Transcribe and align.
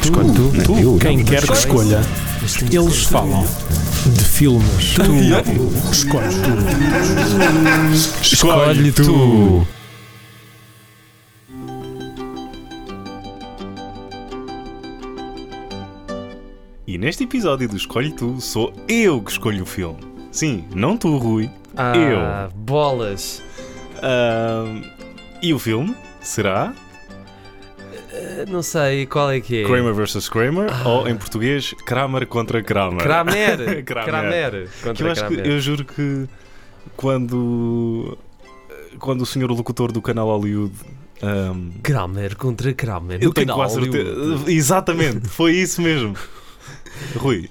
Escolhe 0.00 0.32
tu. 0.32 0.52
Tu, 0.64 0.78
Eu, 0.78 0.96
quem 0.98 1.18
não, 1.18 1.24
quer 1.24 1.46
que 1.46 1.52
escolhe. 1.52 1.88
escolha, 1.94 2.00
temos 2.70 2.94
eles 2.94 3.04
falam 3.04 3.46
de 4.06 4.24
filmes. 4.24 4.94
Tu 4.94 5.92
escolhes 5.92 6.34
tu. 6.36 8.22
Escolhe 8.22 8.92
tu. 8.92 9.66
E 16.86 16.98
neste 16.98 17.24
episódio 17.24 17.68
do 17.68 17.76
Escolhe 17.76 18.12
Tu, 18.12 18.40
sou 18.40 18.72
eu 18.88 19.20
que 19.22 19.30
escolho 19.30 19.62
o 19.62 19.66
filme. 19.66 19.98
Sim, 20.30 20.64
não 20.74 20.96
tu, 20.96 21.16
Rui. 21.16 21.50
Ah, 21.76 22.48
bolas. 22.54 23.42
Ahm, 24.02 24.82
e 25.42 25.54
o 25.54 25.58
filme 25.58 25.94
será 26.20 26.74
Não 28.48 28.62
sei 28.62 29.06
qual 29.06 29.30
é 29.30 29.40
que 29.40 29.62
é. 29.62 29.64
Kramer 29.66 29.94
vs. 29.94 30.28
Kramer 30.28 30.68
Ah. 30.72 30.88
ou, 30.88 31.08
em 31.08 31.16
português, 31.16 31.72
Kramer 31.86 32.26
contra 32.26 32.62
Kramer. 32.62 33.02
Kramer. 33.02 33.82
Kramer. 33.84 34.04
Kramer. 34.06 34.50
Que 34.50 34.56
eu 34.56 34.68
Contra 34.94 35.12
acho 35.12 35.28
que, 35.28 35.34
Kramer. 35.34 35.52
eu 35.52 35.60
juro 35.60 35.84
que 35.84 36.28
quando, 36.96 38.18
quando 38.98 39.22
o 39.22 39.26
senhor 39.26 39.50
locutor 39.50 39.92
do 39.92 40.00
canal 40.02 40.26
Hollywood. 40.28 40.74
ahm, 41.22 41.70
Kramer 41.82 42.36
contra 42.36 42.72
Kramer. 42.72 43.18
eu 43.22 43.32
tenho 43.32 43.52
quase 43.54 43.74
certeza. 43.80 44.44
Exatamente, 44.50 45.28
foi 45.28 45.52
isso 45.52 45.80
mesmo. 45.80 46.14
Rui, 47.16 47.48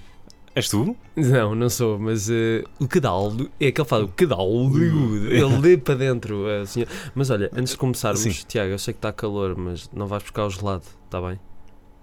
és 0.55 0.69
tu? 0.69 0.95
Não, 1.15 1.55
não 1.55 1.69
sou, 1.69 1.97
mas 1.99 2.29
eh, 2.29 2.63
o 2.79 2.87
cadaldo 2.87 3.49
é 3.59 3.67
aquele 3.67 3.83
que 3.85 3.89
fala 3.89 4.03
o 4.05 4.07
cadaldo. 4.09 4.77
Ele 4.83 5.57
lê 5.59 5.77
para 5.77 5.95
dentro. 5.95 6.45
assim. 6.61 6.85
Mas 7.15 7.29
olha, 7.29 7.49
antes 7.55 7.71
de 7.73 7.77
começarmos, 7.77 8.21
Sim. 8.21 8.31
Tiago, 8.47 8.71
eu 8.71 8.79
sei 8.79 8.93
que 8.93 8.97
está 8.99 9.11
calor, 9.13 9.55
mas 9.57 9.89
não 9.93 10.07
vais 10.07 10.21
buscar 10.23 10.45
o 10.45 10.49
gelado, 10.49 10.83
está 11.05 11.21
bem? 11.21 11.39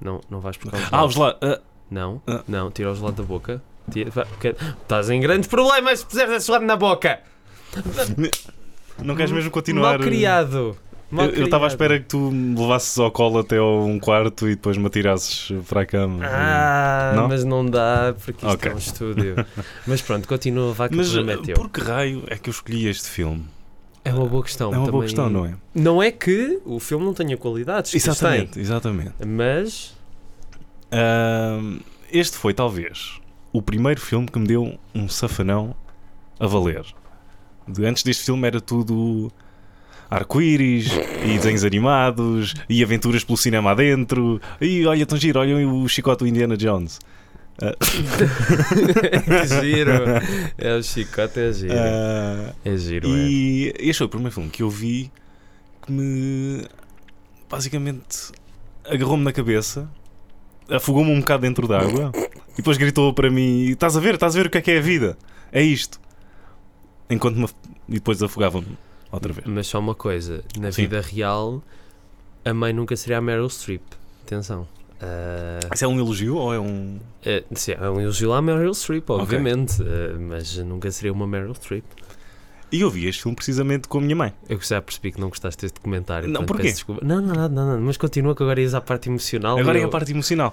Não, 0.00 0.20
não 0.30 0.40
vais 0.40 0.56
buscar 0.56 0.76
o 0.76 0.78
gelado. 0.78 0.94
Ah, 0.94 1.00
vamos 1.00 1.16
lá. 1.16 1.36
ah, 1.42 1.60
Não, 1.90 2.22
Ah. 2.26 2.42
não, 2.48 2.70
tira 2.70 2.90
o 2.92 2.94
gelado 2.94 3.16
da 3.16 3.22
boca. 3.22 3.62
Tira- 3.90 4.10
Estás 4.82 5.08
em 5.10 5.20
grandes 5.20 5.48
problemas 5.48 6.00
se 6.00 6.06
puseres 6.06 6.32
esse 6.34 6.46
gelado 6.46 6.64
na 6.66 6.76
boca. 6.76 7.20
não 9.02 9.14
queres 9.16 9.30
mesmo 9.32 9.50
continuar? 9.50 9.98
Mal 9.98 10.06
criado. 10.06 10.76
Mal 11.10 11.26
Eu 11.26 11.46
estava 11.46 11.64
à 11.64 11.68
espera 11.68 11.98
que 11.98 12.04
tu 12.06 12.18
me 12.30 12.58
levasses 12.60 12.98
ao 12.98 13.10
colo 13.10 13.38
até 13.38 13.56
ao 13.56 13.82
um 13.84 13.98
quarto 13.98 14.46
e 14.46 14.54
depois 14.54 14.76
me 14.76 14.86
atirasses 14.86 15.50
para 15.66 15.80
a 15.82 15.86
cama. 15.86 16.22
Ah, 16.26 17.12
Não? 17.16 17.28
mas 17.28 17.44
não 17.44 17.64
dá 17.64 18.14
porque 18.22 18.44
isto 18.44 18.54
Ok. 18.54 18.70
é 18.70 18.74
um 18.74 18.78
estúdio. 18.78 19.34
mas 19.86 20.02
pronto, 20.02 20.28
continua, 20.28 20.72
vai 20.74 20.88
que 20.90 20.96
Mas 20.96 21.10
problema 21.10 21.40
é 21.50 21.54
por 21.54 21.70
que 21.70 21.80
raio 21.80 22.24
é 22.26 22.36
que 22.36 22.50
eu 22.50 22.52
escolhi 22.52 22.86
este 22.88 23.08
filme? 23.08 23.44
É 24.04 24.12
uma 24.12 24.26
boa 24.26 24.42
questão. 24.42 24.72
é 24.72 24.76
uma 24.78 24.90
boa 24.90 24.90
também. 24.92 25.02
questão, 25.06 25.30
não 25.30 25.46
é? 25.46 25.54
Não 25.74 26.02
é 26.02 26.10
que 26.10 26.60
o 26.66 26.78
filme 26.78 27.04
não 27.06 27.14
tenha 27.14 27.36
qualidades. 27.38 27.94
Exatamente, 27.94 28.60
exatamente. 28.60 29.12
tem, 29.18 29.26
Mas 29.28 29.94
Ahm, 30.90 31.80
este 32.12 32.36
foi 32.36 32.52
talvez 32.54 33.18
o 33.52 33.60
primeiro 33.62 34.00
filme 34.00 34.26
que 34.26 34.38
me 34.38 34.46
deu 34.46 34.78
um 34.94 35.08
safanão 35.08 35.74
a 36.38 36.46
valer. 36.46 36.84
Antes 37.80 38.02
deste 38.02 38.24
filme 38.24 38.46
era 38.46 38.60
tudo 38.60 39.30
arco-íris 40.10 40.90
e 41.24 41.36
desenhos 41.36 41.64
animados 41.64 42.54
e 42.68 42.82
aventuras 42.82 43.24
pelo 43.24 43.36
cinema 43.36 43.72
adentro. 43.72 44.40
E 44.60 44.86
olha, 44.86 45.04
tão 45.06 45.18
giro, 45.18 45.40
olha 45.40 45.68
o 45.68 45.88
chicote 45.88 46.24
do 46.24 46.28
Indiana 46.28 46.56
Jones. 46.56 46.98
Ah, 47.60 47.74
que 49.24 49.60
giro. 49.60 49.92
É 50.56 50.76
o 50.76 50.82
chicote, 50.82 51.40
é 51.40 51.52
giro. 51.52 51.74
ah, 51.76 52.54
é 52.64 52.76
giro, 52.76 53.08
é. 53.08 53.10
E 53.10 53.74
este 53.78 53.98
foi 53.98 54.06
o 54.06 54.10
primeiro 54.10 54.32
filme 54.34 54.50
que 54.50 54.62
eu 54.62 54.70
vi 54.70 55.10
que 55.84 55.90
me 55.92 56.64
basicamente 57.50 58.30
agarrou-me 58.84 59.24
na 59.24 59.32
cabeça, 59.32 59.88
afogou-me 60.70 61.10
um 61.10 61.20
bocado 61.20 61.42
dentro 61.42 61.66
d'água 61.66 62.12
e 62.52 62.56
depois 62.58 62.76
gritou 62.76 63.12
para 63.12 63.30
mim: 63.30 63.70
Estás 63.70 63.96
a 63.96 64.00
ver? 64.00 64.14
Estás 64.14 64.36
a 64.36 64.38
ver 64.38 64.46
o 64.46 64.50
que 64.50 64.58
é 64.58 64.60
que 64.60 64.70
é 64.70 64.78
a 64.78 64.82
vida? 64.82 65.18
É 65.50 65.62
isto. 65.62 66.00
Enquanto 67.10 67.36
me 67.36 67.46
e 67.88 67.94
depois 67.94 68.22
afogava-me 68.22 68.66
outra 69.10 69.32
vez. 69.32 69.46
Mas 69.46 69.66
só 69.66 69.78
uma 69.78 69.94
coisa: 69.94 70.42
na 70.58 70.70
Sim. 70.72 70.82
vida 70.82 71.00
real, 71.00 71.62
a 72.44 72.52
mãe 72.54 72.72
nunca 72.72 72.96
seria 72.96 73.18
a 73.18 73.20
Meryl 73.20 73.48
Streep. 73.48 73.82
Atenção. 74.26 74.66
Ah, 75.00 75.60
Isso 75.72 75.84
é 75.84 75.88
um 75.88 75.98
elogio 75.98 76.36
ou 76.36 76.52
é 76.52 76.58
um. 76.58 76.98
é, 77.24 77.44
sim, 77.54 77.72
é 77.72 77.88
um 77.90 78.00
elogio 78.00 78.32
à 78.32 78.42
Meryl 78.42 78.74
Streep, 78.74 79.08
obviamente. 79.10 79.80
ah, 79.82 80.18
mas 80.18 80.56
nunca 80.58 80.90
seria 80.90 81.12
uma 81.12 81.26
Meryl 81.26 81.54
Streep. 81.54 81.84
E 82.70 82.82
eu 82.82 82.90
vi 82.90 83.06
este 83.06 83.22
filme 83.22 83.34
precisamente 83.34 83.88
com 83.88 83.96
a 83.96 84.00
minha 84.02 84.14
mãe. 84.14 84.34
Eu 84.46 84.60
já 84.60 84.82
percebi 84.82 85.10
que 85.12 85.18
não 85.18 85.30
gostaste 85.30 85.62
deste 85.62 85.80
comentário. 85.80 86.28
Não, 86.28 86.44
porquê? 86.44 86.74
Não, 87.02 87.22
não, 87.22 87.34
não, 87.34 87.48
não, 87.48 87.66
não, 87.76 87.80
mas 87.80 87.96
continua 87.96 88.34
que 88.36 88.42
agora 88.42 88.60
ias 88.60 88.74
à 88.74 88.80
parte 88.82 89.08
emocional. 89.08 89.56
Agora 89.58 89.78
é 89.78 89.82
eu- 89.84 89.86
a 89.86 89.90
parte 89.90 90.12
emocional. 90.12 90.52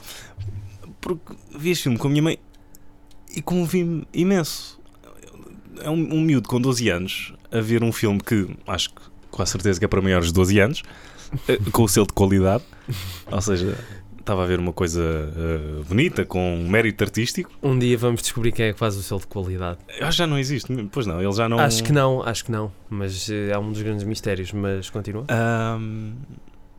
Porque 1.01 1.33
vi 1.57 1.71
este 1.71 1.83
filme 1.83 1.97
com 1.97 2.07
a 2.07 2.09
minha 2.11 2.23
mãe 2.23 2.39
e 3.35 3.41
comovi-me 3.41 4.07
imenso. 4.13 4.79
É 5.81 5.89
um, 5.89 6.13
um 6.13 6.21
miúdo 6.21 6.47
com 6.47 6.61
12 6.61 6.87
anos 6.89 7.33
a 7.57 7.61
ver 7.61 7.83
um 7.83 7.91
filme 7.91 8.19
que 8.19 8.47
acho 8.67 8.89
que 8.89 9.01
com 9.35 9.41
a 9.41 9.45
certeza 9.45 9.77
que 9.77 9.85
é 9.85 9.87
para 9.87 10.01
maiores 10.01 10.27
de 10.27 10.33
12 10.33 10.59
anos, 10.59 10.83
eh, 11.47 11.57
com 11.71 11.83
o 11.83 11.87
selo 11.89 12.07
de 12.07 12.13
qualidade. 12.13 12.63
Ou 13.29 13.41
seja, 13.41 13.77
estava 14.17 14.43
a 14.43 14.45
ver 14.45 14.59
uma 14.59 14.71
coisa 14.71 15.01
eh, 15.01 15.83
bonita, 15.87 16.23
com 16.25 16.55
um 16.55 16.69
mérito 16.69 17.03
artístico. 17.03 17.51
Um 17.61 17.77
dia 17.77 17.97
vamos 17.97 18.21
descobrir 18.21 18.53
quem 18.53 18.67
é 18.67 18.73
que 18.73 18.79
faz 18.79 18.95
o 18.95 19.03
selo 19.03 19.19
de 19.19 19.27
qualidade. 19.27 19.79
Eu 19.99 20.07
acho 20.07 20.15
que 20.15 20.17
já 20.19 20.27
não 20.27 20.39
existe. 20.39 20.73
Pois 20.89 21.05
não, 21.05 21.21
ele 21.21 21.33
já 21.33 21.49
não. 21.49 21.59
Acho 21.59 21.83
que 21.83 21.91
não, 21.91 22.23
acho 22.23 22.45
que 22.45 22.51
não. 22.51 22.71
Mas 22.89 23.29
eh, 23.29 23.49
é 23.51 23.57
um 23.57 23.71
dos 23.73 23.81
grandes 23.81 24.05
mistérios. 24.05 24.53
Mas 24.53 24.89
continua. 24.89 25.25
Ahm, 25.27 26.13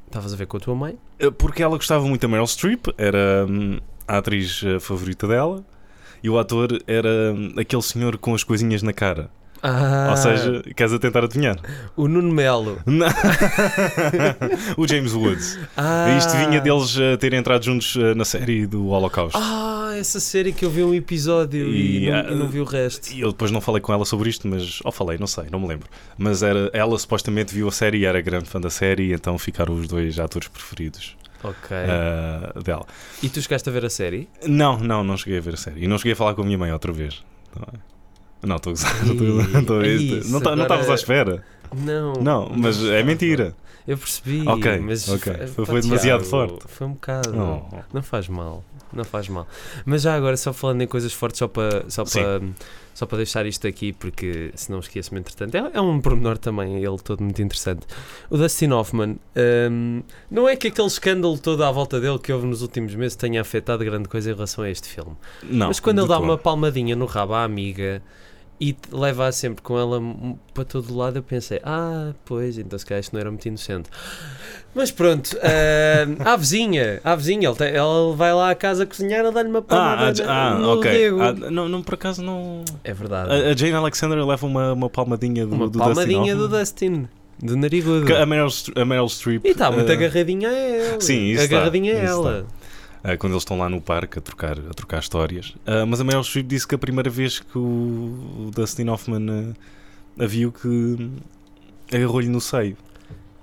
Estavas 0.06 0.32
a 0.32 0.36
ver 0.36 0.46
com 0.46 0.56
a 0.56 0.60
tua 0.60 0.74
mãe? 0.74 0.96
Porque 1.36 1.62
ela 1.62 1.76
gostava 1.76 2.06
muito 2.06 2.22
da 2.22 2.28
Meryl 2.28 2.46
Streep, 2.46 2.86
era 2.96 3.44
hum, 3.46 3.80
a 4.06 4.18
atriz 4.18 4.62
favorita 4.80 5.26
dela, 5.26 5.64
e 6.22 6.30
o 6.30 6.38
ator 6.38 6.80
era 6.86 7.34
hum, 7.34 7.52
aquele 7.58 7.82
senhor 7.82 8.16
com 8.16 8.32
as 8.32 8.44
coisinhas 8.44 8.82
na 8.82 8.92
cara. 8.92 9.30
Ah, 9.68 10.08
Ou 10.10 10.16
seja, 10.16 10.62
queres 10.76 10.92
a 10.92 10.98
tentar 10.98 11.24
adivinhar? 11.24 11.56
o 11.96 12.06
Nuno 12.06 12.32
Melo. 12.32 12.78
Não. 12.86 13.06
o 14.76 14.86
James 14.86 15.12
Woods. 15.12 15.58
Ah, 15.76 16.16
Isto 16.16 16.36
vinha 16.36 16.60
deles 16.60 16.96
eh, 16.98 17.16
terem 17.16 17.38
entrado 17.40 17.64
juntos 17.64 17.96
eh, 17.96 18.14
na 18.14 18.24
série 18.24 18.66
do 18.66 18.86
Holocausto. 18.88 19.38
Ah, 19.40 19.94
essa 19.98 20.20
série 20.20 20.52
que 20.52 20.64
eu 20.64 20.70
vi 20.70 20.82
um 20.84 20.94
episódio 20.94 21.68
e, 21.68 22.04
E, 22.06 22.10
não, 22.10 22.18
ah, 22.18 22.22
e 22.30 22.34
não 22.36 22.48
vi 22.48 22.60
o 22.60 22.64
resto. 22.64 23.12
E 23.12 23.20
eu 23.20 23.32
depois 23.32 23.50
não 23.50 23.60
falei 23.60 23.80
com 23.80 23.92
ela 23.92 24.04
sobre 24.04 24.28
isto, 24.30 24.46
mas. 24.46 24.80
Ou 24.84 24.92
falei, 24.92 25.18
não 25.18 25.26
sei, 25.26 25.44
não 25.50 25.58
me 25.58 25.66
lembro. 25.66 25.88
Mas 26.16 26.42
era, 26.42 26.70
ela 26.72 26.96
supostamente 26.98 27.54
viu 27.54 27.66
a 27.68 27.72
série 27.72 27.98
e 27.98 28.04
era 28.04 28.20
grande 28.20 28.48
fã 28.48 28.60
da 28.60 28.70
série, 28.70 29.12
então 29.12 29.36
ficaram 29.38 29.74
os 29.74 29.88
dois 29.88 30.18
atores 30.20 30.48
preferidos 30.48 31.16
Ok. 31.42 31.76
eh, 31.76 32.62
dela. 32.62 32.86
E 33.22 33.28
tu 33.28 33.40
chegaste 33.40 33.68
a 33.68 33.72
ver 33.72 33.84
a 33.84 33.90
série? 33.90 34.28
Não, 34.46 34.78
não, 34.78 35.02
não 35.02 35.16
cheguei 35.16 35.38
a 35.38 35.42
ver 35.42 35.54
a 35.54 35.56
série. 35.56 35.84
E 35.84 35.88
não 35.88 35.98
cheguei 35.98 36.12
a 36.12 36.16
falar 36.16 36.34
com 36.34 36.42
a 36.42 36.44
minha 36.44 36.58
mãe 36.58 36.70
outra 36.72 36.92
vez. 36.92 37.24
Não, 37.54 37.62
estou 37.62 37.80
Ih, 38.46 39.58
Estou 39.58 39.80
a 39.80 39.82
gozar. 39.82 40.30
Não 40.30 40.40
tá- 40.40 40.56
não 40.56 40.62
estavas 40.64 40.88
à 40.90 40.94
espera. 40.94 41.42
Não. 41.74 42.12
Não, 42.14 42.50
mas 42.56 42.82
é 42.84 43.02
mentira. 43.02 43.54
Eu 43.86 43.96
percebi. 43.98 44.42
Ok, 44.48 44.78
mas 44.78 45.08
ok. 45.08 45.32
fa- 45.32 45.46
Foi- 45.48 45.66
foi 45.66 45.80
demasiado 45.80 46.24
forte. 46.24 46.58
Foi 46.66 46.86
um 46.86 46.92
bocado. 46.92 47.32
Oh. 47.36 47.76
Não 47.92 48.02
faz 48.02 48.28
mal. 48.28 48.64
Não 48.92 49.04
faz 49.04 49.28
mal. 49.28 49.46
Mas 49.84 50.02
já 50.02 50.14
agora, 50.16 50.36
só 50.36 50.52
falando 50.52 50.80
em 50.82 50.86
coisas 50.86 51.12
fortes, 51.12 51.38
só 51.38 51.46
para 51.48 51.84
só 51.88 52.04
para 52.04 52.40
só 52.94 53.04
para 53.04 53.16
deixar 53.18 53.44
isto 53.46 53.66
aqui, 53.66 53.92
porque 53.92 54.50
se 54.54 54.70
não 54.72 54.78
esqueço-me, 54.78 55.20
entretanto, 55.20 55.54
é, 55.54 55.70
é 55.74 55.80
um 55.80 56.00
pormenor 56.00 56.38
também, 56.38 56.76
ele 56.82 56.96
todo 56.98 57.22
muito 57.22 57.40
interessante. 57.42 57.86
O 58.30 58.36
Dustin 58.38 58.70
Hoffman, 58.70 59.18
hum, 59.70 60.02
não 60.30 60.48
é 60.48 60.56
que 60.56 60.68
aquele 60.68 60.86
escândalo 60.88 61.36
todo 61.38 61.62
à 61.62 61.70
volta 61.70 62.00
dele 62.00 62.18
que 62.18 62.32
houve 62.32 62.46
nos 62.46 62.62
últimos 62.62 62.94
meses 62.94 63.14
tenha 63.16 63.40
afetado 63.42 63.84
grande 63.84 64.08
coisa 64.08 64.30
em 64.30 64.34
relação 64.34 64.64
a 64.64 64.70
este 64.70 64.88
filme. 64.88 65.14
Não, 65.42 65.66
Mas 65.68 65.78
quando 65.78 65.98
ele 65.98 66.08
dá 66.08 66.14
todo. 66.16 66.24
uma 66.24 66.38
palmadinha 66.38 66.96
no 66.96 67.04
rabo 67.06 67.34
à 67.34 67.44
amiga 67.44 68.02
e 68.60 68.74
leva 68.90 69.30
sempre 69.32 69.62
com 69.62 69.78
ela 69.78 70.00
para 70.54 70.64
todo 70.64 70.90
o 70.92 70.96
lado, 70.96 71.16
eu 71.18 71.22
pensei, 71.22 71.60
ah, 71.62 72.12
pois, 72.24 72.56
então 72.58 72.78
se 72.78 72.86
calhar 72.86 73.00
isto 73.00 73.12
não 73.12 73.20
era 73.20 73.30
muito 73.30 73.46
inocente. 73.46 73.90
Mas 74.74 74.90
pronto, 74.90 75.36
ah, 75.42 76.32
à 76.32 76.36
vizinha, 76.36 77.00
à 77.04 77.14
vizinha, 77.14 77.48
ele, 77.48 77.56
tem- 77.56 77.68
ele 77.68 78.14
vai 78.16 78.32
lá 78.34 78.50
à 78.50 78.54
casa 78.54 78.86
cozinhar 78.86 79.24
e 79.24 79.30
dá-lhe 79.30 79.48
uma 79.48 79.58
Ah, 79.58 79.62
palmada 79.62 80.24
ah, 80.26 80.52
ah, 80.56 80.68
ok. 80.72 81.08
Ah, 81.20 81.32
não, 81.50 81.68
não, 81.68 81.82
por 81.82 81.94
acaso 81.94 82.22
não. 82.22 82.64
É 82.82 82.92
verdade. 82.94 83.30
A, 83.30 83.50
a 83.50 83.56
Jane 83.56 83.74
Alexander 83.74 84.24
leva 84.26 84.46
uma, 84.46 84.72
uma 84.72 84.90
palmadinha 84.90 85.46
do, 85.46 85.54
uma 85.54 85.68
do 85.68 85.78
palmadinha 85.78 86.34
Dustin 86.34 86.36
do. 86.36 86.48
Dustin, 86.58 87.08
do 87.38 87.56
narigudo. 87.56 88.16
A 88.16 88.24
Meryl, 88.24 88.48
a 88.74 88.84
Meryl 88.84 89.08
Streep. 89.08 89.44
E 89.44 89.50
está 89.50 89.70
muito 89.70 89.90
eh, 89.90 89.94
agarradinha 89.94 90.48
a 90.48 90.52
ela. 90.54 91.00
sim, 91.02 91.26
isso 91.32 91.42
está, 91.42 91.56
Agarradinha 91.56 91.92
a 92.00 92.04
isso 92.04 92.12
ela. 92.12 92.46
Eh, 93.06 93.16
quando 93.16 93.32
eles 93.32 93.42
estão 93.42 93.58
lá 93.58 93.68
no 93.68 93.80
parque 93.80 94.18
a 94.18 94.22
trocar, 94.22 94.58
a 94.58 94.74
trocar 94.74 94.98
histórias. 95.00 95.54
Ah, 95.66 95.86
mas 95.86 96.00
a 96.00 96.04
Meryl 96.04 96.22
Streep 96.24 96.46
disse 96.46 96.66
que 96.66 96.74
a 96.74 96.78
primeira 96.78 97.08
vez 97.10 97.38
que 97.40 97.56
o, 97.58 97.60
o 97.60 98.50
Dustin 98.54 98.88
Hoffman 98.88 99.54
eh, 100.18 100.24
a 100.24 100.26
viu 100.26 100.50
que 100.52 101.10
agarrou-lhe 101.92 102.28
no 102.28 102.40
seio. 102.40 102.76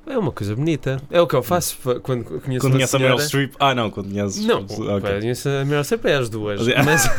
É 0.06 0.18
uma 0.18 0.34
coisa 0.34 0.54
bonita. 0.54 0.98
É 1.10 1.22
o 1.22 1.26
que 1.26 1.34
eu 1.34 1.42
faço 1.42 1.78
quando 2.02 2.26
conheço 2.26 2.42
Quando 2.60 2.64
uma 2.64 2.72
conhece 2.80 2.94
a 2.98 3.00
Meryl. 3.00 3.20
Streep. 3.20 3.54
Ah, 3.58 3.74
não, 3.74 3.90
quando 3.90 4.10
conheces. 4.10 4.44
Não, 4.46 4.60
Ok. 4.64 5.20
conheço 5.20 5.48
a 5.48 5.64
Meryl 5.64 5.82
Streep 5.86 6.04
é 6.06 6.16
as 6.16 6.28
duas. 6.30 6.60
Mas- 6.68 6.86
Mas. 6.86 7.10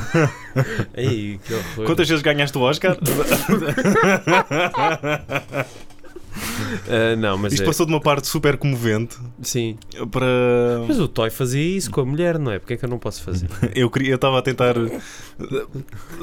Ei, 0.95 1.41
que 1.43 1.55
horror. 1.55 1.87
Quantas 1.87 2.07
vezes 2.07 2.23
ganhaste 2.23 2.59
o 2.59 2.61
Oscar? 2.61 2.99
Ah, 6.87 7.17
não, 7.17 7.39
mas 7.39 7.53
Isto 7.53 7.63
é, 7.63 7.67
passou 7.67 7.87
de 7.87 7.93
uma 7.93 8.01
parte 8.01 8.27
super 8.27 8.57
comovente 8.57 9.17
sim. 9.41 9.77
para. 10.11 10.27
Mas 10.87 10.99
o 10.99 11.09
Toy 11.09 11.31
fazia 11.31 11.63
isso 11.63 11.91
com 11.91 12.01
a 12.01 12.05
mulher, 12.05 12.39
não 12.39 12.53
é? 12.53 12.59
Porque 12.59 12.75
é 12.75 12.77
que 12.77 12.85
eu 12.85 12.89
não 12.89 12.99
posso 12.99 13.23
fazer? 13.23 13.49
Eu 13.75 13.91
queria, 13.91 14.11
eu 14.11 14.17
estava 14.17 14.39
a 14.39 14.43
tentar 14.43 14.77
eh, 14.77 15.01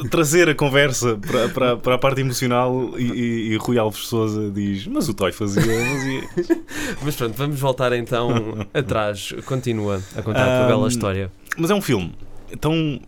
trazer 0.09 0.47
a 0.49 0.55
conversa 0.55 1.17
para, 1.17 1.49
para, 1.49 1.77
para 1.77 1.95
a 1.95 1.97
parte 1.97 2.21
emocional 2.21 2.93
e, 2.97 3.03
e, 3.03 3.53
e 3.53 3.57
Rui 3.57 3.77
Alves 3.77 4.07
Souza 4.07 4.49
diz: 4.51 4.87
Mas 4.87 5.09
o 5.09 5.13
Toy 5.13 5.31
fazia. 5.31 5.61
fazia. 5.61 6.61
Mas 7.03 7.15
pronto, 7.15 7.35
vamos 7.35 7.59
voltar 7.59 7.91
então 7.93 8.67
atrás. 8.73 9.33
Continua 9.45 10.01
a 10.15 10.21
contar 10.21 10.43
a 10.43 10.59
tua 10.59 10.67
bela 10.67 10.87
história. 10.87 11.31
Mas 11.57 11.69
é 11.71 11.75
um 11.75 11.81
filme 11.81 12.13
tão. 12.59 12.99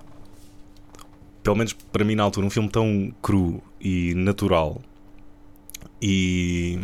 Pelo 1.42 1.58
menos 1.58 1.74
para 1.74 2.04
mim 2.04 2.16
na 2.16 2.24
altura, 2.24 2.48
um 2.48 2.50
filme 2.50 2.70
tão 2.70 3.14
cru 3.22 3.62
e 3.80 4.14
natural. 4.16 4.82
E, 6.06 6.78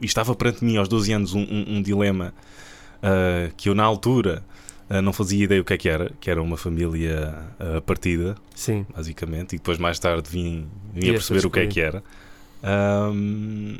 e 0.00 0.04
estava 0.06 0.34
perante 0.34 0.64
mim 0.64 0.76
aos 0.76 0.88
12 0.88 1.12
anos 1.12 1.34
um, 1.34 1.40
um- 1.42 1.76
um 1.76 1.82
dilema 1.82 2.34
ah, 3.00 3.48
que 3.56 3.68
eu 3.68 3.74
na 3.76 3.84
altura 3.84 4.42
ah, 4.90 5.00
não 5.00 5.12
fazia 5.12 5.44
ideia 5.44 5.60
o 5.60 5.64
que 5.64 5.72
é 5.72 5.78
que 5.78 5.88
era, 5.88 6.10
que 6.20 6.28
era 6.28 6.42
uma 6.42 6.56
família 6.56 7.32
ah, 7.60 7.80
partida, 7.80 8.34
Sim. 8.54 8.84
basicamente, 8.94 9.54
e 9.54 9.58
depois 9.58 9.78
mais 9.78 9.98
tarde 10.00 10.28
vim, 10.28 10.66
vim 10.92 11.10
a 11.10 11.12
perceber 11.12 11.46
o 11.46 11.50
que 11.50 11.60
é 11.60 11.66
que 11.68 11.80
era. 11.80 12.02
Ahm, 12.62 13.78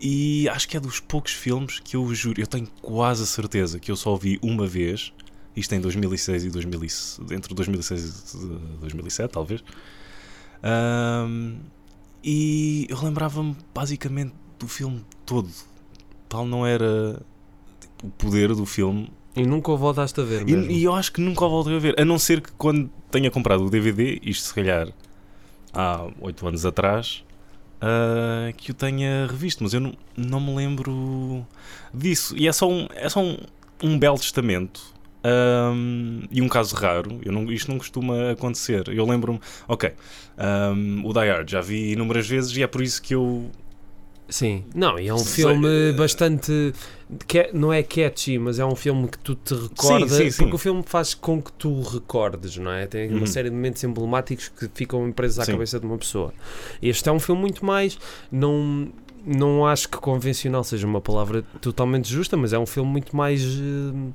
e 0.00 0.48
acho 0.48 0.68
que 0.68 0.76
é 0.76 0.80
dos 0.80 0.98
poucos 1.00 1.32
filmes 1.32 1.78
que 1.78 1.96
eu 1.96 2.12
juro, 2.14 2.40
eu 2.40 2.46
tenho 2.46 2.66
quase 2.82 3.22
a 3.22 3.26
certeza 3.26 3.78
que 3.78 3.90
eu 3.90 3.96
só 3.96 4.16
vi 4.16 4.38
uma 4.42 4.66
vez, 4.66 5.12
isto 5.56 5.72
em 5.74 5.80
2006 5.80 6.44
e 6.44 6.50
2000, 6.50 6.80
entre 7.30 7.54
2006 7.54 8.34
e 8.34 8.78
2007, 8.80 9.30
talvez. 9.30 9.62
Ahm, 10.62 11.56
e 12.24 12.86
eu 12.88 13.02
lembrava-me 13.02 13.56
basicamente 13.74 14.32
do 14.58 14.66
filme 14.66 15.04
todo. 15.26 15.50
Tal 16.28 16.46
não 16.46 16.66
era 16.66 17.20
tipo, 17.80 18.06
o 18.06 18.10
poder 18.10 18.48
do 18.54 18.64
filme 18.66 19.12
E 19.36 19.44
nunca 19.44 19.70
o 19.70 19.76
voltaste 19.76 20.20
a 20.20 20.24
ver 20.24 20.48
e, 20.48 20.56
mesmo. 20.56 20.70
e 20.70 20.82
eu 20.84 20.94
acho 20.94 21.12
que 21.12 21.20
nunca 21.20 21.44
o 21.44 21.50
voltei 21.50 21.76
a 21.76 21.78
ver, 21.78 22.00
a 22.00 22.04
não 22.04 22.18
ser 22.18 22.40
que 22.40 22.50
quando 22.52 22.90
tenha 23.10 23.30
comprado 23.30 23.64
o 23.64 23.70
DVD, 23.70 24.18
isto 24.22 24.46
se 24.46 24.54
calhar 24.54 24.88
há 25.72 26.08
8 26.20 26.48
anos 26.48 26.64
atrás, 26.66 27.24
ah, 27.80 28.52
que 28.56 28.70
o 28.70 28.74
tenha 28.74 29.26
revisto, 29.26 29.62
mas 29.62 29.74
eu 29.74 29.80
não, 29.80 29.94
não 30.16 30.40
me 30.40 30.54
lembro 30.54 31.46
disso. 31.92 32.34
E 32.36 32.48
é 32.48 32.52
só 32.52 32.68
um, 32.70 32.86
é 32.94 33.08
só 33.10 33.20
um, 33.20 33.36
um 33.82 33.98
belo 33.98 34.18
testamento. 34.18 34.93
Ahm, 35.24 36.22
e 36.30 36.40
um 36.42 36.48
caso 36.48 36.74
raro, 36.76 37.18
eu 37.24 37.32
não, 37.32 37.50
isto 37.50 37.70
não 37.70 37.78
costuma 37.78 38.30
acontecer. 38.32 38.88
Eu 38.88 39.06
lembro-me, 39.06 39.40
ok, 39.66 39.90
ahm, 40.38 41.02
o 41.04 41.12
Die 41.12 41.28
Hard 41.30 41.50
já 41.50 41.60
vi 41.60 41.92
inúmeras 41.92 42.28
vezes 42.28 42.54
e 42.56 42.62
é 42.62 42.66
por 42.66 42.82
isso 42.82 43.00
que 43.02 43.14
eu 43.14 43.50
Sim. 44.26 44.64
Não, 44.74 44.98
e 44.98 45.06
é 45.06 45.12
um 45.12 45.18
Sei- 45.18 45.44
filme 45.44 45.92
bastante. 45.92 46.72
que- 47.28 47.50
não 47.52 47.70
é 47.70 47.82
catchy, 47.82 48.38
mas 48.38 48.58
é 48.58 48.64
um 48.64 48.74
filme 48.74 49.06
que 49.06 49.18
tu 49.18 49.34
te 49.34 49.52
recordas. 49.54 50.12
sim, 50.12 50.30
sim. 50.30 50.42
Porque 50.44 50.54
o 50.56 50.58
filme 50.58 50.82
faz 50.84 51.12
com 51.12 51.42
que 51.42 51.52
tu 51.52 51.82
recordes, 51.82 52.56
não 52.56 52.70
é? 52.72 52.86
Tem 52.86 53.10
uma 53.10 53.20
Uhum. 53.20 53.26
série 53.26 53.50
de 53.50 53.54
momentos 53.54 53.84
emblemáticos 53.84 54.48
que 54.48 54.66
ficam 54.74 55.12
presos 55.12 55.40
à 55.40 55.44
Sim. 55.44 55.52
cabeça 55.52 55.78
de 55.78 55.84
uma 55.84 55.98
pessoa. 55.98 56.32
Este 56.80 57.06
é 57.06 57.12
um 57.12 57.20
filme 57.20 57.42
muito 57.42 57.66
mais. 57.66 57.98
Não, 58.32 58.88
não 59.26 59.66
acho 59.66 59.90
que 59.90 59.98
convencional 59.98 60.64
seja 60.64 60.86
uma 60.86 61.02
palavra 61.02 61.42
totalmente 61.60 62.10
justa, 62.10 62.34
mas 62.34 62.54
é 62.54 62.58
um 62.58 62.66
filme 62.66 62.90
muito 62.90 63.14
mais. 63.14 63.42
eh, 63.42 64.12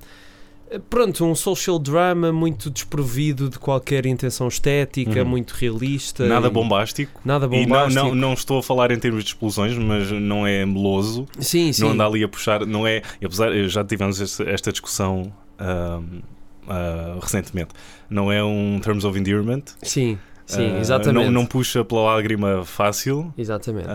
Pronto, 0.89 1.25
um 1.25 1.33
social 1.33 1.79
drama 1.79 2.31
muito 2.31 2.69
desprovido 2.69 3.49
de 3.49 3.57
qualquer 3.57 4.05
intenção 4.05 4.47
estética, 4.47 5.23
Uhum. 5.23 5.27
muito 5.29 5.51
realista. 5.53 6.27
nada 6.27 6.47
e- 6.47 6.51
bombástico. 6.51 7.19
Nada 7.25 7.47
E 7.47 7.49
não, 7.49 7.63
bombástico. 7.63 8.05
não, 8.05 8.15
não 8.15 8.33
estou 8.33 8.59
a 8.59 8.63
falar 8.63 8.91
em 8.91 8.99
termos 8.99 9.23
de 9.23 9.31
explosões, 9.31 9.75
mas 9.77 10.11
não 10.11 10.45
é 10.45 10.63
meloso. 10.65 11.25
Sim, 11.39 11.73
sim. 11.73 11.81
não 11.83 11.91
anda 11.91 12.05
ali 12.05 12.23
a 12.23 12.27
puxar, 12.27 12.65
não 12.67 12.85
é. 12.85 13.01
Apesar, 13.23 13.51
já 13.67 13.83
tivemos 13.83 14.21
esta, 14.41 14.71
discussão 14.71 15.33
ahm, 15.57 16.19
ah, 16.67 17.17
recentemente. 17.19 17.69
Não 18.07 18.31
é 18.31 18.43
um 18.43 18.79
Terms 18.79 19.03
of 19.05 19.17
Endearment. 19.17 19.63
Sim, 19.81 20.19
sim, 20.45 20.75
ah, 20.75 20.79
exatamente. 20.79 21.25
Não, 21.25 21.31
não 21.31 21.45
puxa 21.47 21.83
pela 21.83 22.01
lágrima 22.13 22.63
fácil. 22.63 23.33
Exatamente. 23.35 23.87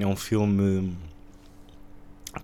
É 0.00 0.06
um 0.06 0.14
filme 0.14 0.92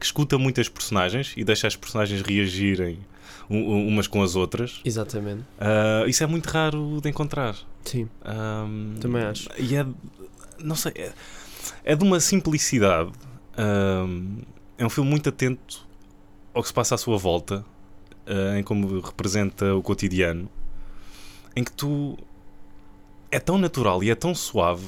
que 0.01 0.05
escuta 0.05 0.37
muitas 0.37 0.69
personagens 0.69 1.33
e 1.37 1.45
deixa 1.45 1.69
as 1.69 1.77
personagens 1.77 2.21
reagirem 2.23 2.99
umas 3.49 4.07
com 4.07 4.23
as 4.23 4.35
outras. 4.37 4.81
Exatamente. 4.85 5.45
Ah, 5.59 6.05
isso 6.07 6.23
é 6.23 6.27
muito 6.27 6.47
raro 6.47 7.01
de 7.01 7.09
encontrar. 7.09 7.57
Sim. 7.85 8.09
Ahm, 8.25 8.95
Também 9.01 9.23
acho. 9.23 9.49
E 9.59 9.77
é. 9.77 9.87
Não 10.59 10.75
sei. 10.75 10.93
É, 10.97 11.13
é 11.85 11.97
de 11.97 12.03
uma 12.05 12.19
simplicidade. 12.21 13.11
ahm, 13.57 14.39
é 14.79 14.85
um 14.85 14.91
filme 14.91 15.09
muito 15.09 15.29
atento 15.29 15.87
ao 16.53 16.63
que 16.63 16.69
se 16.69 16.75
passa 16.75 16.95
à 16.95 16.99
sua 16.99 17.17
volta, 17.19 17.65
ah, 18.27 18.59
em 18.59 18.63
como 18.63 19.01
representa 19.01 19.75
o 19.75 19.83
cotidiano, 19.83 20.49
em 21.55 21.63
que 21.65 21.73
tu. 21.73 22.17
É 23.31 23.41
tão 23.41 23.59
natural 23.59 24.03
e 24.05 24.11
é 24.11 24.15
tão 24.15 24.35
suave 24.35 24.87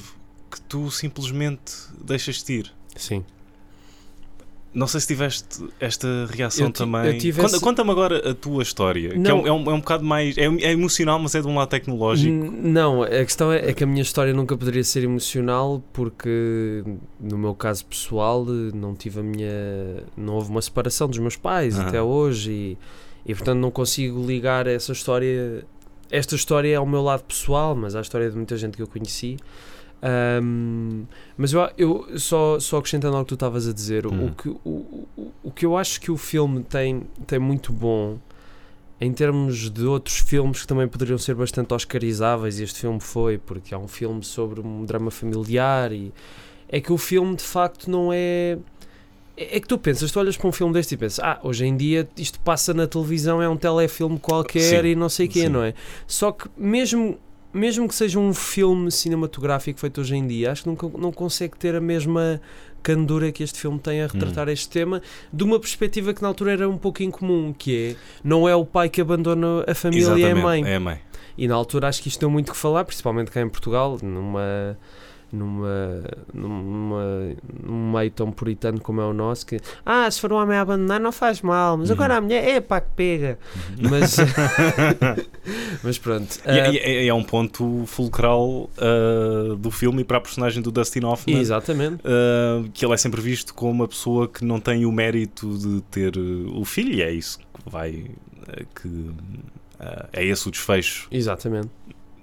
que 0.49 0.59
tu 0.61 0.89
simplesmente 0.89 1.73
deixas-te 2.03 2.53
ir. 2.53 2.73
Sim. 2.95 3.23
Não 4.71 4.85
sei 4.85 4.99
se 4.99 5.07
tiveste 5.07 5.63
esta 5.79 6.07
reação 6.29 6.67
Eu 6.67 6.71
também. 6.71 7.05
eu 7.07 7.17
tive 7.17 7.41
Conta- 7.41 7.55
esse- 7.55 7.63
Conta-me 7.63 7.89
agora 7.89 8.29
a 8.29 8.35
tua 8.35 8.61
história, 8.61 9.09
que 9.09 9.15
é 9.15 9.19
Não. 9.19 9.41
um, 9.41 9.47
é, 9.47 9.51
um, 9.51 9.71
é 9.71 9.73
um 9.73 9.79
bocado 9.79 10.03
mais. 10.05 10.37
É, 10.37 10.43
é 10.45 10.71
emocional, 10.71 11.17
mas 11.17 11.33
é 11.33 11.41
de 11.41 11.47
um 11.47 11.55
lado 11.55 11.69
tecnológico. 11.69 12.31
Não, 12.33 13.01
a 13.01 13.07
questão 13.09 13.51
é, 13.51 13.69
é 13.69 13.73
que 13.73 13.83
a 13.83 13.87
minha 13.87 14.03
história 14.03 14.31
nunca 14.31 14.55
poderia 14.55 14.83
ser 14.83 15.03
emocional 15.03 15.83
porque, 15.91 16.83
no 17.19 17.37
meu 17.37 17.55
caso 17.55 17.83
pessoal, 17.85 18.45
não 18.45 18.93
tive 18.93 19.19
a 19.19 19.23
minha. 19.23 19.49
Não 20.15 20.35
houve 20.35 20.51
uma 20.51 20.61
separação 20.61 21.07
dos 21.07 21.17
meus 21.17 21.35
pais 21.35 21.75
Aham. 21.77 21.87
até 21.87 22.01
hoje 22.01 22.51
e, 22.51 22.77
e, 23.25 23.33
portanto, 23.33 23.57
não 23.59 23.71
consigo 23.71 24.23
ligar 24.23 24.67
essa 24.67 24.91
história. 24.91 25.65
Esta 26.11 26.35
história 26.35 26.69
é 26.71 26.75
ao 26.75 26.85
meu 26.85 27.01
lado 27.01 27.23
pessoal, 27.23 27.75
mas 27.75 27.95
à 27.95 28.01
história 28.01 28.29
de 28.29 28.35
muita 28.35 28.55
gente 28.57 28.75
que 28.77 28.81
eu 28.83 28.87
conheci. 28.87 29.37
Ahm, 30.01 31.03
mas 31.37 31.51
eu, 31.53 31.69
eu 31.77 32.07
só, 32.19 32.59
só 32.59 32.77
acrescentando 32.77 33.17
ao 33.17 33.23
que 33.23 33.29
tu 33.29 33.33
estavas 33.35 33.67
a 33.67 33.73
dizer, 33.73 34.05
Hum. 34.07 34.27
o, 34.27 34.31
que, 34.35 34.49
o, 34.49 34.57
o, 35.17 35.31
o 35.43 35.51
que 35.51 35.65
eu 35.65 35.77
acho 35.77 35.99
que 35.99 36.09
o 36.11 36.17
filme 36.17 36.63
tem, 36.63 37.03
tem 37.27 37.39
muito 37.39 37.71
bom 37.73 38.17
em 39.01 39.13
termos 39.13 39.69
de 39.69 39.85
outros 39.85 40.17
filmes 40.17 40.61
que 40.61 40.67
também 40.67 40.87
poderiam 40.87 41.17
ser 41.17 41.33
bastante 41.33 41.73
oscarizáveis, 41.73 42.59
e 42.59 42.63
este 42.63 42.81
filme 42.81 42.99
foi, 42.99 43.37
porque 43.37 43.73
é 43.73 43.77
um 43.77 43.87
filme 43.87 44.23
sobre 44.23 44.59
um 44.59 44.83
drama 44.85 45.09
familiar, 45.09 45.91
e 45.93 46.11
é 46.67 46.81
que 46.81 46.91
o 46.91 46.97
filme 46.97 47.35
de 47.35 47.43
facto 47.43 47.89
não 47.89 48.11
é. 48.11 48.57
É 49.37 49.55
é 49.55 49.59
que 49.61 49.67
tu 49.69 49.77
pensas, 49.77 50.11
tu 50.11 50.19
olhas 50.19 50.35
para 50.35 50.49
um 50.49 50.51
filme 50.51 50.73
deste 50.73 50.95
e 50.95 50.97
pensas, 50.97 51.23
ah, 51.23 51.39
hoje 51.43 51.65
em 51.65 51.77
dia 51.77 52.05
isto 52.17 52.37
passa 52.41 52.73
na 52.73 52.85
televisão, 52.87 53.41
é 53.41 53.47
um 53.47 53.55
telefilme 53.55 54.19
qualquer 54.19 54.81
Sim, 54.83 54.87
e 54.89 54.95
não 54.95 55.07
sei 55.07 55.27
o 55.27 55.29
quê, 55.29 55.43
sim. 55.43 55.47
não 55.49 55.63
é? 55.63 55.73
Só 56.05 56.33
que 56.33 56.49
mesmo, 56.57 57.17
mesmo 57.53 57.87
que 57.87 57.95
seja 57.95 58.19
um 58.19 58.33
filme 58.33 58.91
cinematográfico 58.91 59.79
feito 59.79 60.01
hoje 60.01 60.15
em 60.15 60.27
dia, 60.27 60.51
acho 60.51 60.63
que 60.63 60.69
nunca, 60.69 60.87
não 60.97 61.11
consegue 61.11 61.57
ter 61.57 61.75
a 61.75 61.81
mesma 61.81 62.39
candura 62.81 63.31
que 63.31 63.43
este 63.43 63.59
filme 63.59 63.77
tem 63.79 64.01
a 64.01 64.07
retratar 64.07 64.47
Hum. 64.47 64.51
este 64.51 64.69
tema 64.69 65.01
de 65.33 65.43
uma 65.43 65.59
perspectiva 65.59 66.13
que 66.13 66.21
na 66.21 66.27
altura 66.27 66.53
era 66.53 66.69
um 66.69 66.77
pouco 66.77 67.03
incomum, 67.03 67.53
que 67.57 67.91
é, 67.91 67.95
não 68.23 68.47
é 68.47 68.55
o 68.55 68.65
pai 68.65 68.89
que 68.89 69.01
abandona 69.01 69.63
a 69.67 69.75
família, 69.75 70.05
é 70.05 70.09
a 70.09 70.15
Exatamente, 70.15 70.41
mãe. 70.43 70.63
É 70.65 70.75
a 70.75 70.79
mãe. 70.79 71.01
E 71.37 71.47
na 71.47 71.55
altura 71.55 71.87
acho 71.87 72.01
que 72.01 72.07
isto 72.09 72.19
deu 72.19 72.29
muito 72.29 72.51
que 72.51 72.57
falar, 72.57 72.83
principalmente 72.85 73.31
cá 73.31 73.41
em 73.41 73.49
Portugal, 73.49 73.97
numa 74.01 74.77
numa, 75.31 76.03
numa 76.33 77.03
num 77.63 77.91
meio 77.91 78.11
tão 78.11 78.31
puritano 78.31 78.79
como 78.81 79.01
é 79.01 79.05
o 79.05 79.13
nosso, 79.13 79.45
que 79.45 79.59
ah, 79.85 80.09
se 80.09 80.19
for 80.19 80.33
um 80.33 80.37
homem 80.37 80.57
a 80.57 80.61
abandonar 80.61 80.99
não 80.99 81.11
faz 81.11 81.41
mal, 81.41 81.77
mas 81.77 81.89
Uhum. 81.89 81.95
agora 81.95 82.17
a 82.17 82.21
mulher 82.21 82.47
é 82.47 82.59
pá 82.61 82.81
que 82.81 82.89
pega. 82.95 83.37
Mas, 83.89 84.17
mas 85.83 85.97
pronto. 85.97 86.39
E 86.45 86.49
é- 86.49 86.61
ah, 86.67 86.73
é, 86.75 87.07
é 87.07 87.13
um 87.13 87.23
ponto 87.23 87.83
fulcral 87.85 88.69
ah, 88.77 89.55
do 89.57 89.71
filme 89.71 90.01
e 90.01 90.03
para 90.05 90.17
a 90.17 90.21
personagem 90.21 90.61
do 90.61 90.71
Dustin 90.71 91.03
Hoffman. 91.05 91.39
exatamente. 91.39 92.01
ah, 92.05 92.63
que 92.73 92.85
ele 92.85 92.93
é 92.93 92.97
sempre 92.97 93.21
visto 93.21 93.53
como 93.53 93.71
uma 93.71 93.87
pessoa 93.87 94.27
que 94.27 94.43
não 94.43 94.59
tem 94.59 94.85
o 94.85 94.91
mérito 94.91 95.57
de 95.57 95.81
ter 95.91 96.17
uh, 96.17 96.59
o 96.59 96.65
filho, 96.65 96.93
e 96.93 97.01
é 97.01 97.11
isso 97.11 97.39
que 97.39 97.69
vai. 97.69 98.05
que 98.75 99.11
é 100.11 100.25
esse 100.25 100.47
o 100.47 100.51
desfecho 100.51 101.07
Exatamente. 101.11 101.69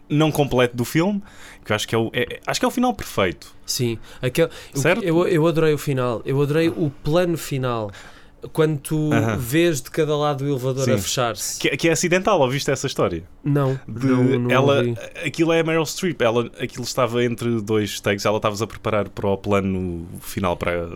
Não 0.09 0.31
completo 0.31 0.77
do 0.77 0.85
filme, 0.85 1.23
que 1.65 1.73
eu 1.73 1.77
acho 1.77 1.87
que 1.89 1.95
é 1.95 1.99
o, 1.99 2.11
é- 2.13 2.41
acho 2.47 2.61
que 2.61 2.65
é 2.65 2.69
o 2.69 2.73
final 2.73 2.95
perfeito. 2.95 3.55
Sim, 3.65 3.99
aquele, 4.23 4.49
Certo? 4.75 5.03
eu, 5.03 5.27
eu 5.27 5.47
adorei 5.47 5.75
o 5.75 5.79
final, 5.79 6.23
eu 6.25 6.41
adorei 6.41 6.69
o 6.69 6.91
plano 7.03 7.37
final. 7.37 7.91
Quando 8.53 8.79
tu 8.79 9.11
Aham. 9.13 9.37
vês 9.39 9.83
de 9.83 9.91
cada 9.91 10.17
lado 10.17 10.45
o 10.45 10.49
elevador 10.49 10.83
a 10.89 10.93
Sim. 10.97 10.99
fechar-se. 11.03 11.59
Que, 11.59 11.69
é- 11.69 11.77
que 11.77 11.89
é 11.89 11.93
acidental, 11.93 12.39
ouviste 12.39 12.71
essa 12.71 12.87
história? 12.87 13.25
Não, 13.43 13.81
De- 13.89 14.07
não, 14.07 14.23
não 14.41 14.51
ela, 14.53 14.77
ouvi. 14.77 14.95
aquilo 15.25 15.53
é 15.53 15.59
a 15.61 15.65
Meryl 15.65 15.85
Streep, 15.85 16.21
ela, 16.23 16.49
aquilo 16.61 16.85
estava 16.85 17.25
entre 17.25 17.61
dois 17.61 17.99
takes, 17.99 18.25
ela 18.25 18.37
estava 18.37 18.63
a 18.63 18.67
preparar 18.69 19.09
para 19.09 19.27
o 19.27 19.37
plano 19.37 20.07
final 20.21 20.57
para, 20.57 20.89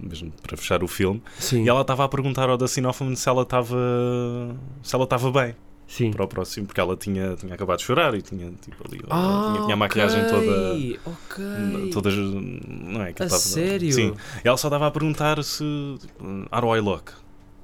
mesmo 0.00 0.30
para 0.40 0.56
fechar 0.56 0.84
o 0.84 0.86
filme, 0.86 1.20
Sim. 1.40 1.64
e 1.64 1.68
ela 1.68 1.80
estava 1.80 2.04
a 2.04 2.08
perguntar 2.08 2.48
ao 2.48 2.56
Dustin 2.56 2.84
Hoffman 2.84 3.16
se 3.16 3.28
ela 3.28 3.42
estava 3.42 3.76
se 4.82 4.94
ela 4.94 5.04
estava 5.04 5.32
bem. 5.32 5.56
Sim. 5.86 6.10
para 6.10 6.24
o 6.24 6.28
próximo, 6.28 6.66
porque 6.66 6.80
ela 6.80 6.96
tinha, 6.96 7.36
tinha 7.36 7.54
acabado 7.54 7.78
de 7.78 7.84
chorar 7.84 8.14
e 8.14 8.20
tinha, 8.22 8.50
tipo, 8.60 8.76
ali, 8.88 9.00
Ah, 9.08 9.50
tinha, 9.52 9.62
tinha 9.62 9.74
a 9.74 9.76
maquilhagem 9.76 10.20
ok, 10.22 10.30
toda. 10.30 11.00
Ok. 11.10 11.90
Todas, 11.92 12.14
não 12.16 13.02
é? 13.02 13.12
que 13.12 13.22
A 13.22 13.26
estava- 13.26 13.40
sério? 13.42 13.92
Sim. 13.92 14.14
E 14.44 14.48
ela 14.48 14.56
só 14.56 14.68
estava 14.68 14.86
a 14.86 14.90
perguntar 14.90 15.42
se. 15.44 15.64
tipo, 16.00 16.24
How 16.52 16.60
do 16.60 16.76
I 16.76 16.80
look? 16.80 17.12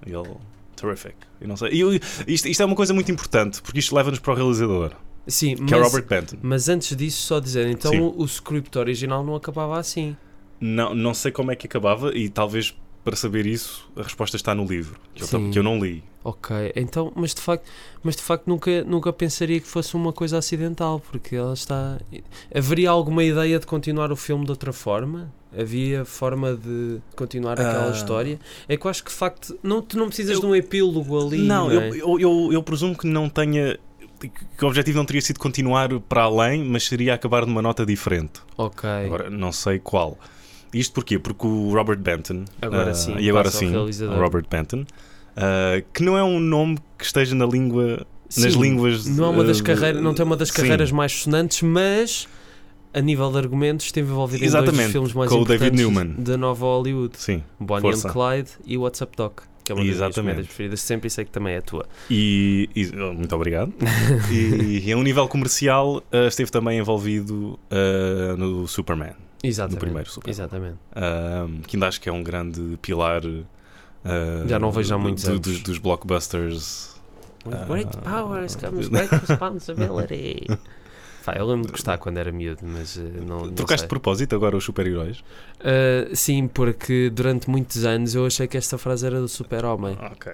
E 0.07 0.13
ele. 0.13 0.37
Terrific. 0.77 1.15
E 1.41 1.47
não 1.47 1.57
sei. 1.57 1.71
E 1.73 1.81
eu- 1.81 1.93
isto, 2.27 2.49
isto 2.49 2.61
é 2.63 2.65
uma 2.65 2.75
coisa 2.77 2.93
muito 2.95 3.11
importante, 3.11 3.61
porque 3.63 3.79
isto 3.81 3.95
leva-nos 3.95 4.19
para 4.19 4.33
o 4.33 4.37
realizador, 4.37 4.93
Sim, 5.27 5.55
que 5.57 5.63
mas, 5.63 5.73
é 5.73 5.79
Robert 5.83 6.07
Benton. 6.07 6.37
mas 6.43 6.69
antes 6.69 6.97
disso, 6.97 7.23
só 7.27 7.39
dizer, 7.41 7.67
então 7.69 7.91
Sim. 7.91 8.01
o, 8.01 8.21
o 8.21 8.25
script 8.25 8.77
original 8.79 9.23
não 9.25 9.35
acabava 9.37 9.79
assim. 9.79 10.17
Não, 10.61 10.95
não 10.95 11.13
sei 11.15 11.31
como 11.33 11.51
é 11.53 11.57
que 11.57 11.67
acabava, 11.67 12.17
e 12.17 12.29
talvez 12.29 12.77
para 13.05 13.17
saber 13.17 13.47
isso 13.47 13.89
a 13.97 14.03
resposta 14.03 14.37
está 14.37 14.55
no 14.55 14.65
livro, 14.65 14.99
que 15.15 15.23
eu, 15.23 15.51
que 15.51 15.59
eu 15.59 15.63
não 15.63 15.79
li. 15.83 16.03
Ok, 16.25 16.73
então, 16.77 17.13
mas 17.17 17.35
de 17.35 17.41
facto, 17.41 17.65
mas 18.03 18.15
de 18.15 18.23
facto 18.23 18.47
nunca, 18.47 18.85
nunca 18.85 19.13
pensaria 19.13 19.59
que 19.61 19.67
fosse 19.67 19.95
uma 19.97 20.13
coisa 20.13 20.39
acidental, 20.39 21.01
porque 21.11 21.35
ela 21.35 21.53
está. 21.53 21.99
Haveria 22.55 22.91
alguma 22.91 23.25
ideia 23.25 23.59
de 23.59 23.67
continuar 23.67 24.13
o 24.13 24.17
filme 24.17 24.45
de 24.45 24.51
outra 24.53 24.73
forma? 24.73 25.33
Havia 25.59 26.05
forma 26.05 26.55
de 26.55 26.99
continuar 27.17 27.55
aquela 27.55 27.89
Ah. 27.89 27.93
história? 27.93 28.39
É 28.69 28.77
que 28.77 28.87
eu 28.87 28.91
acho 28.91 29.03
que 29.03 29.11
de 29.11 29.17
facto 29.17 29.59
não, 29.63 29.83
tu 29.83 29.99
não 29.99 30.07
precisas 30.07 30.35
Eu- 30.37 30.41
de 30.41 30.47
um 30.47 30.55
epílogo 30.55 31.21
ali. 31.27 31.39
não, 31.39 31.69
Não, 31.69 31.81
é? 31.81 31.89
eu, 31.91 31.95
eu, 31.97 32.21
eu, 32.21 32.53
eu 32.53 32.63
presumo 32.63 32.97
que 32.97 33.07
não 33.07 33.29
tenha. 33.29 33.79
que 34.57 34.65
o 34.65 34.69
objetivo 34.69 34.99
não 34.99 35.05
teria 35.05 35.21
sido 35.21 35.41
continuar 35.41 35.89
para 36.03 36.23
além, 36.23 36.65
mas 36.65 36.85
seria 36.87 37.13
acabar 37.15 37.45
numa 37.45 37.61
nota 37.61 37.85
diferente. 37.85 38.41
Ok. 38.57 38.89
Agora, 38.89 39.29
não 39.29 39.51
sei 39.51 39.81
qual. 39.81 40.17
Isto 40.73 40.95
porquê? 40.95 41.19
Porque 41.19 41.47
o 41.47 41.73
Robert 41.73 41.99
Benton. 41.99 42.45
Agora 42.61 42.91
ah, 42.91 42.95
sim, 42.95 43.15
E 43.19 43.29
agora 43.29 43.51
sim, 43.51 43.75
o 43.75 44.15
Robert 44.19 44.45
Benton. 44.51 44.85
ah, 45.37 45.83
que 45.93 46.03
não 46.03 46.17
é 46.17 46.25
um 46.25 46.41
nome 46.41 46.79
que 46.99 47.05
esteja 47.05 47.35
na 47.35 47.47
língua. 47.47 48.07
nas 48.37 48.53
Sim, 48.55 48.61
línguas. 48.61 49.07
Não, 49.07 49.27
é 49.27 49.29
uma 49.29 49.45
das 49.45 49.61
ah, 49.61 49.65
carreiras, 49.65 50.03
não 50.03 50.15
tem 50.15 50.25
uma 50.25 50.37
das 50.37 50.49
sim. 50.49 50.55
carreiras 50.55 50.91
mais 50.91 51.13
sonantes, 51.13 51.61
mas 51.63 52.27
a 52.95 53.01
nível 53.01 53.31
de 53.31 53.39
argumentos 53.39 53.87
esteve 53.87 54.11
envolvido 54.11 54.45
em 54.45 54.51
dois 54.51 54.55
Exatamente, 54.65 54.93
filmes 54.93 55.13
mais 55.15 55.31
com 55.31 55.37
o 55.41 55.45
David 55.45 55.81
importantes 55.83 56.07
Newman. 56.07 56.23
da 56.25 56.37
nova 56.37 56.65
Hollywood. 56.67 57.15
Sim. 57.19 57.43
Bonnie 57.61 57.83
Força. 57.83 58.09
and 58.09 58.13
Clyde 58.13 58.51
e 58.67 58.77
What's 58.79 59.01
Up 59.01 59.17
Doc, 59.17 59.41
que 59.65 59.73
é 59.73 59.75
uma 59.75 59.81
das 59.81 59.85
minhas 59.97 59.97
Exatamente. 59.97 60.47
preferidas, 60.47 60.81
sempre 60.81 61.07
e 61.09 61.11
sei 61.11 61.25
que 61.25 61.31
também 61.31 61.55
é 61.55 61.59
a 61.59 61.63
tua. 61.63 61.87
E, 62.11 62.69
e- 62.77 62.91
oh, 62.99 63.13
muito 63.15 63.35
obrigado. 63.35 63.73
e, 64.31 64.83
e 64.87 64.93
a 64.93 64.97
um 64.97 65.03
nível 65.03 65.27
comercial 65.29 66.03
ah, 66.13 66.27
esteve 66.27 66.51
também 66.51 66.79
envolvido 66.79 67.59
ah, 67.71 68.37
no 68.37 68.67
Superman, 68.69 69.15
Exatamente. 69.43 69.75
no 69.75 69.81
primeiro 69.81 70.11
Superman. 70.11 70.31
Exatamente. 70.33 70.79
Ah, 70.95 71.47
que 71.67 71.77
ainda 71.77 71.89
acho 71.89 72.01
que 72.01 72.09
é 72.09 72.13
um 72.13 72.23
grande 72.23 72.79
pilar. 72.81 73.23
ah, 74.05 74.45
Já 74.47 74.59
não 74.59 74.71
vejo 74.71 74.95
há 74.95 74.99
muitos 74.99 75.25
do- 75.25 75.31
anos. 75.31 75.41
dos, 75.41 75.61
dos 75.63 75.79
blockbusters. 75.79 76.93
With 77.45 77.55
Ah. 77.55 77.65
great 77.67 77.97
powers 77.99 78.55
comes 78.57 78.89
great 78.89 79.11
responsibility. 79.15 80.47
Pá, 81.25 81.35
eu 81.37 81.47
lembro 81.47 81.67
de 81.67 81.73
gostar 81.73 81.99
quando 81.99 82.19
era 82.19 82.33
miúdo, 82.33 82.61
mas 82.65 82.97
eh, 82.97 83.01
não, 83.25 83.47
não 83.47 83.53
Trocaste 83.53 83.81
sei. 83.83 83.87
de 83.87 83.89
propósito 83.89 84.35
agora 84.35 84.57
os 84.57 84.65
super-heróis? 84.65 85.21
Uh, 85.61 86.15
sim, 86.17 86.49
porque 86.49 87.11
durante 87.11 87.49
muitos 87.49 87.85
anos 87.85 88.15
eu 88.17 88.27
achei 88.27 88.49
que 88.49 88.57
esta 88.57 88.77
frase 88.77 89.07
era 89.07 89.21
do 89.21 89.29
super-homem. 89.29 89.97
Ok. 90.13 90.33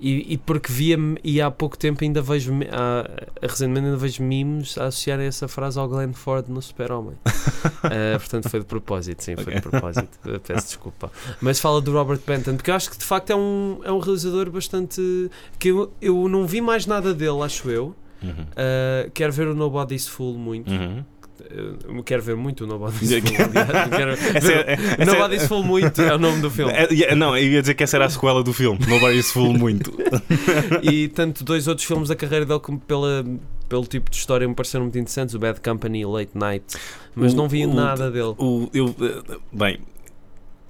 E, 0.00 0.32
e 0.32 0.38
porque 0.38 0.72
via 0.72 0.96
e 1.22 1.42
há 1.42 1.50
pouco 1.50 1.76
tempo 1.76 2.02
ainda 2.02 2.22
vejo 2.22 2.52
há, 2.72 3.06
recentemente 3.46 3.86
ainda 3.86 3.98
vejo 3.98 4.22
memes 4.22 4.78
a 4.78 4.86
associarem 4.86 5.26
essa 5.26 5.46
frase 5.46 5.78
ao 5.78 5.86
Glenn 5.86 6.14
Ford 6.14 6.48
no 6.48 6.62
Super-Homem. 6.62 7.16
Uh, 7.84 8.16
portanto 8.18 8.48
foi 8.48 8.60
de 8.60 8.66
propósito, 8.66 9.22
sim, 9.22 9.36
foi 9.36 9.54
de 9.54 9.60
propósito. 9.60 10.18
Uh, 10.24 10.40
Peço 10.40 10.66
desculpa. 10.68 11.12
Mas 11.40 11.60
fala 11.60 11.82
do 11.82 11.92
Robert 11.92 12.20
Benton, 12.26 12.56
porque 12.56 12.70
eu 12.70 12.74
acho 12.74 12.90
que 12.90 12.96
de 12.96 13.04
facto 13.04 13.30
é 13.30 13.36
um, 13.36 13.80
é 13.84 13.92
um 13.92 13.98
realizador 13.98 14.50
bastante. 14.50 15.30
que 15.58 15.68
eu, 15.68 15.92
eu 16.00 16.28
não 16.28 16.46
vi 16.46 16.62
mais 16.62 16.86
nada 16.86 17.12
dele, 17.12 17.42
acho 17.42 17.68
eu. 17.68 17.94
Uhum. 18.22 18.30
Uh, 18.30 19.10
quero 19.12 19.32
ver 19.32 19.48
o 19.48 19.54
Nobody's 19.54 20.08
Fool 20.08 20.34
muito. 20.34 20.70
Uhum. 20.70 21.04
Uh, 21.88 22.02
quero 22.02 22.22
ver 22.22 22.36
muito 22.36 22.64
o 22.64 22.66
Nobody's 22.66 23.10
Fool. 23.10 23.22
Quero 23.96 24.10
Essa 24.36 24.52
é- 24.52 24.72
essa 24.72 25.02
é- 25.02 25.04
Nobody's 25.04 25.46
Fool 25.46 25.62
muito 25.64 26.00
é 26.02 26.14
o 26.14 26.18
nome 26.18 26.40
do 26.40 26.50
filme. 26.50 26.72
É, 26.72 26.88
é, 27.12 27.14
não, 27.14 27.36
eu 27.36 27.50
ia 27.52 27.60
dizer 27.60 27.74
que 27.74 27.82
essa 27.82 27.96
era 27.96 28.06
a 28.06 28.10
sequela 28.10 28.42
do 28.42 28.52
filme. 28.52 28.78
Nobody's 28.86 29.30
Fool 29.32 29.52
muito. 29.56 29.92
e 30.82 31.08
tanto 31.08 31.44
dois 31.44 31.66
outros 31.68 31.86
filmes 31.86 32.08
da 32.08 32.16
carreira 32.16 32.44
dele 32.46 32.60
como 32.60 32.78
pela, 32.80 33.24
pelo 33.68 33.84
tipo 33.86 34.10
de 34.10 34.16
história 34.16 34.46
me 34.46 34.54
pareceram 34.54 34.84
muito 34.84 34.98
interessantes, 34.98 35.34
o 35.34 35.38
Bad 35.38 35.60
Company 35.60 36.00
e 36.00 36.06
Late 36.06 36.32
Night, 36.34 36.64
mas 37.14 37.32
O- 37.32 37.36
não 37.36 37.48
vi 37.48 37.64
o- 37.66 37.72
nada 37.74 38.10
dele. 38.10 38.34
O, 38.38 38.68
eu, 38.72 38.94
bem, 39.52 39.78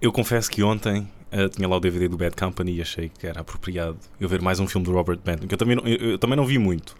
eu 0.01 0.13
confesso 0.13 0.51
que 0.51 0.63
ontem 0.63 1.07
eh, 1.33 1.49
tinha 1.49 1.69
lá 1.69 1.77
o 1.77 1.81
DVD 1.81 2.09
do 2.09 2.17
Bad 2.17 2.35
Company 2.37 2.77
e 2.77 2.83
achei 2.83 3.09
que 3.17 3.27
era 3.27 3.41
apropriado 3.41 3.97
eu 4.21 4.29
ver 4.29 4.41
mais 4.43 4.59
um 4.61 4.67
filme 4.67 4.85
do 4.85 4.93
Robert 4.93 5.19
Benton, 5.25 5.47
que 5.47 5.55
eu 5.55 5.59
também 5.59 5.77
não, 5.77 5.87
eu, 5.87 6.11
eu 6.13 6.19
também 6.19 6.37
não 6.37 6.45
vi 6.45 6.59
muito. 6.59 6.97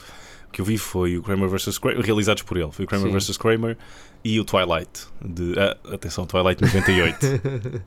Que 0.53 0.61
eu 0.61 0.65
vi 0.65 0.77
foi 0.79 1.17
o 1.17 1.23
Kramer 1.23 1.49
vs. 1.49 1.79
Kramer, 1.79 2.01
realizados 2.05 2.43
por 2.43 2.57
ele. 2.57 2.71
Foi 2.73 2.85
o 2.85 2.89
Kramer 2.89 3.11
vs. 3.13 3.37
Kramer 3.37 3.77
e 4.25 4.41
o 4.41 4.45
Twilight. 4.45 5.07
De, 5.25 5.55
ah, 5.59 5.77
atenção, 5.95 6.27
Twilight 6.27 6.61
98. 6.63 7.17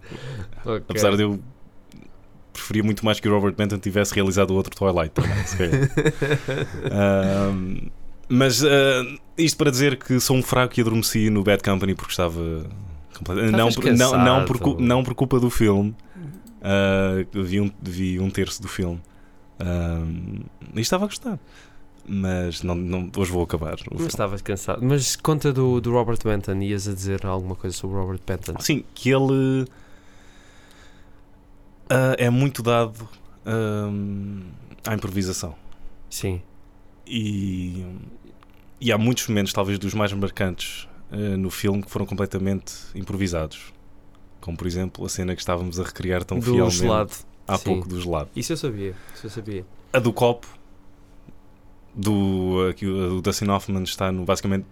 Ok. 0.66 0.84
Apesar 0.90 1.16
de 1.18 1.24
eu 1.24 1.40
preferia 2.54 2.84
muito 2.84 3.04
mais 3.04 3.20
que 3.20 3.28
o 3.28 3.34
Robert 3.34 3.54
Benton 3.54 3.78
tivesse 3.80 4.14
realizado 4.14 4.52
o 4.52 4.56
outro 4.56 4.74
Twilight 4.76 5.10
também, 5.10 5.46
se 5.46 5.58
calhar. 5.58 5.90
Ahm, 6.92 7.90
mas 8.30 8.64
ah, 8.64 9.04
isto 9.38 9.58
para 9.58 9.70
dizer 9.70 9.98
que 9.98 10.20
sou 10.20 10.38
um 10.38 10.42
fraco 10.44 10.80
e 10.80 10.82
adormeci 10.82 11.30
no 11.30 11.44
Bad 11.44 11.62
Company 11.64 11.94
porque 11.96 12.12
estava 12.12 12.40
não, 13.52 13.72
por- 13.72 13.84
não, 13.92 14.18
não, 14.24 14.46
por, 14.46 14.80
não 14.80 15.04
por 15.04 15.14
culpa 15.16 15.40
do 15.40 15.50
filme. 15.50 15.94
Ah, 16.62 17.26
vi, 17.34 17.60
um, 17.60 17.70
vi 17.82 18.20
um 18.20 18.30
terço 18.30 18.62
do 18.62 18.68
filme 18.70 19.02
e 20.76 20.80
estava 20.82 21.04
a 21.06 21.08
gostar. 21.08 21.38
Mas 22.06 22.64
não, 22.64 22.76
não, 22.76 23.10
hoje 23.16 23.32
vou 23.32 23.44
acabar. 23.44 23.78
Mas 23.78 23.88
filme. 23.88 24.08
estavas 24.08 24.42
cansado. 24.42 24.84
Mas 24.84 25.16
conta 25.16 25.54
do, 25.54 25.80
do 25.80 25.92
Robert 25.92 26.20
Benton, 26.24 26.62
ias 26.62 26.88
a 26.88 26.94
dizer 26.94 27.26
alguma 27.26 27.56
coisa 27.56 27.76
sobre 27.76 27.96
o 27.96 28.02
Robert 28.02 28.20
Benton? 28.26 28.56
Sim, 28.60 28.84
que 28.94 29.10
ele 29.10 29.66
ah, 31.90 32.16
é 32.18 32.30
muito 32.30 32.64
dado 32.64 33.08
ahm, 33.46 34.42
à 34.86 34.94
improvisação. 34.94 35.56
Sim. 36.10 36.42
E, 37.06 37.86
e 38.80 38.92
há 38.92 38.98
muitos 38.98 39.28
momentos, 39.28 39.54
talvez 39.54 39.78
dos 39.78 39.94
mais 39.94 40.12
marcantes 40.14 40.88
eh, 41.12 41.38
no 41.38 41.50
filme, 41.50 41.84
que 41.84 41.92
foram 41.92 42.06
completamente 42.06 42.74
improvisados. 42.96 43.74
Como, 44.42 44.58
por 44.58 44.66
exemplo, 44.68 45.06
a 45.06 45.10
cena 45.10 45.36
que 45.36 45.42
estávamos 45.42 45.80
a 45.80 45.84
recriar 45.84 46.24
tão 46.24 46.40
do 46.40 46.46
fielmente 46.46 46.78
gelado. 46.78 47.14
há 47.48 47.58
sim. 47.58 47.64
pouco 47.64 47.88
do 47.88 48.02
gelado. 48.02 48.30
Isso 48.36 48.54
eu 48.54 48.58
sabia. 48.58 48.96
Isso 49.14 49.28
eu 49.28 49.30
sabia. 49.30 49.66
A 49.92 50.00
do 50.00 50.12
copo, 50.12 50.48
do, 51.96 52.68
aqui, 52.70 52.86
o 52.88 53.22
Dustin 53.22 53.50
Hoffman 53.50 53.84
está 53.84 54.12
no, 54.12 54.26
basicamente, 54.26 54.66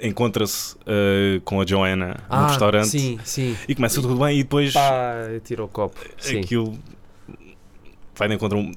encontra-se 0.00 0.76
eh, 0.86 1.40
com 1.44 1.60
a 1.60 1.66
Joanna 1.66 2.16
no 2.30 2.46
restaurante 2.48 2.84
Ah, 2.84 2.90
Sim, 2.90 3.18
sim. 3.24 3.56
e 3.66 3.74
começa 3.74 4.00
tudo 4.02 4.16
bem 4.16 4.38
e 4.40 4.42
depois 4.42 4.72
Pá, 4.74 5.14
tira 5.42 5.64
o 5.64 5.68
copo. 5.68 5.98
Sim. 6.18 6.40
aquilo 6.40 6.78
vai 8.14 8.28
de 8.28 8.34
encontro 8.34 8.58
um, 8.58 8.72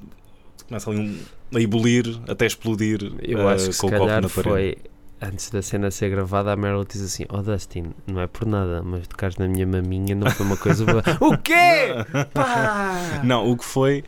começa 0.66 0.90
ali 0.90 0.98
um, 1.00 1.18
a 1.56 1.60
ebulir 1.60 2.18
até 2.28 2.46
explodir 2.46 3.00
Eu 3.22 3.48
eh, 3.48 3.54
acho 3.54 3.66
que 3.66 3.72
se 3.74 3.80
com 3.80 3.88
o 3.88 3.90
copo 3.90 4.06
na 4.06 4.28
parede. 4.28 4.28
foi 4.30 4.76
antes 5.20 5.50
da 5.50 5.60
cena 5.60 5.90
ser 5.90 6.08
gravada. 6.08 6.52
A 6.52 6.56
Meryl 6.56 6.84
diz 6.84 7.02
assim: 7.02 7.26
Oh 7.28 7.42
Dustin, 7.42 7.92
não 8.06 8.20
é 8.22 8.26
por 8.26 8.46
nada, 8.46 8.82
mas 8.82 9.06
tocares 9.06 9.36
na 9.36 9.46
minha 9.46 9.66
maminha 9.66 10.14
não 10.14 10.30
foi 10.30 10.46
uma 10.46 10.56
coisa 10.56 10.84
boa. 10.86 11.02
o 11.20 11.36
quê? 11.36 11.88
Pá! 12.32 13.20
Não, 13.24 13.50
o 13.50 13.56
que 13.58 13.64
foi 13.64 14.04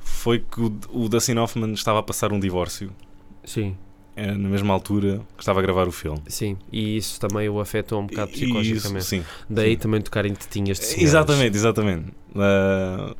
foi 0.00 0.38
que 0.38 0.60
o, 0.62 0.74
o 0.90 1.08
Dustin 1.10 1.36
Hoffman 1.36 1.72
estava 1.72 1.98
a 1.98 2.02
passar 2.02 2.32
um 2.32 2.40
divórcio 2.40 2.90
Sim, 3.48 3.76
eh, 4.14 4.32
na 4.32 4.48
mesma 4.48 4.74
altura 4.74 5.20
que 5.36 5.42
estava 5.42 5.60
a 5.60 5.62
gravar 5.62 5.88
o 5.88 5.92
filme. 5.92 6.20
sim. 6.28 6.56
E 6.70 6.96
isso 6.96 7.18
também 7.20 7.48
o 7.48 7.58
afetou 7.60 8.00
um 8.00 8.06
bocado 8.06 8.30
E- 8.30 8.34
e 8.34 8.36
isso, 8.36 8.44
psicologicamente. 8.44 9.04
sim. 9.06 9.24
Daí 9.48 9.70
sim. 9.72 9.76
também 9.78 10.00
tocar 10.02 10.26
em 10.26 10.34
tetinhas 10.34 10.78
de 10.78 10.84
senhoras. 10.84 11.08
Exatamente, 11.08 11.56
exatamente. 11.56 12.12
Ah, 12.36 13.14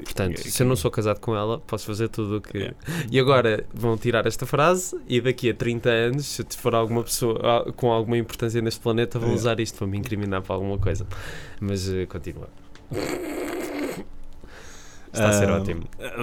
Portanto, 0.00 0.38
se 0.40 0.62
eu 0.62 0.66
não 0.68 0.76
sou 0.76 0.92
casado 0.92 1.18
com 1.18 1.34
ela, 1.34 1.58
posso 1.58 1.84
fazer 1.84 2.06
tudo 2.08 2.36
o 2.36 2.40
que. 2.40 2.56
É. 2.58 2.74
E 3.10 3.18
agora 3.18 3.64
vão 3.74 3.96
tirar 3.98 4.26
esta 4.28 4.46
frase 4.46 4.96
e 5.08 5.20
daqui 5.20 5.50
a 5.50 5.54
30 5.54 5.90
anos, 5.90 6.24
se 6.24 6.44
for 6.56 6.72
alguma 6.72 7.02
pessoa 7.02 7.40
ah, 7.66 7.72
com 7.72 7.90
alguma 7.90 8.16
importância 8.16 8.60
neste 8.62 8.78
planeta, 8.78 9.18
vão 9.18 9.30
É. 9.30 9.34
usar 9.34 9.58
isto 9.58 9.76
para 9.76 9.88
me 9.88 9.98
incriminar 9.98 10.40
para 10.42 10.54
alguma 10.54 10.78
coisa. 10.78 11.04
Mas 11.60 11.88
eh, 11.92 12.06
continua. 12.06 12.48
Está 15.12 15.30
a 15.30 15.32
ser 15.32 15.48
ah, 15.50 15.56
ótimo. 15.56 15.82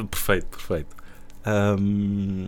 perfeito, 0.09 0.45
perfeito. 0.47 0.95
Ahm, 1.45 2.47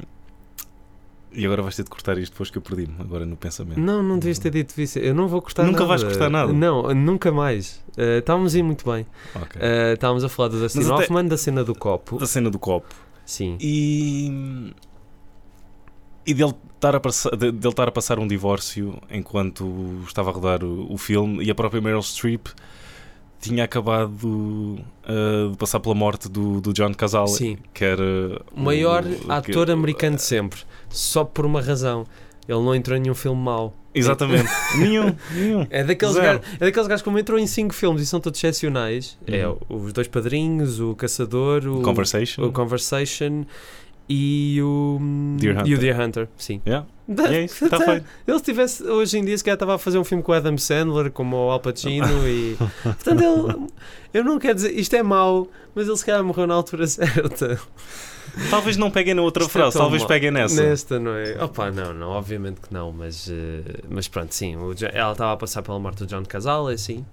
e 1.38 1.46
agora 1.46 1.62
vais 1.62 1.76
ter 1.76 1.84
de 1.84 1.90
cortar 1.90 2.18
isto 2.18 2.32
depois 2.34 2.50
que 2.50 2.58
eu 2.58 2.62
perdi-me 2.62 2.96
agora 3.00 3.26
no 3.26 3.38
pensamento. 3.38 3.80
Não, 3.80 4.02
não 4.02 4.18
devias 4.18 4.40
ter 4.40 4.50
dito 4.52 4.80
isso. 4.82 4.98
Eu 5.00 5.14
não 5.16 5.28
vou 5.28 5.42
cortar 5.42 5.64
Nunca 5.64 5.80
nada. 5.82 5.88
vais 5.90 6.04
cortar 6.04 6.30
nada? 6.30 6.52
Não, 6.52 6.94
nunca 6.96 7.32
mais. 7.32 7.80
Eh, 7.96 8.18
estávamos 8.18 8.56
a 8.56 8.58
ir 8.60 8.64
muito 8.64 8.84
bem. 8.90 9.06
Ok. 9.36 9.62
Eh, 9.62 9.94
estávamos 9.94 10.24
a 10.24 10.30
falar 10.30 10.50
do 10.50 10.60
Dustin 10.60 10.80
até- 10.82 10.92
Hoffman, 11.04 11.26
da 11.28 11.38
cena 11.38 11.64
do 11.64 11.76
copo. 11.76 12.18
Da 12.18 12.26
cena 12.26 12.50
do 12.50 12.58
copo. 12.60 12.94
Sim. 13.26 13.58
E. 13.62 14.74
E 16.26 16.34
dele 16.34 16.54
estar, 16.76 16.94
a 16.96 17.00
passar, 17.00 17.30
de- 17.38 17.52
dele 17.52 17.70
estar 17.70 17.88
a 17.88 17.92
passar 17.92 18.20
um 18.20 18.28
divórcio 18.28 19.00
enquanto 19.10 20.02
estava 20.06 20.30
a 20.30 20.34
rodar 20.34 20.64
o, 20.64 20.92
o 20.92 20.98
filme 20.98 21.44
e 21.44 21.50
a 21.50 21.56
própria 21.56 21.80
Meryl 21.82 22.02
Streep 22.02 22.48
tinha 23.40 23.64
acabado 23.64 24.24
uh, 24.26 25.52
de 25.52 25.58
passar 25.58 25.80
pela 25.80 25.94
morte 25.96 26.28
do, 26.30 26.60
do 26.62 26.74
John 26.74 26.94
Cazale, 26.94 27.30
Sim. 27.30 27.58
que 27.74 27.84
era 27.86 28.04
O 28.56 28.60
maior 28.62 29.04
o- 29.06 29.32
ator 29.32 29.66
que- 29.68 29.72
americano 29.72 30.16
de 30.16 30.22
sempre. 30.24 30.60
Só 30.90 31.24
por 31.24 31.46
uma 31.46 31.62
razão. 31.62 32.06
Ele 32.48 32.60
não 32.60 32.74
entrou 32.74 32.98
em 32.98 33.02
nenhum 33.02 33.14
filme 33.16 33.42
mau. 33.42 33.76
Exatamente. 33.94 34.50
nenhum, 34.80 35.14
nenhum. 35.34 35.68
É 35.70 35.84
daqueles, 35.84 36.16
gajos, 36.16 36.42
é 36.56 36.66
daqueles 36.66 36.88
gajos 36.88 37.02
como 37.02 37.20
entrou 37.20 37.38
em 37.38 37.46
cinco 37.46 37.74
filmes 37.74 38.02
e 38.02 38.06
são 38.06 38.20
todos 38.22 38.40
excepcionais. 38.40 39.18
É 39.28 39.46
Uhum. 39.48 39.58
os 39.70 39.92
dois 39.92 40.08
padrinhos, 40.08 40.80
o 40.80 40.96
Caçador, 40.96 41.68
o 41.68 41.82
Conversation. 41.82 42.44
o 42.46 42.52
Conversation 42.52 43.44
e 44.10 44.60
o 44.62 45.00
Deer 45.38 45.54
e 45.54 45.58
o 45.58 45.62
Hunter. 45.62 45.80
Deer 45.80 46.02
Hunter. 46.02 46.30
Sim. 46.38 46.62
Yeah. 46.66 46.88
E 47.08 47.36
é 47.36 47.46
isso, 47.46 47.64
está 47.64 47.80
feito. 47.80 48.06
Ele 48.28 48.40
tivesse 48.42 48.84
hoje 48.84 49.18
em 49.18 49.24
dia 49.24 49.38
se 49.38 49.42
calhar 49.42 49.56
estava 49.56 49.76
a 49.76 49.78
fazer 49.78 49.98
um 49.98 50.04
filme 50.04 50.22
com 50.22 50.34
o 50.34 50.36
Adam 50.36 50.58
Sandler, 50.58 51.10
como 51.10 51.38
o 51.38 51.50
Al 51.50 51.62
Pacino 51.62 52.06
e 52.28 52.58
portanto 52.84 53.22
ele 53.22 53.68
eu 54.14 54.24
não 54.26 54.38
quero 54.38 54.56
dizer 54.56 54.78
isto 54.78 54.94
é 54.94 55.02
mau, 55.02 55.48
mas 55.74 55.88
ele 55.88 55.96
se 55.96 56.06
calhar 56.06 56.22
morreu 56.22 56.46
na 56.46 56.56
altura 56.56 56.86
certa. 56.88 57.60
Talvez 58.50 58.76
não 58.76 58.92
peguem 58.92 59.14
na 59.14 59.22
outra 59.22 59.44
Isto 59.44 59.52
é 59.52 59.62
frase, 59.62 59.74
tão 59.74 59.84
talvez 59.84 60.04
peguem 60.04 60.32
nessa. 60.32 60.62
Nesta, 60.62 61.00
não 61.00 61.14
é? 61.14 61.42
Opa, 61.42 61.72
não, 61.72 61.94
não, 61.94 62.10
obviamente 62.10 62.60
que 62.60 62.74
não, 62.74 62.92
mas, 62.92 63.30
eh, 63.32 63.80
mas 63.90 64.10
pronto, 64.10 64.36
sim, 64.36 64.58
o 64.58 64.76
ela 64.92 65.14
estava 65.14 65.32
a 65.32 65.38
passar 65.38 65.62
pela 65.62 65.80
morte 65.80 66.00
do 66.00 66.08
John 66.08 66.24
Casale, 66.24 66.74
assim. 66.74 67.06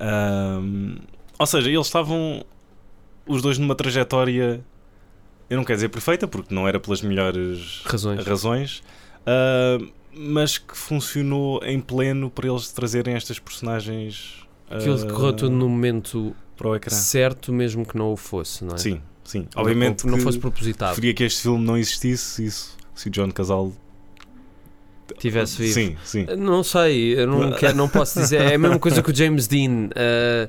Ahm, 0.00 0.96
ou 1.38 1.46
seja, 1.46 1.70
eles 1.70 1.86
estavam 1.86 2.44
os 3.26 3.40
dois 3.42 3.58
numa 3.58 3.74
trajetória, 3.74 4.60
eu 5.48 5.56
não 5.56 5.64
quero 5.64 5.76
dizer 5.76 5.88
perfeita, 5.88 6.26
porque 6.28 6.54
não 6.54 6.66
era 6.68 6.78
pelas 6.78 7.02
melhores 7.02 7.82
Razões. 7.84 8.26
razões, 8.26 8.82
ah, 9.26 9.78
mas 10.14 10.58
que 10.58 10.76
funcionou 10.76 11.60
em 11.64 11.80
pleno 11.80 12.30
para 12.30 12.48
eles 12.48 12.70
trazerem 12.72 13.14
estas 13.14 13.38
personagens 13.38 14.46
Aquilo 14.70 15.02
ah, 15.02 15.12
correu 15.12 15.32
tudo 15.32 15.54
no 15.54 15.68
momento 15.68 16.34
certo, 16.88 17.52
mesmo 17.52 17.86
que 17.86 17.96
não 17.96 18.12
o 18.12 18.16
fosse, 18.16 18.64
não 18.64 18.74
é? 18.74 18.78
Sim, 18.78 19.00
sim. 19.24 19.46
Obviamente 19.54 20.06
não 20.06 20.18
que 20.18 20.24
fosse 20.24 20.38
propositado. 20.38 20.90
preferia 20.90 21.14
que 21.14 21.24
este 21.24 21.42
filme 21.42 21.64
não 21.64 21.76
existisse 21.76 22.44
isso, 22.44 22.76
se 22.94 23.08
o 23.08 23.10
John 23.10 23.30
Casal 23.30 23.72
Tivesse 25.18 25.56
vivo. 25.56 25.72
Sim, 25.72 25.96
sim. 26.04 26.26
Não 26.36 26.62
sei, 26.62 27.18
eu 27.18 27.26
não, 27.26 27.52
quero, 27.52 27.76
não 27.76 27.88
posso 27.88 28.20
dizer. 28.20 28.40
É 28.42 28.54
a 28.54 28.58
mesma 28.58 28.78
coisa 28.78 29.02
que 29.02 29.10
o 29.10 29.14
James 29.14 29.46
Dean. 29.46 29.88
eh, 29.94 30.48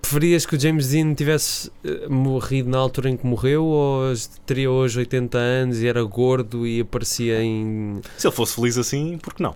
preferias 0.00 0.44
que 0.44 0.56
o 0.56 0.60
James 0.60 0.88
Dean 0.88 1.14
tivesse 1.14 1.70
eh, 1.84 2.06
morrido 2.08 2.68
na 2.68 2.78
altura 2.78 3.10
em 3.10 3.16
que 3.16 3.26
morreu 3.26 3.64
ou 3.64 4.12
teria 4.44 4.70
hoje 4.70 4.98
80 4.98 5.38
anos 5.38 5.80
e 5.80 5.86
era 5.86 6.02
gordo 6.02 6.66
e 6.66 6.80
aparecia 6.80 7.42
em. 7.42 8.00
Se 8.16 8.26
ele 8.26 8.34
fosse 8.34 8.54
feliz 8.54 8.76
assim, 8.76 9.18
por 9.18 9.34
que 9.34 9.42
não? 9.42 9.54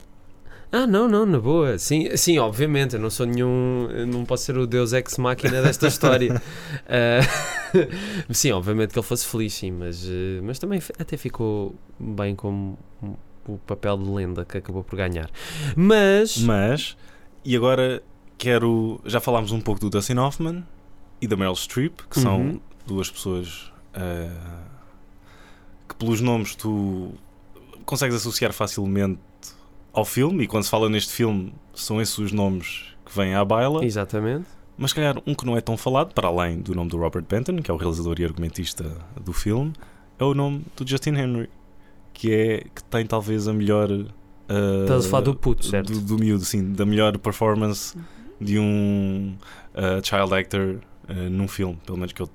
Ah, 0.72 0.86
não, 0.86 1.08
não, 1.08 1.24
na 1.24 1.38
boa. 1.38 1.78
Sim, 1.78 2.16
sim 2.16 2.38
obviamente, 2.38 2.94
eu 2.94 3.00
não 3.00 3.10
sou 3.10 3.24
nenhum. 3.24 3.88
Não 4.08 4.24
posso 4.24 4.44
ser 4.44 4.58
o 4.58 4.66
Deus 4.66 4.92
ex 4.92 5.16
máquina 5.18 5.62
desta 5.62 5.86
história. 5.86 6.40
Eh, 6.88 7.20
sim, 8.30 8.52
obviamente 8.52 8.92
que 8.92 8.98
ele 8.98 9.06
fosse 9.06 9.26
feliz, 9.26 9.52
sim, 9.54 9.72
mas, 9.72 10.04
eh, 10.06 10.40
mas 10.42 10.58
também 10.58 10.80
até 10.98 11.16
ficou 11.16 11.74
bem 11.98 12.34
como 12.36 12.78
o 13.48 13.58
papel 13.58 13.98
de 13.98 14.08
lenda 14.08 14.44
que 14.44 14.58
acabou 14.58 14.84
por 14.84 14.96
ganhar. 14.96 15.28
Mas. 15.74 16.38
Mas, 16.38 16.96
e 17.44 17.56
agora 17.56 18.02
quero. 18.38 19.00
Já 19.04 19.20
falámos 19.20 19.52
um 19.52 19.60
pouco 19.60 19.80
do 19.80 19.90
Dustin 19.90 20.16
Hoffman 20.18 20.64
e 21.20 21.26
da 21.26 21.36
Meryl 21.36 21.54
Streep, 21.56 22.00
que 22.10 22.18
Uhum. 22.18 22.22
são 22.22 22.60
duas 22.86 23.10
pessoas 23.10 23.72
ah, 23.94 24.62
que, 25.88 25.94
pelos 25.96 26.20
nomes, 26.20 26.54
tu 26.54 27.12
consegues 27.84 28.16
associar 28.16 28.52
facilmente 28.52 29.20
ao 29.92 30.04
filme. 30.04 30.44
E 30.44 30.46
quando 30.46 30.64
se 30.64 30.70
fala 30.70 30.88
neste 30.88 31.12
filme, 31.12 31.52
são 31.74 32.00
esses 32.00 32.16
os 32.18 32.32
nomes 32.32 32.84
que 33.04 33.16
vêm 33.16 33.34
à 33.34 33.44
baila. 33.44 33.84
Exatamente. 33.84 34.46
Mas, 34.78 34.90
se 34.90 34.96
calhar, 34.96 35.16
um 35.26 35.34
que 35.34 35.46
não 35.46 35.56
é 35.56 35.60
tão 35.62 35.76
falado, 35.76 36.12
para 36.12 36.28
além 36.28 36.58
do 36.60 36.74
nome 36.74 36.90
do 36.90 36.98
Robert 36.98 37.24
Benton, 37.26 37.56
que 37.62 37.70
é 37.70 37.74
o 37.74 37.78
realizador 37.78 38.16
e 38.20 38.24
argumentista 38.24 38.84
do 39.18 39.32
filme, 39.32 39.72
é 40.18 40.24
o 40.24 40.34
nome 40.34 40.64
do 40.76 40.86
Justin 40.86 41.10
Henry, 41.14 41.48
que 42.12 42.30
é 42.32 42.58
que 42.74 42.84
tem 42.84 43.06
talvez 43.06 43.48
a 43.48 43.54
melhor. 43.54 43.88
ah, 44.50 44.82
Estás 44.82 45.06
a 45.06 45.08
falar 45.08 45.22
do 45.22 45.34
puto, 45.34 45.64
certo? 45.64 45.92
do, 45.94 46.00
do 46.02 46.18
miúdo, 46.18 46.44
sim, 46.44 46.72
da 46.74 46.84
melhor 46.84 47.16
performance 47.16 47.96
de 48.40 48.58
um 48.58 49.34
uh, 49.74 50.04
child 50.04 50.34
actor 50.34 50.76
uh, 51.08 51.12
num 51.30 51.48
filme, 51.48 51.78
pelo 51.84 51.98
menos 51.98 52.12
que 52.12 52.22
eu. 52.22 52.28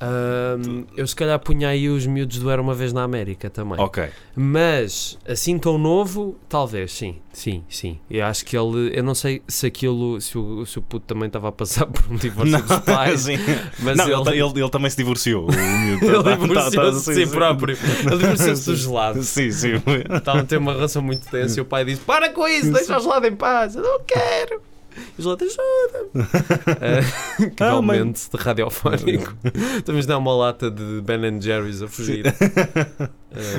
Ahm, 0.00 0.84
eu 0.96 1.06
se 1.06 1.14
calhar 1.14 1.38
punha 1.38 1.68
aí 1.68 1.88
os 1.88 2.04
miúdos 2.04 2.38
do 2.40 2.50
Era 2.50 2.60
Uma 2.60 2.74
Vez 2.74 2.92
na 2.92 3.04
América 3.04 3.48
também. 3.48 3.78
Ok. 3.78 4.08
Mas 4.34 5.16
assim 5.26 5.56
tão 5.56 5.78
novo, 5.78 6.36
talvez, 6.48 6.92
sim, 6.92 7.20
sim, 7.32 7.62
sim. 7.68 8.00
Eu 8.10 8.26
acho 8.26 8.44
que 8.44 8.56
ele, 8.58 8.90
eu 8.92 9.04
não 9.04 9.14
sei 9.14 9.40
se 9.46 9.64
aquilo, 9.66 10.20
se 10.20 10.36
o, 10.36 10.66
se 10.66 10.80
o 10.80 10.82
puto 10.82 11.06
também 11.06 11.28
estava 11.28 11.48
a 11.48 11.52
passar 11.52 11.86
por 11.88 12.12
um 12.12 12.16
divórcio 12.16 12.60
dos 12.60 12.78
pais, 12.80 13.20
sim. 13.22 13.36
mas 13.78 13.96
não, 13.96 14.04
ele, 14.06 14.30
ele, 14.30 14.42
ele, 14.50 14.60
ele 14.62 14.70
também 14.70 14.90
se 14.90 14.96
divorciou. 14.96 15.44
O 15.48 15.52
miúdo. 15.52 16.04
ele 16.04 16.22
Tá- 16.22 16.22
tá- 16.24 16.36
divorciou-se 16.36 16.76
tá- 16.76 16.90
de 16.90 17.00
sim, 17.20 17.26
si 17.26 17.32
próprio. 17.32 17.78
Ele 18.04 18.16
divorciou-se 18.18 18.66
do 18.66 18.76
gelado. 18.76 19.22
Sim, 19.22 19.50
sim. 19.52 19.74
Estavam 20.12 20.42
a 20.42 20.44
ter 20.44 20.56
uma 20.58 20.72
relação 20.72 21.02
muito 21.02 21.26
tensa 21.30 21.60
e 21.60 21.62
o 21.62 21.64
pai 21.64 21.84
disse: 21.84 22.00
Para 22.00 22.30
com 22.30 22.46
isso, 22.48 22.72
deixa 22.72 22.98
o 22.98 23.00
gelado 23.00 23.26
em 23.28 23.36
paz. 23.36 23.76
Eu 23.76 23.82
não 23.84 24.00
quero. 24.00 24.60
E 25.16 25.20
o 25.20 25.22
gelado 25.22 25.44
ajuda-me. 25.44 26.24
Ah, 27.44 27.50
que 27.50 27.62
Ah, 27.62 27.82
mãe. 27.82 27.96
realmente 27.96 28.30
de 28.30 28.36
radiofónico. 28.36 29.34
Estamos 29.78 30.08
a 30.08 30.18
uma 30.18 30.34
lata 30.34 30.70
de 30.70 31.00
Ben 31.02 31.40
Jerry's 31.40 31.82
a 31.82 31.88
fugir. 31.88 32.24
Ah, 32.28 33.10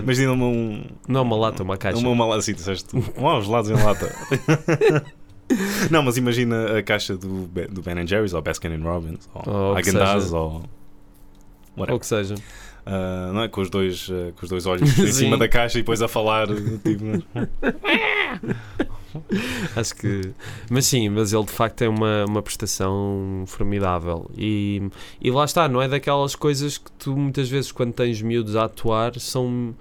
Mas 0.05 0.19
ainda 0.19 0.33
uma, 0.33 0.45
um, 0.45 0.83
não 1.07 1.19
é 1.19 1.23
uma 1.23 1.35
lata, 1.35 1.63
uma 1.63 1.77
caixa. 1.77 1.97
uma, 1.99 2.09
uma 2.11 2.35
assim, 2.35 2.53
disseste, 2.53 2.87
uau, 3.17 3.41
gelados 3.41 3.69
em 3.69 3.73
lata. 3.75 4.11
Não, 5.91 6.01
mas 6.01 6.17
imagina 6.17 6.79
a 6.79 6.81
caixa 6.81 7.15
do, 7.15 7.45
do 7.69 7.81
Ben 7.83 8.07
Jerry's 8.07 8.33
ou 8.33 8.41
Baskin 8.41 8.75
Robbins 8.81 9.29
ou 9.35 9.53
Ou 9.75 9.83
seja. 9.83 9.99
ou 10.35 10.43
Ou 10.43 10.63
whatever. 11.77 11.95
o 11.95 11.99
que 11.99 12.07
seja. 12.07 12.33
Ah, 12.83 13.31
não 13.33 13.43
é? 13.43 13.47
com, 13.47 13.61
os 13.61 13.69
dois, 13.69 14.09
ah, 14.11 14.31
com 14.35 14.43
os 14.43 14.49
dois 14.49 14.65
olhos 14.65 14.89
em 14.97 15.05
Sim. 15.07 15.11
cima 15.11 15.37
da 15.37 15.47
caixa 15.47 15.77
e 15.77 15.81
depois 15.81 16.01
a 16.01 16.07
falar. 16.07 16.47
Tipo, 16.47 17.23
Acho 19.75 19.95
que. 19.95 20.21
Mas 20.69 20.85
sim, 20.85 21.09
mas 21.09 21.33
ele 21.33 21.43
de 21.43 21.51
facto 21.51 21.81
é 21.81 21.89
uma, 21.89 22.25
uma 22.25 22.41
prestação 22.41 23.43
formidável. 23.47 24.29
E, 24.37 24.81
e 25.21 25.31
lá 25.31 25.45
está, 25.45 25.67
não 25.67 25.81
é 25.81 25.87
daquelas 25.87 26.35
coisas 26.35 26.77
que 26.77 26.91
tu 26.93 27.15
muitas 27.15 27.49
vezes, 27.49 27.71
quando 27.71 27.93
tens 27.93 28.21
miúdos 28.21 28.55
a 28.55 28.65
atuar, 28.65 29.19
são. 29.19 29.75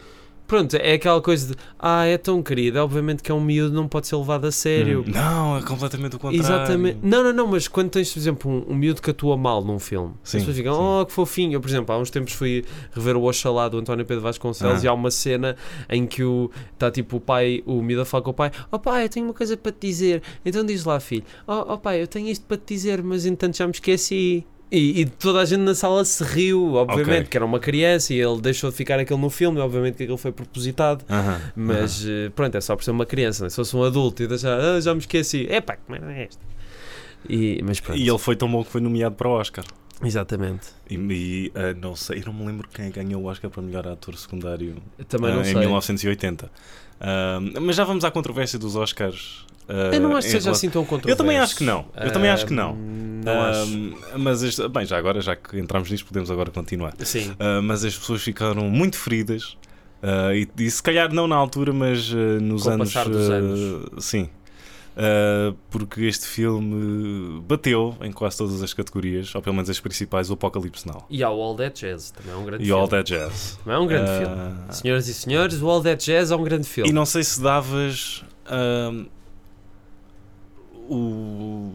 Pronto, 0.47 0.77
é 0.77 0.93
aquela 0.93 1.21
coisa 1.23 1.55
de. 1.55 1.55
Ah, 1.79 2.05
é 2.05 2.19
tão 2.19 2.43
querido, 2.43 2.79
obviamente 2.79 3.23
que 3.23 3.33
é 3.33 3.35
um 3.35 3.41
miúdo, 3.41 3.75
não 3.75 3.89
pode 3.89 4.07
ser 4.07 4.17
levado 4.17 4.47
a 4.47 4.53
sério. 4.53 5.05
Não, 5.07 5.57
é 5.57 5.63
completamente 5.63 6.17
o 6.17 6.19
contrário. 6.19 6.41
Exatamente. 6.45 6.99
Não, 7.03 7.23
não, 7.23 7.33
não, 7.33 7.47
mas 7.47 7.67
quando 7.67 7.91
tens, 7.91 8.13
por 8.13 8.19
exemplo, 8.19 8.51
um, 8.51 8.73
um 8.73 8.75
miúdo 8.75 9.01
que 9.01 9.11
atua 9.11 9.37
mal 9.37 9.65
num 9.65 9.79
filme, 9.79 10.13
Sim, 10.23 10.37
as 10.39 10.43
pessoas 10.43 10.57
ficam, 10.57 10.75
sim. 10.75 10.81
oh, 10.81 11.07
que 11.07 11.13
fofinho. 11.13 11.53
Eu, 11.55 11.61
por 11.61 11.69
exemplo, 11.69 11.95
há 11.95 11.99
uns 11.99 12.11
tempos 12.11 12.33
fui 12.35 12.65
rever 12.93 13.17
o 13.17 13.23
Oxalá 13.29 13.69
do 13.69 13.79
António 13.79 14.05
Pedro 14.05 14.23
Vasconcelos 14.23 14.81
Ah. 14.81 14.85
e 14.85 14.89
há 14.89 14.93
uma 14.93 15.11
cena 15.11 15.57
em 15.89 16.07
que 16.07 16.23
o 16.23 16.51
está 16.75 16.91
tipo 16.91 17.17
o 17.17 17.21
pai, 17.21 17.63
o 17.65 17.81
miúdo 17.83 18.03
a 18.03 18.05
falar 18.05 18.23
com 18.23 18.31
o 18.31 18.35
pai, 18.35 18.51
oh 18.71 18.79
pai, 18.79 19.05
eu 19.05 19.09
tenho 19.09 19.27
uma 19.27 19.35
coisa 19.35 19.57
para 19.57 19.73
te 19.73 19.87
dizer. 19.87 20.23
Então 20.45 20.65
diz 20.65 20.85
lá, 20.85 21.01
filho, 21.01 21.25
oh, 21.47 21.73
oh 21.73 21.79
pai, 21.79 22.03
eu 22.03 22.07
tenho 22.07 22.29
isto 22.29 22.45
para 22.47 22.57
te 22.59 22.75
dizer, 22.75 23.03
mas 23.03 23.25
entanto 23.25 23.57
já 23.57 23.67
me 23.67 23.73
esqueci. 23.73 24.45
E, 24.77 25.03
e 25.03 25.07
toda 25.07 25.39
a 25.41 25.45
gente 25.45 25.61
na 25.61 25.75
sala 25.75 26.05
se 26.05 26.25
riu, 26.25 26.75
obviamente, 26.75 27.19
Ok. 27.21 27.25
que 27.27 27.37
era 27.37 27.47
uma 27.47 27.61
criança 27.61 28.13
e 28.13 28.21
ele 28.21 28.41
deixou 28.41 28.71
de 28.71 28.77
ficar 28.77 28.99
aquilo 28.99 29.19
no 29.21 29.31
filme, 29.31 29.61
obviamente 29.61 29.97
que 29.97 30.03
aquilo 30.03 30.19
foi 30.19 30.33
propositado. 30.33 31.05
Aham, 31.09 31.41
Mas 31.55 32.05
eh, 32.05 32.31
pronto, 32.35 32.57
é 32.57 32.61
só 32.61 32.75
por 32.75 32.83
ser 32.83 32.91
uma 32.91 33.07
criança, 33.07 33.45
né? 33.45 33.51
se 33.51 33.57
fosse 33.57 33.77
um 33.77 33.85
adulto 33.85 34.23
e 34.23 34.27
deixar, 34.27 34.59
ah, 34.59 34.81
já 34.81 34.93
me 34.93 34.99
esqueci, 35.01 35.47
é 35.49 35.61
pá, 35.61 35.77
que 35.77 35.91
merda 35.91 36.13
é 36.13 36.25
esta? 36.25 36.43
E, 37.29 37.63
mas 37.65 37.79
pronto, 37.81 37.99
E 37.99 38.09
ele 38.09 38.19
foi 38.19 38.35
tão 38.37 38.51
bom 38.51 38.65
que 38.65 38.71
foi 38.71 38.81
nomeado 38.81 39.15
para 39.15 39.29
o 39.29 39.33
Oscar. 39.33 39.65
Exatamente, 40.07 40.69
E, 40.89 40.95
e, 40.97 41.53
ah, 41.55 41.75
não 41.81 41.95
sei, 41.97 42.21
eu 42.21 42.27
não 42.27 42.33
me 42.33 42.47
lembro 42.47 42.69
quem 42.69 42.91
ganhou 42.91 43.23
o 43.23 43.27
Oscar 43.27 43.51
para 43.51 43.63
melhor 43.63 43.87
ator 43.89 44.17
secundário 44.17 44.77
Eu 44.99 45.05
também 45.05 45.31
ah, 45.33 45.35
não 45.35 45.43
em 45.43 45.45
sei. 45.47 45.55
1980. 45.55 46.51
Ah, 47.01 47.39
mas 47.61 47.77
já 47.77 47.85
vamos 47.85 48.05
à 48.05 48.11
controvérsia 48.11 48.59
dos 48.59 48.77
Oscars. 48.77 49.45
ah, 49.69 49.91
Eu 49.95 50.01
não 50.01 50.17
acho 50.17 50.21
que 50.23 50.29
em 50.29 50.31
seja 50.33 50.45
relação- 50.45 50.53
assim 50.53 50.71
tão 50.71 50.85
controverso. 50.85 51.11
Eu 51.13 51.17
também 51.17 51.39
acho 51.39 51.57
que 51.57 51.65
não. 51.65 51.87
Eu 51.97 52.13
também 52.13 52.31
acho 52.31 52.47
que 52.47 52.53
não. 52.53 52.71
Ahm, 52.73 53.15
Não 53.25 53.33
Ah, 54.13 54.19
mas 54.19 54.43
este- 54.43 54.69
bem, 54.69 54.85
já 54.85 54.99
agora, 54.99 55.19
já 55.23 55.35
que 55.35 55.59
entramos 55.59 55.91
nisto, 55.91 56.05
podemos 56.07 56.31
agora 56.31 56.51
continuar. 56.51 56.93
Sim. 56.99 57.35
Ah, 57.39 57.63
mas 57.63 57.83
as 57.85 57.97
pessoas 57.97 58.23
ficaram 58.23 58.69
muito 58.71 58.97
feridas. 58.99 59.57
ah, 60.03 60.35
e, 60.35 60.47
e 60.59 60.71
se 60.71 60.83
calhar 60.83 61.11
não 61.13 61.27
na 61.27 61.35
altura, 61.37 61.73
mas 61.73 62.13
ah, 62.13 62.41
nos 62.41 62.65
Com 62.65 62.71
anos. 62.71 62.95
ah, 62.95 63.03
anos. 63.03 64.05
Sim. 64.05 64.29
Ah, 64.97 65.53
porque 65.71 66.03
este 66.05 66.27
filme 66.27 67.41
bateu 67.49 67.97
em 68.01 68.13
quase 68.13 68.39
todas 68.39 68.63
as 68.63 68.73
categorias, 68.73 69.35
ou 69.35 69.43
pelo 69.43 69.57
menos 69.57 69.69
as 69.69 69.81
principais, 69.81 70.31
o 70.31 70.35
Apocalipse 70.35 70.87
Now. 70.87 71.05
E 71.11 71.23
há 71.25 71.31
o 71.31 71.41
All 71.43 71.55
That 71.57 71.81
Jazz, 71.85 72.13
também 72.13 72.33
é 72.33 72.37
um 72.37 72.45
grande 72.45 72.63
E 72.63 72.67
filme. 72.67 72.81
All 72.81 72.89
That 72.89 73.13
Jazz. 73.13 73.59
Também 73.65 73.77
é 73.77 73.83
um 73.83 73.87
grande 73.89 74.11
Ah, 74.11 74.19
filme. 74.19 74.75
Senhoras 74.75 75.09
e 75.09 75.15
senhores, 75.15 75.61
o 75.61 75.69
All 75.69 75.83
That 75.83 76.05
Jazz 76.05 76.31
é 76.31 76.37
um 76.37 76.45
grande 76.45 76.67
filme. 76.69 76.91
E 76.91 76.93
não 76.93 77.05
sei 77.05 77.25
se 77.25 77.41
davas 77.43 78.25
ahm, 78.47 79.07
o, 80.89 81.73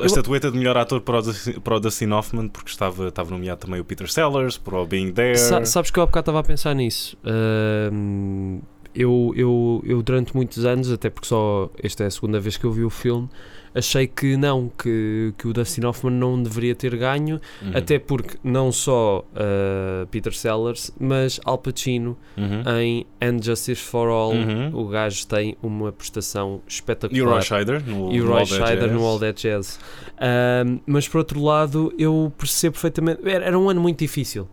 a 0.00 0.06
estatueta 0.06 0.50
de 0.50 0.56
melhor 0.56 0.76
ator 0.76 1.00
para 1.00 1.18
o, 1.18 1.22
Dustin- 1.22 1.60
para 1.60 1.76
o 1.76 1.80
Dustin 1.80 2.10
Hoffman, 2.10 2.48
porque 2.48 2.70
estava, 2.70 3.08
estava 3.08 3.30
nomeado 3.30 3.60
também 3.60 3.80
o 3.80 3.84
Peter 3.84 4.10
Sellers 4.10 4.56
para 4.56 4.78
o 4.78 4.86
Being 4.86 5.12
There. 5.12 5.36
Sa- 5.36 5.64
sabes 5.64 5.90
que 5.90 5.98
eu 5.98 6.04
há 6.04 6.06
bocado 6.06 6.22
estava 6.22 6.38
a 6.40 6.42
pensar 6.44 6.74
nisso. 6.74 7.16
Ahm, 7.24 8.60
eu, 8.94 9.32
eu, 9.36 9.82
eu 9.84 10.02
durante 10.02 10.34
muitos 10.34 10.64
anos, 10.64 10.90
até 10.90 11.08
porque 11.10 11.26
só 11.28 11.70
esta 11.82 12.04
é 12.04 12.06
a 12.06 12.10
segunda 12.10 12.38
vez 12.40 12.56
que 12.56 12.64
eu 12.64 12.72
vi 12.72 12.84
o 12.84 12.90
filme, 12.90 13.28
achei 13.74 14.06
que 14.06 14.36
não, 14.36 14.70
que, 14.76 15.32
que 15.38 15.48
o 15.48 15.52
Dustin 15.54 15.86
Hoffman 15.86 16.12
não 16.12 16.42
deveria 16.42 16.74
ter 16.74 16.94
ganho, 16.96 17.40
Uhum. 17.62 17.70
até 17.74 17.98
porque 17.98 18.36
não 18.44 18.70
só 18.70 19.24
uh, 19.32 20.06
Peter 20.08 20.34
Sellers, 20.34 20.90
mas 21.00 21.40
Al 21.44 21.56
Pacino 21.56 22.16
Uhum. 22.36 22.62
em 22.78 23.06
And 23.20 23.40
Justice 23.42 23.80
for 23.80 24.08
All, 24.10 24.32
Uhum. 24.32 24.70
o 24.74 24.86
gajo 24.88 25.26
tem 25.26 25.56
uma 25.62 25.90
prestação 25.90 26.60
espetacular. 26.68 27.18
E 27.18 27.22
o 27.22 27.30
Roy 27.30 27.40
Scheider 27.42 27.82
no 27.88 28.12
E 28.12 28.20
o 28.20 28.26
Roy 28.26 28.40
All 28.40 28.46
That 28.46 28.54
Scheider 28.66 28.88
Jazz. 28.88 28.92
no 28.92 29.04
All 29.06 29.18
That 29.18 29.42
Jazz. 29.42 29.80
Um, 30.20 30.80
mas 30.86 31.08
por 31.08 31.18
outro 31.18 31.42
lado, 31.42 31.94
eu 31.98 32.30
percebo 32.36 32.74
perfeitamente. 32.74 33.20
Era, 33.26 33.46
era 33.46 33.58
um 33.58 33.70
ano 33.70 33.80
muito 33.80 33.98
difícil. 34.00 34.46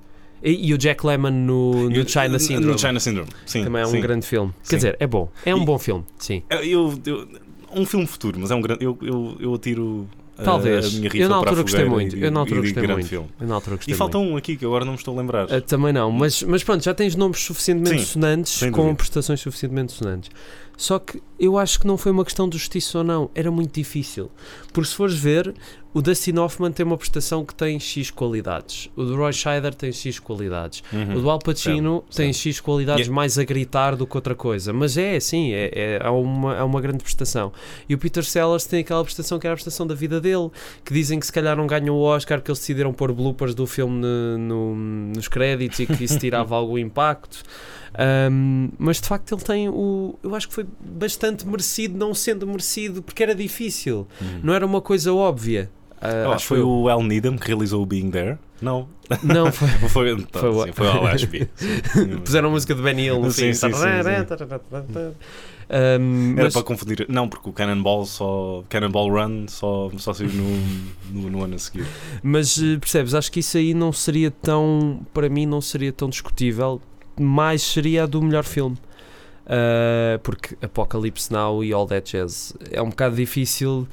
E, 0.43 0.69
e 0.69 0.73
o 0.73 0.77
Jack 0.77 1.05
Lemmon 1.05 1.31
no, 1.31 1.89
no 1.89 2.07
China 2.09 2.39
Syndrome. 2.39 2.71
No 2.73 2.77
China 2.79 2.99
Syndrome, 2.99 3.29
sim. 3.45 3.63
também 3.63 3.81
é 3.81 3.85
um 3.85 3.91
sim. 3.91 3.99
grande 4.01 4.25
filme. 4.25 4.53
Sim. 4.63 4.69
Quer 4.69 4.75
dizer, 4.77 4.97
é 4.99 5.07
bom. 5.07 5.29
É 5.45 5.53
um 5.53 5.61
E- 5.63 5.65
bom 5.65 5.77
filme, 5.79 6.05
sim. 6.17 6.43
Eu, 6.49 6.93
eu- 7.05 7.27
um 7.75 7.85
filme 7.85 8.07
futuro, 8.07 8.39
mas 8.39 8.49
é 8.51 8.55
um 8.55 8.61
grande. 8.61 8.83
Eu, 8.83 8.97
eu, 9.01 9.37
eu 9.39 9.53
atiro. 9.53 10.07
uh, 10.39 10.43
Talvez. 10.43 10.85
A 10.87 10.89
minha 10.99 11.11
Eu 11.13 11.29
na 11.29 11.35
altura 11.35 11.61
gostei 11.61 11.85
muito. 11.85 12.15
e 12.17 12.23
Eu 12.23 12.31
na 12.31 12.39
altura 12.39 12.61
gostei 12.61 12.87
muito. 12.87 13.07
filme. 13.07 13.27
Eu 13.39 13.47
na 13.47 13.55
altura 13.55 13.75
gostei 13.75 13.93
E 13.93 13.97
falta 13.97 14.17
muito. 14.17 14.33
um 14.33 14.37
aqui 14.37 14.55
que 14.55 14.65
agora 14.65 14.85
não 14.85 14.93
me 14.93 14.97
estou 14.97 15.13
a 15.15 15.21
lembrar. 15.21 15.53
Ah, 15.53 15.61
também 15.61 15.93
não, 15.93 16.11
mas, 16.11 16.41
mas 16.43 16.63
pronto, 16.63 16.83
já 16.83 16.93
tens 16.93 17.15
nomes 17.15 17.39
suficientemente 17.41 17.99
Sim, 18.01 18.05
sonantes 18.05 18.59
com 18.71 18.95
prestações 18.95 19.39
suficientemente 19.41 19.91
sonantes. 19.91 20.31
Só 20.75 20.97
que 20.97 21.21
eu 21.37 21.57
acho 21.57 21.77
que 21.81 21.85
não 21.85 21.97
foi 21.97 22.11
uma 22.11 22.23
questão 22.23 22.47
de 22.47 22.57
justiça 22.57 22.99
ou 22.99 23.03
não, 23.03 23.29
era 23.35 23.51
muito 23.51 23.73
difícil. 23.75 24.31
Porque 24.71 24.89
se 24.89 24.95
fores 24.95 25.13
ver, 25.13 25.53
o 25.93 26.01
Dustin 26.01 26.37
Hoffman 26.37 26.71
tem 26.71 26.85
uma 26.85 26.97
prestação 26.97 27.43
que 27.43 27.53
tem 27.55 27.79
X 27.79 28.11
qualidades, 28.11 28.89
o 28.95 29.03
do 29.03 29.15
Roy 29.15 29.33
Scheider 29.33 29.73
tem 29.73 29.91
X 29.91 30.19
qualidades, 30.19 30.83
Uhum. 30.93 31.15
o 31.17 31.21
do 31.21 31.29
Al 31.29 31.39
Pacino 31.39 32.03
Certo, 32.07 32.15
tem 32.17 32.31
certo. 32.33 32.43
X 32.43 32.59
qualidades 32.61 33.07
E- 33.07 33.09
mais 33.09 33.39
a 33.39 33.43
gritar 33.43 33.95
do 33.95 34.05
que 34.05 34.15
outra 34.15 34.35
coisa. 34.35 34.71
Mas 34.71 34.97
é 34.97 35.15
assim, 35.15 35.51
é, 35.51 35.71
é, 35.73 35.99
é 36.03 36.09
uma, 36.09 36.55
é 36.57 36.63
uma 36.63 36.79
grande 36.79 37.03
prestação. 37.03 37.51
E 37.87 37.95
o 37.95 37.97
Peter 37.97 38.23
Sellers 38.23 38.65
tem 38.65 38.81
aquela 38.81 39.03
prestação 39.03 39.39
que 39.39 39.47
era 39.47 39.53
a 39.53 39.57
prestação 39.57 39.87
da 39.87 39.95
vida 39.95 40.21
dele, 40.21 40.49
que 40.85 40.93
dizem 40.93 41.19
que 41.19 41.25
se 41.25 41.31
calhar 41.33 41.57
não 41.57 41.65
ganham 41.65 41.95
o 41.95 42.01
Oscar, 42.01 42.41
que 42.41 42.51
eles 42.51 42.59
decidiram 42.59 42.93
pôr 42.93 43.11
bloopers 43.11 43.55
do 43.55 43.65
filme 43.65 43.99
no- 43.99 44.37
no- 44.37 44.75
nos 45.15 45.27
créditos 45.27 45.79
e 45.79 45.85
que 45.87 46.03
isso 46.03 46.19
tirava 46.19 46.55
algum 46.55 46.77
impacto. 46.77 47.43
Um, 48.31 48.69
mas 48.77 49.01
de 49.01 49.07
facto 49.07 49.33
ele 49.33 49.41
tem 49.41 49.67
o. 49.67 50.15
Eu 50.21 50.35
acho 50.35 50.47
que 50.47 50.53
foi 50.53 50.65
bastante 50.79 51.45
merecido, 51.47 51.97
não 51.97 52.13
sendo 52.13 52.45
merecido, 52.45 53.01
porque 53.01 53.23
era 53.23 53.33
difícil, 53.33 54.07
Uhum. 54.21 54.39
não 54.43 54.53
era 54.53 54.63
uma 54.65 54.79
coisa 54.79 55.11
óbvia. 55.11 55.69
Eu 56.01 56.31
acho 56.31 56.43
que 56.43 56.47
foi 56.47 56.61
o 56.61 56.87
Al 56.87 57.03
Needham 57.03 57.37
que 57.37 57.47
realizou 57.47 57.81
o 57.83 57.85
Being 57.85 58.09
There. 58.11 58.37
Não. 58.61 58.87
Não, 59.23 59.51
foi. 59.51 59.67
Foi, 59.89 60.21
tá, 60.23 60.39
Foi 60.39 60.49
o- 60.49 60.63
sim, 60.65 60.71
foi 60.71 60.87
o 60.87 60.91
Al 60.91 61.07
Ashby. 61.07 61.49
Puseram 62.23 62.49
a 62.49 62.51
música 62.51 62.73
de 62.75 62.81
Ben 62.81 62.99
Hill 62.99 63.19
no 63.19 63.31
Sim, 63.31 63.47
fim. 63.47 63.53
sim, 63.53 63.73
sim, 63.73 65.13
Um, 65.71 66.33
Era 66.33 66.43
mas- 66.45 66.53
para 66.53 66.63
confundir. 66.63 67.05
Não, 67.07 67.29
porque 67.29 67.47
o 67.47 67.53
Cannonball 67.53 68.03
só. 68.05 68.63
Cannonball 68.69 69.09
Run 69.11 69.45
só, 69.47 69.91
só 69.97 70.13
saiu 70.13 70.31
no, 70.31 71.21
no, 71.21 71.29
no 71.29 71.43
ano 71.43 71.55
a 71.55 71.59
seguir. 71.59 71.85
Mas 72.23 72.57
eh, 72.61 72.77
percebes, 72.79 73.13
acho 73.13 73.31
que 73.31 73.39
isso 73.41 73.55
aí 73.57 73.73
não 73.75 73.91
seria 73.93 74.31
tão, 74.31 75.01
para 75.13 75.29
mim, 75.29 75.45
não 75.45 75.61
seria 75.61 75.91
tão 75.93 76.09
discutível, 76.09 76.81
mais 77.19 77.61
seria 77.61 78.03
a 78.03 78.05
do 78.07 78.19
melhor 78.21 78.43
filme. 78.43 78.77
Ah, 79.45 80.19
porque 80.23 80.55
Apocalypse 80.61 81.31
Now 81.31 81.63
e 81.63 81.71
All 81.71 81.85
That 81.85 82.11
Jazz 82.17 82.53
é 82.71 82.81
um 82.81 82.89
bocado 82.89 83.15
difícil, 83.15 83.87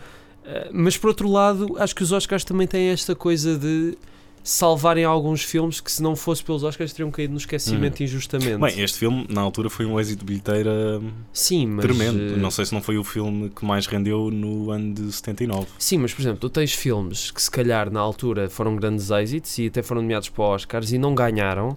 mas 0.72 0.96
por 0.96 1.08
outro 1.08 1.30
lado, 1.30 1.74
acho 1.78 1.94
que 1.94 2.02
os 2.02 2.12
Oscars 2.12 2.44
também 2.44 2.66
têm 2.66 2.88
esta 2.88 3.14
coisa 3.14 3.56
de 3.58 3.96
salvarem 4.42 5.04
alguns 5.04 5.42
filmes 5.42 5.80
que, 5.80 5.90
se 5.90 6.00
não 6.00 6.14
fosse 6.14 6.40
pelos 6.44 6.62
Oscars, 6.62 6.92
teriam 6.92 7.10
caído 7.10 7.32
no 7.32 7.38
esquecimento 7.38 8.00
injustamente. 8.04 8.52
Uhum. 8.52 8.60
Bem, 8.60 8.80
este 8.80 8.96
filme, 8.98 9.26
na 9.28 9.40
altura, 9.40 9.68
foi 9.68 9.84
um 9.84 9.98
êxito 9.98 10.20
de 10.20 10.24
bilheteira 10.24 11.02
sim, 11.32 11.66
mas, 11.66 11.84
tremendo. 11.84 12.34
eh, 12.34 12.36
Não 12.36 12.48
sei 12.52 12.64
se 12.64 12.72
não 12.72 12.80
foi 12.80 12.96
o 12.96 13.02
filme 13.02 13.50
que 13.50 13.64
mais 13.64 13.86
rendeu 13.88 14.30
no 14.30 14.70
ano 14.70 14.94
de 14.94 15.10
79. 15.10 15.66
Sim, 15.78 15.98
mas 15.98 16.14
por 16.14 16.20
exemplo, 16.22 16.38
tu 16.38 16.48
tens 16.48 16.72
filmes 16.72 17.32
que 17.32 17.42
se 17.42 17.50
calhar 17.50 17.90
na 17.90 17.98
altura 17.98 18.48
foram 18.48 18.76
grandes 18.76 19.10
êxitos 19.10 19.58
e 19.58 19.66
até 19.66 19.82
foram 19.82 20.00
nomeados 20.02 20.28
para 20.28 20.44
Oscars 20.44 20.92
e 20.92 20.98
não 20.98 21.12
ganharam. 21.12 21.76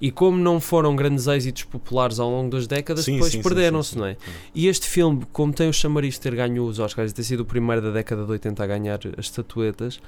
E 0.00 0.10
como 0.10 0.36
não 0.36 0.60
foram 0.60 0.94
grandes 0.94 1.26
êxitos 1.26 1.64
populares 1.64 2.18
ao 2.20 2.30
longo 2.30 2.50
das 2.50 2.66
décadas, 2.66 3.04
Sim, 3.04 3.14
depois 3.14 3.34
perderam-se, 3.36 3.96
não 3.96 4.06
é? 4.06 4.16
E 4.54 4.66
este 4.68 4.86
filme, 4.86 5.22
como 5.32 5.52
tem 5.52 5.68
o 5.68 5.72
chamariz 5.72 6.14
de 6.14 6.20
ter 6.20 6.34
ganho 6.34 6.64
os 6.66 6.78
Oscars 6.78 7.10
e 7.10 7.14
ter 7.14 7.22
sido 7.22 7.40
o 7.40 7.44
primeiro 7.44 7.80
da 7.80 7.90
década 7.90 8.24
de 8.24 8.30
80 8.30 8.62
a 8.62 8.66
ganhar 8.66 8.98
as 9.16 9.24
estatuetas, 9.26 9.98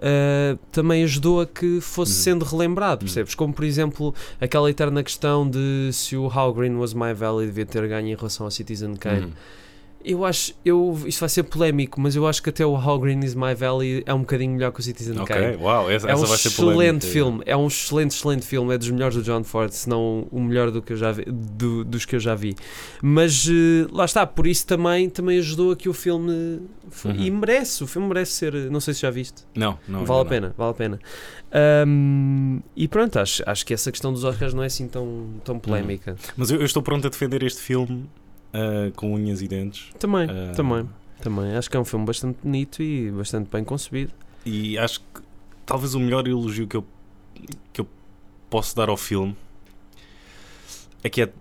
ah, 0.00 0.56
também 0.70 1.02
ajudou 1.04 1.40
a 1.40 1.46
que 1.46 1.80
fosse 1.80 2.12
Uhum. 2.12 2.22
sendo 2.24 2.44
relembrado, 2.44 3.00
Uhum. 3.02 3.06
percebes? 3.06 3.34
Como 3.34 3.52
por 3.54 3.64
exemplo 3.64 4.14
aquela 4.40 4.68
eterna 4.70 5.02
questão 5.02 5.48
de 5.48 5.90
se 5.92 6.16
o 6.16 6.26
How 6.26 6.52
Green 6.52 6.74
Was 6.76 6.92
My 6.92 7.14
Valley 7.14 7.46
devia 7.46 7.66
ter 7.66 7.86
ganho 7.88 8.08
em 8.08 8.14
relação 8.14 8.46
ao 8.46 8.50
Citizen 8.50 8.94
Kane. 8.96 9.26
Uhum. 9.26 9.30
Eu 10.04 10.24
acho, 10.24 10.54
eu, 10.64 10.96
isto 11.06 11.18
vai 11.20 11.28
ser 11.28 11.42
polémico, 11.42 12.00
mas 12.00 12.14
eu 12.14 12.26
acho 12.26 12.40
que 12.42 12.48
até 12.48 12.64
o 12.64 12.72
How 12.72 12.98
Green 13.00 13.18
Is 13.24 13.34
My 13.34 13.52
Valley 13.54 14.02
é 14.06 14.14
um 14.14 14.20
bocadinho 14.20 14.52
melhor 14.52 14.70
que 14.72 14.78
o 14.78 14.82
Citizen 14.82 15.18
Ok, 15.18 15.34
Kane. 15.34 15.56
uau, 15.56 15.90
essa, 15.90 16.08
É 16.08 16.14
um 16.16 16.22
essa 16.22 16.36
ser 16.38 16.48
excelente 16.48 16.74
polémica. 16.74 17.06
filme, 17.08 17.42
é 17.44 17.56
um 17.56 17.66
excelente, 17.66 18.12
excelente 18.12 18.46
filme, 18.46 18.72
é 18.74 18.78
dos 18.78 18.88
melhores 18.90 19.16
do 19.16 19.22
John 19.22 19.42
Ford, 19.42 19.70
se 19.72 19.88
não 19.88 20.26
o 20.30 20.40
melhor 20.40 20.70
do 20.70 20.80
que 20.80 20.92
eu 20.92 20.96
já 20.96 21.10
vi, 21.12 21.24
do- 21.26 21.84
dos 21.84 22.04
que 22.04 22.14
eu 22.14 22.20
já 22.20 22.34
vi. 22.36 22.54
Mas 23.02 23.48
eh, 23.50 23.86
lá 23.90 24.04
está, 24.04 24.24
por 24.24 24.46
isso 24.46 24.66
também, 24.66 25.10
também 25.10 25.38
ajudou 25.40 25.72
a 25.72 25.76
que 25.76 25.88
o 25.88 25.92
filme 25.92 26.60
Uhum. 27.04 27.14
e 27.18 27.30
merece, 27.30 27.84
o 27.84 27.86
filme 27.86 28.08
merece 28.08 28.32
ser, 28.32 28.54
não 28.70 28.80
sei 28.80 28.94
se 28.94 29.02
já 29.02 29.10
viste. 29.10 29.42
Não, 29.54 29.78
não. 29.86 30.04
vale 30.06 30.20
a 30.20 30.24
não. 30.24 30.30
pena, 30.30 30.54
vale 30.56 30.70
a 30.70 30.74
pena. 30.74 30.98
Ahm, 31.52 32.60
e 32.76 32.86
pronto, 32.88 33.18
acho, 33.18 33.42
acho 33.46 33.66
que 33.66 33.74
essa 33.74 33.90
questão 33.90 34.12
dos 34.12 34.24
Oscars 34.24 34.54
não 34.54 34.62
é 34.62 34.66
assim 34.66 34.86
tão, 34.88 35.26
tão 35.44 35.58
polémica. 35.58 36.16
Mas 36.36 36.50
eu, 36.50 36.58
eu 36.60 36.64
estou 36.64 36.82
pronto 36.82 37.06
a 37.06 37.10
defender 37.10 37.42
este 37.42 37.60
filme 37.60 38.08
ah, 38.52 38.90
com 38.96 39.12
unhas 39.14 39.42
e 39.42 39.48
dentes. 39.48 39.90
Também, 39.98 40.28
Ah, 40.30 40.52
também, 40.54 40.88
também. 41.20 41.56
Acho 41.56 41.70
que 41.70 41.76
é 41.76 41.80
um 41.80 41.84
filme 41.84 42.04
bastante 42.06 42.38
bonito 42.42 42.82
e 42.82 43.10
bastante 43.10 43.48
bem 43.50 43.64
concebido. 43.64 44.12
E 44.44 44.78
acho 44.78 45.00
que 45.00 45.20
talvez 45.66 45.94
o 45.94 46.00
melhor 46.00 46.26
elogio 46.26 46.66
que 46.66 46.76
eu, 46.76 46.84
que 47.72 47.80
eu 47.80 47.86
posso 48.48 48.74
dar 48.76 48.88
ao 48.88 48.96
filme 48.96 49.36
é 51.02 51.08
que 51.10 51.22
é. 51.22 51.32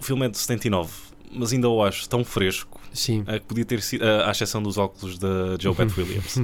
O 0.00 0.04
filme 0.04 0.26
é 0.26 0.28
de 0.28 0.38
79, 0.38 0.92
mas 1.32 1.52
ainda 1.52 1.68
o 1.68 1.82
acho 1.82 2.08
tão 2.08 2.24
fresco 2.24 2.80
Sim. 2.92 3.24
ah, 3.26 3.38
que 3.38 3.46
podia 3.46 3.64
ter 3.64 3.80
sido, 3.82 4.04
ah, 4.04 4.28
à 4.28 4.30
exceção 4.30 4.62
dos 4.62 4.78
óculos 4.78 5.18
da 5.18 5.56
Joe 5.58 5.74
Bat 5.74 5.92
Williams. 5.98 6.38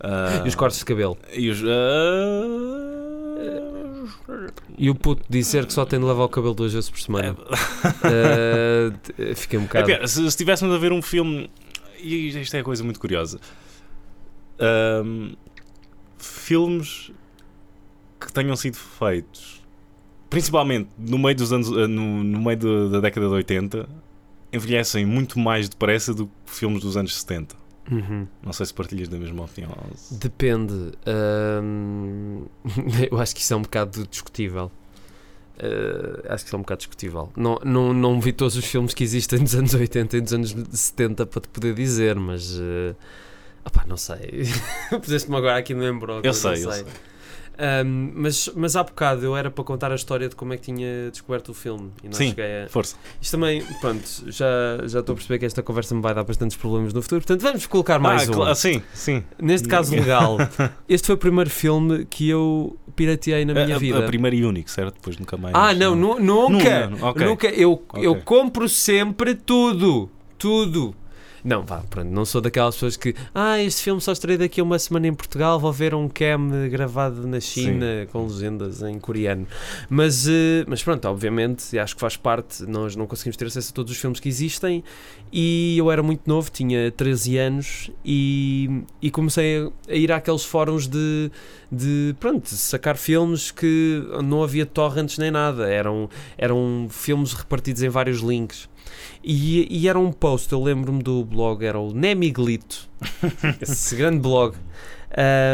Ah, 0.00 0.42
E 0.44 0.48
os 0.48 0.54
cortes 0.54 0.80
de 0.80 0.84
cabelo. 0.84 1.16
E 1.32 1.48
os. 1.48 1.62
ah, 1.64 3.83
E 4.78 4.90
o 4.90 4.94
puto 4.94 5.22
dizer 5.28 5.66
que 5.66 5.72
só 5.72 5.84
tem 5.84 5.98
de 5.98 6.04
lavar 6.04 6.26
o 6.26 6.28
cabelo 6.28 6.54
duas 6.54 6.72
vezes 6.72 6.90
por 6.90 7.00
semana. 7.00 7.36
é- 8.04 8.92
Uh, 9.32 9.34
fiquei 9.34 9.58
um 9.58 9.62
É 9.62 9.66
bocado. 9.66 9.86
pior, 9.86 10.06
se 10.08 10.14
se 10.16 10.26
estivéssemos 10.26 10.74
a 10.74 10.78
ver 10.78 10.92
um 10.92 11.00
filme. 11.02 11.50
E 12.00 12.28
isto 12.40 12.54
é 12.54 12.60
a 12.60 12.64
coisa 12.64 12.82
muito 12.84 13.00
curiosa. 13.00 13.38
Ahm, 14.58 15.34
filmes 16.18 17.10
que 18.20 18.32
tenham 18.32 18.56
sido 18.56 18.76
feitos, 18.76 19.62
principalmente 20.30 20.88
no 20.98 21.18
meio 21.18 21.36
dos 21.36 21.52
anos. 21.52 21.68
ah, 21.72 21.88
no, 21.88 22.22
no 22.24 22.40
meio 22.42 22.88
da 22.90 23.00
década 23.00 23.26
de 23.28 23.32
80, 23.34 23.88
envelhecem 24.52 25.04
muito 25.04 25.38
mais 25.38 25.68
depressa 25.68 26.14
do 26.14 26.26
que 26.26 26.32
filmes 26.46 26.82
dos 26.82 26.96
anos 26.96 27.14
70. 27.16 27.56
Uhum. 27.90 28.26
Não 28.42 28.52
sei 28.52 28.66
se 28.66 28.74
partilhas 28.74 29.08
da 29.08 29.18
mesma 29.18 29.44
opinião. 29.44 29.74
Depende. 30.10 30.92
Eu 33.10 33.18
acho 33.18 33.34
que 33.34 33.40
isso 33.40 33.52
é 33.52 33.56
um 33.56 33.62
bocado 33.62 34.06
discutível. 34.06 34.70
Uh, 35.56 36.32
acho 36.32 36.44
que 36.44 36.48
isso 36.48 36.56
é 36.56 36.58
um 36.58 36.62
bocado 36.62 36.78
discutível. 36.78 37.32
Não, 37.36 37.60
não, 37.64 37.92
não 37.92 38.20
vi 38.20 38.32
todos 38.32 38.56
os 38.56 38.64
filmes 38.64 38.92
que 38.92 39.04
existem 39.04 39.38
dos 39.38 39.54
anos 39.54 39.72
80 39.72 40.16
e 40.16 40.20
dos 40.20 40.32
anos 40.32 40.50
70 40.50 41.26
para 41.26 41.40
te 41.40 41.48
poder 41.48 41.74
dizer, 41.74 42.16
mas. 42.16 42.58
Uh, 42.58 42.96
opá, 43.64 43.84
não 43.86 43.96
sei. 43.96 44.48
Puseste-me 44.90 45.36
agora 45.36 45.58
aqui 45.58 45.74
no 45.74 45.86
embrogue. 45.86 46.26
Eu 46.26 46.32
sei, 46.32 46.64
eu 46.64 46.72
sei. 46.72 46.84
Ahm, 47.56 48.10
mas, 48.14 48.50
mas 48.56 48.74
há 48.76 48.82
bocado 48.82 49.24
eu 49.24 49.36
era 49.36 49.50
para 49.50 49.62
contar 49.62 49.92
a 49.92 49.94
história 49.94 50.28
de 50.28 50.34
como 50.34 50.52
é 50.52 50.56
que 50.56 50.62
tinha 50.64 51.10
descoberto 51.10 51.50
o 51.50 51.54
filme 51.54 51.90
e 52.02 52.06
não 52.08 52.14
Sim. 52.14 52.30
cheguei 52.30 52.64
a. 52.64 52.68
Força. 52.68 52.96
Isto 53.20 53.32
também, 53.36 53.62
pronto, 53.80 54.02
já, 54.26 54.46
já 54.86 55.00
estou 55.00 55.12
a 55.12 55.16
perceber 55.16 55.38
que 55.38 55.46
esta 55.46 55.62
conversa 55.62 55.94
me 55.94 56.00
vai 56.02 56.12
dar 56.14 56.24
bastantes 56.24 56.56
problemas 56.56 56.92
no 56.92 57.00
futuro, 57.00 57.20
portanto 57.20 57.40
vamos 57.42 57.66
colocar 57.66 57.98
mais 57.98 58.28
ah, 58.28 58.50
um. 58.50 58.54
sim, 58.54 58.82
sim. 58.92 59.22
Neste 59.40 59.68
caso 59.68 59.94
legal, 59.96 60.36
este 60.88 61.06
foi 61.06 61.14
o 61.14 61.18
primeiro 61.18 61.48
filme 61.50 62.04
que 62.06 62.28
eu 62.28 62.76
pirateei 62.96 63.44
na 63.44 63.52
A, 63.52 63.64
minha 63.64 63.76
a- 63.76 63.78
vida. 63.78 63.98
a 63.98 64.02
primeira 64.02 64.34
e 64.36 64.44
único, 64.44 64.70
certo? 64.70 64.94
Depois 64.94 65.16
nunca 65.16 65.36
mais. 65.36 65.54
ah, 65.54 65.72
não, 65.74 65.94
nu- 65.94 66.18
nunca! 66.18 66.88
Nunca, 66.88 67.06
ok. 67.06 67.26
Nunca, 67.26 67.46
eu, 67.48 67.82
eu 67.94 68.12
Ok. 68.12 68.22
compro 68.24 68.68
sempre 68.68 69.34
tudo, 69.34 70.10
tudo. 70.36 70.94
Não, 71.44 71.62
vá, 71.62 71.82
pronto, 71.90 72.08
não 72.08 72.24
sou 72.24 72.40
daquelas 72.40 72.74
pessoas 72.74 72.96
que. 72.96 73.14
Ah, 73.34 73.60
este 73.60 73.82
filme 73.82 74.00
só 74.00 74.12
estreia 74.12 74.38
daqui 74.38 74.62
a 74.62 74.64
uma 74.64 74.78
semana 74.78 75.08
em 75.08 75.12
Portugal, 75.12 75.60
vou 75.60 75.70
ver 75.70 75.94
um 75.94 76.08
cam 76.08 76.70
gravado 76.70 77.26
na 77.26 77.38
China 77.38 78.08
com 78.10 78.26
legendas 78.26 78.80
em 78.80 78.98
coreano. 78.98 79.46
Mas, 79.90 80.26
eh, 80.26 80.64
mas 80.66 80.82
pronto, 80.82 81.04
obviamente, 81.06 81.78
acho 81.78 81.94
que 81.94 82.00
faz 82.00 82.16
parte, 82.16 82.64
nós 82.64 82.96
não 82.96 83.06
conseguimos 83.06 83.36
ter 83.36 83.44
acesso 83.44 83.72
a 83.72 83.74
todos 83.74 83.92
os 83.92 83.98
filmes 83.98 84.20
que 84.20 84.28
existem. 84.28 84.82
E 85.30 85.76
eu 85.76 85.90
era 85.90 86.02
muito 86.02 86.22
novo, 86.26 86.50
tinha 86.50 86.90
13 86.90 87.36
anos, 87.36 87.90
e, 88.02 88.82
e 89.02 89.10
comecei 89.10 89.58
a, 89.58 89.92
a 89.92 89.94
ir 89.94 90.12
àqueles 90.12 90.44
fóruns 90.44 90.86
de, 90.86 91.30
de, 91.70 92.14
pronto, 92.18 92.48
sacar 92.48 92.96
filmes 92.96 93.50
que 93.50 94.02
não 94.24 94.42
havia 94.42 94.64
torrents 94.64 95.18
nem 95.18 95.30
nada, 95.30 95.68
eram, 95.68 96.08
eram 96.38 96.86
filmes 96.88 97.34
repartidos 97.34 97.82
em 97.82 97.90
vários 97.90 98.20
links. 98.20 98.72
E, 99.22 99.66
e 99.70 99.88
era 99.88 99.98
um 99.98 100.12
post, 100.12 100.52
eu 100.52 100.62
lembro-me 100.62 101.02
do 101.02 101.24
blog, 101.24 101.64
era 101.64 101.78
o 101.78 101.92
Nemiglito, 101.92 102.88
esse 103.60 103.96
grande 103.96 104.18
blog. 104.18 104.56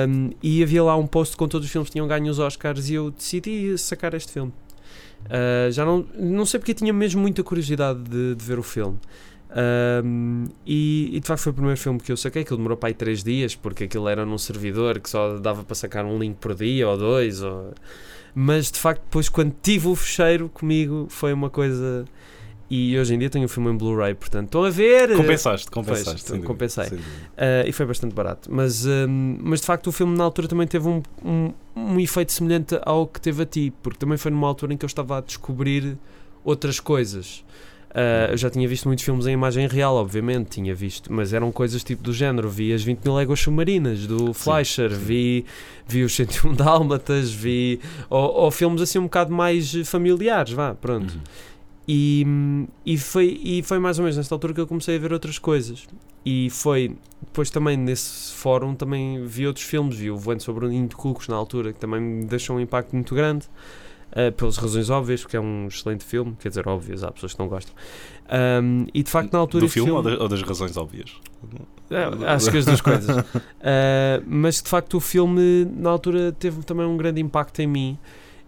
Um, 0.09 0.31
e 0.43 0.63
havia 0.63 0.83
lá 0.83 0.97
um 0.97 1.07
post 1.07 1.37
com 1.37 1.47
todos 1.47 1.67
os 1.67 1.73
filmes 1.73 1.89
que 1.89 1.93
tinham 1.93 2.09
ganho 2.09 2.31
os 2.31 2.39
Oscars 2.39 2.89
e 2.89 2.95
eu 2.95 3.11
decidi 3.11 3.77
sacar 3.77 4.15
este 4.15 4.33
filme. 4.33 4.53
Uh, 5.27 5.71
já 5.71 5.85
não, 5.85 6.07
não 6.19 6.47
sei 6.47 6.59
porque 6.59 6.73
tinha 6.73 6.93
mesmo 6.93 7.21
muita 7.21 7.43
curiosidade 7.43 8.01
de, 8.01 8.35
de 8.35 8.45
ver 8.45 8.59
o 8.59 8.63
filme. 8.63 8.99
Um, 10.05 10.45
e, 10.65 11.11
e, 11.13 11.21
de 11.21 11.27
facto 11.27 11.43
foi 11.43 11.51
o 11.51 11.55
primeiro 11.55 11.79
filme 11.79 11.99
que 11.99 12.13
eu 12.13 12.17
saquei, 12.17 12.45
que 12.45 12.55
demorou 12.55 12.77
para 12.77 12.89
aí 12.89 12.95
3 12.95 13.23
dias, 13.23 13.57
porque 13.57 13.85
aquilo 13.85 14.09
era 14.09 14.25
num 14.25 14.39
servidor 14.39 15.01
que 15.01 15.11
só 15.11 15.39
dava 15.39 15.65
para 15.65 15.75
sacar 15.75 16.05
um 16.05 16.19
link 16.19 16.37
por 16.37 16.55
dia 16.55 16.89
ou 16.89 16.97
dois. 16.97 17.43
Ou... 17.43 17.75
Mas 18.35 18.71
de 18.71 18.79
facto, 18.79 19.03
depois 19.03 19.29
quando 19.29 19.55
tive 19.61 19.89
o 19.89 19.95
fecheiro 19.95 20.49
comigo, 20.49 21.07
foi 21.11 21.33
uma 21.33 21.51
coisa 21.51 22.05
e 22.71 22.97
hoje 22.97 23.15
em 23.15 23.19
dia 23.19 23.29
tenho 23.29 23.47
o 23.47 23.49
filme 23.49 23.69
em 23.69 23.77
Blu-ray, 23.77 24.15
portanto, 24.15 24.47
estão 24.47 24.63
a 24.63 24.71
ver. 24.71 25.17
Compensaste, 25.17 25.69
compensaste. 25.69 26.31
Pois, 26.31 26.45
compensei. 26.45 26.87
Uh, 26.87 27.67
e 27.67 27.73
foi 27.73 27.85
bastante 27.85 28.15
barato. 28.15 28.49
Mas, 28.53 28.87
um, 28.87 29.39
mas 29.41 29.61
de 29.61 29.67
facto, 29.67 29.89
o 29.89 29.93
filme 29.93 30.17
na 30.17 30.23
altura 30.23 30.47
também 30.47 30.69
teve 30.69 30.87
um, 30.87 31.03
um, 31.25 31.53
um, 31.75 31.99
efeito 31.99 32.31
semelhante 32.31 32.79
ao 32.83 33.09
que 33.09 33.21
teve 33.21 33.43
a 33.43 33.47
ti, 33.47 33.73
porque 33.83 33.99
também 33.99 34.17
foi 34.17 34.31
numa 34.31 34.47
altura 34.47 34.73
em 34.73 34.77
que 34.77 34.85
eu 34.85 34.87
estava 34.87 35.19
a 35.19 35.21
descobrir 35.21 35.99
outras 36.45 36.79
coisas. 36.79 37.45
Uh, 37.91 38.31
eu 38.31 38.37
já 38.37 38.49
tinha 38.49 38.69
visto 38.69 38.87
muitos 38.87 39.05
filmes 39.05 39.27
em 39.27 39.33
imagem 39.33 39.67
real, 39.67 39.97
obviamente, 39.97 40.51
tinha 40.51 40.73
visto, 40.73 41.13
mas 41.13 41.33
eram 41.33 41.51
coisas 41.51 41.83
tipo 41.83 42.05
do 42.05 42.13
género. 42.13 42.49
Vi 42.49 42.73
as 42.73 42.85
20 42.85 43.05
mil 43.05 43.15
léguas 43.17 43.41
submarinas 43.41 44.07
do 44.07 44.33
Fleischer, 44.33 44.91
sim, 44.91 44.97
sim. 44.97 45.05
Vi, 45.05 45.47
vi 45.89 46.05
os 46.05 46.15
101 46.15 46.55
Dálmatas, 46.55 47.33
vi. 47.33 47.81
Ou, 48.09 48.33
ou, 48.45 48.51
filmes 48.53 48.81
assim 48.81 49.01
um 49.01 49.05
bocado 49.05 49.35
mais 49.35 49.75
familiares, 49.89 50.53
vá, 50.53 50.73
pronto. 50.73 51.15
Uhum. 51.15 51.21
E, 51.93 52.25
e, 52.87 52.97
foi, 52.97 53.41
e 53.43 53.65
foi 53.65 53.81
mais 53.81 53.99
ou 53.99 54.05
menos 54.05 54.17
nesta 54.17 54.33
altura 54.33 54.55
que 54.55 54.61
eu 54.61 54.67
comecei 54.69 54.95
a 54.95 54.99
ver 55.01 55.13
outras 55.13 55.41
coisas. 55.41 55.89
E 56.25 56.49
foi 56.49 56.97
depois 57.21 57.51
também 57.51 57.77
nesse 57.77 58.33
fórum 58.33 58.77
também 58.77 59.27
vi 59.27 59.45
outros 59.45 59.65
filmes, 59.65 59.97
vi 59.97 60.09
o 60.09 60.17
Voando 60.17 60.41
sobre 60.41 60.67
o 60.67 60.69
Ninho 60.69 60.87
de 60.87 60.95
Cucos 60.95 61.27
na 61.27 61.35
altura, 61.35 61.73
que 61.73 61.81
também 61.81 62.01
me 62.01 62.25
deixou 62.27 62.55
um 62.55 62.61
impacto 62.61 62.93
muito 62.93 63.13
grande. 63.13 63.47
Uh, 64.11 64.31
pelas 64.33 64.57
razões 64.57 64.89
óbvias, 64.89 65.23
porque 65.23 65.37
é 65.37 65.41
um 65.41 65.67
excelente 65.67 66.05
filme, 66.05 66.37
quer 66.41 66.49
dizer, 66.49 66.67
óbvias, 66.69 67.03
há 67.03 67.11
pessoas 67.11 67.33
que 67.33 67.39
não 67.41 67.49
gostam. 67.49 67.75
Um, 68.63 68.87
e 68.95 69.03
de 69.03 69.11
facto, 69.11 69.33
na 69.33 69.41
altura. 69.41 69.65
Do 69.65 69.69
filme, 69.69 69.91
filme... 69.91 70.17
Ou, 70.17 70.29
das 70.29 70.43
razões 70.43 70.77
óbvias? 70.77 71.13
É, 71.91 72.05
acho 72.27 72.51
que 72.53 72.59
as 72.59 72.65
duas 72.65 72.81
coisas. 72.81 73.19
Uh, 73.19 74.23
mas 74.27 74.63
de 74.63 74.69
facto, 74.69 74.97
o 74.97 75.01
filme, 75.01 75.65
na 75.77 75.91
altura, 75.91 76.31
teve 76.33 76.63
também 76.63 76.87
um 76.87 76.97
grande 76.97 77.21
impacto 77.21 77.61
em 77.61 77.67
mim. 77.67 77.99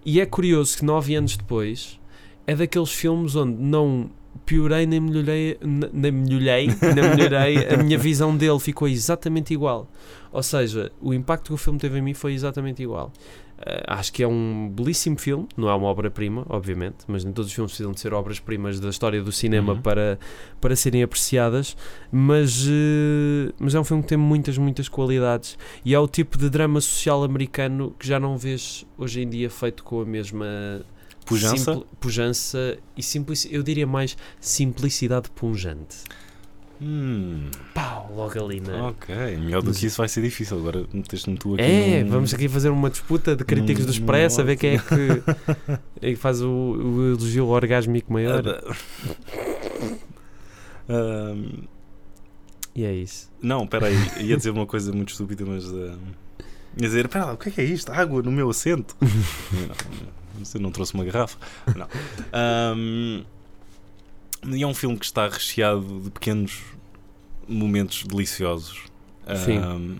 E 0.04 0.20
é 0.20 0.26
curioso 0.26 0.78
que 0.78 0.84
nove 0.84 1.14
anos 1.14 1.36
depois 1.36 2.00
é 2.46 2.54
daqueles 2.54 2.92
filmes 2.92 3.36
onde 3.36 3.60
não 3.62 4.10
piorei 4.44 4.86
nem 4.86 5.00
melhorei, 5.00 5.58
nem 5.62 6.12
melhorei, 6.12 6.66
nem 6.66 7.10
melhorei 7.16 7.68
a 7.68 7.76
minha 7.76 7.98
visão 7.98 8.36
dele 8.36 8.58
ficou 8.58 8.88
exatamente 8.88 9.52
igual. 9.52 9.88
Ou 10.32 10.42
seja, 10.42 10.90
o 11.00 11.12
impacto 11.12 11.48
que 11.48 11.54
o 11.54 11.56
filme 11.56 11.78
teve 11.78 11.98
em 11.98 12.02
mim 12.02 12.14
foi 12.14 12.32
exatamente 12.32 12.82
igual. 12.82 13.12
Uh, 13.58 13.84
acho 13.86 14.12
que 14.12 14.24
é 14.24 14.26
um 14.26 14.68
belíssimo 14.74 15.16
filme, 15.16 15.46
não 15.56 15.68
é 15.68 15.74
uma 15.74 15.86
obra-prima, 15.86 16.44
obviamente, 16.48 16.96
mas 17.06 17.22
nem 17.22 17.32
todos 17.32 17.48
os 17.48 17.54
filmes 17.54 17.70
precisam 17.70 17.92
de 17.92 18.00
ser 18.00 18.12
obras-primas 18.12 18.80
da 18.80 18.88
história 18.88 19.22
do 19.22 19.30
cinema 19.30 19.74
uhum. 19.74 19.80
para, 19.80 20.18
para 20.60 20.74
serem 20.74 21.00
apreciadas. 21.00 21.76
Mas, 22.10 22.66
uh, 22.66 23.54
mas 23.60 23.74
é 23.76 23.78
um 23.78 23.84
filme 23.84 24.02
que 24.02 24.08
tem 24.08 24.18
muitas, 24.18 24.58
muitas 24.58 24.88
qualidades 24.88 25.56
e 25.84 25.94
é 25.94 25.98
o 25.98 26.08
tipo 26.08 26.36
de 26.36 26.50
drama 26.50 26.80
social 26.80 27.22
americano 27.22 27.94
que 27.96 28.08
já 28.08 28.18
não 28.18 28.36
vês 28.36 28.84
hoje 28.98 29.22
em 29.22 29.28
dia 29.28 29.48
feito 29.48 29.84
com 29.84 30.00
a 30.00 30.04
mesma 30.04 30.84
Pujança? 31.24 31.74
Simpl, 31.74 31.86
pujança 32.00 32.78
e 32.96 33.02
simplicidade. 33.02 33.56
Eu 33.56 33.62
diria 33.62 33.86
mais 33.86 34.16
simplicidade 34.40 35.30
punjante. 35.30 35.96
Hum. 36.84 37.48
Pau, 37.72 38.12
logo 38.12 38.44
ali, 38.44 38.60
né? 38.60 38.82
Ok, 38.82 39.14
melhor 39.36 39.62
do 39.62 39.72
que 39.72 39.86
isso 39.86 39.98
vai 39.98 40.08
ser 40.08 40.20
difícil. 40.20 40.58
Agora 40.58 40.84
meteste-me 40.92 41.38
tu 41.38 41.54
aqui. 41.54 41.62
É, 41.62 42.02
num... 42.02 42.10
vamos 42.10 42.34
aqui 42.34 42.48
fazer 42.48 42.70
uma 42.70 42.90
disputa 42.90 43.36
de 43.36 43.44
críticos 43.44 43.86
do 43.86 43.92
Expresso 43.92 44.40
a 44.40 44.44
ver 44.44 44.56
quem 44.56 44.74
é 44.74 44.78
que, 44.78 45.22
é 46.02 46.10
que 46.10 46.16
faz 46.16 46.42
o, 46.42 46.48
o 46.48 47.12
elogio 47.12 47.46
orgásmico 47.46 48.12
maior. 48.12 48.42
um... 50.88 51.62
E 52.74 52.84
é 52.84 52.92
isso. 52.92 53.30
Não, 53.40 53.62
espera 53.62 53.86
aí, 53.86 53.96
ia 54.20 54.36
dizer 54.36 54.50
uma 54.50 54.66
coisa 54.66 54.92
muito 54.92 55.10
estúpida, 55.10 55.44
mas. 55.46 55.64
Uh... 55.66 55.96
Ia 56.76 56.88
dizer, 56.88 57.04
espera 57.04 57.26
lá, 57.26 57.32
o 57.34 57.36
que 57.36 57.48
é 57.50 57.52
que 57.52 57.60
é 57.60 57.64
isto? 57.64 57.92
Água 57.92 58.22
no 58.22 58.32
meu 58.32 58.50
assento? 58.50 58.96
não, 59.00 59.08
não. 59.68 60.21
Você 60.38 60.58
não 60.58 60.70
trouxe 60.70 60.94
uma 60.94 61.04
garrafa? 61.04 61.38
Não. 61.74 61.88
Um, 62.76 63.24
e 64.48 64.62
é 64.62 64.66
um 64.66 64.74
filme 64.74 64.98
que 64.98 65.04
está 65.04 65.28
recheado 65.28 66.00
de 66.00 66.10
pequenos 66.10 66.60
momentos 67.48 68.04
deliciosos. 68.04 68.84
Sim. 69.44 69.58
Um, 69.58 69.98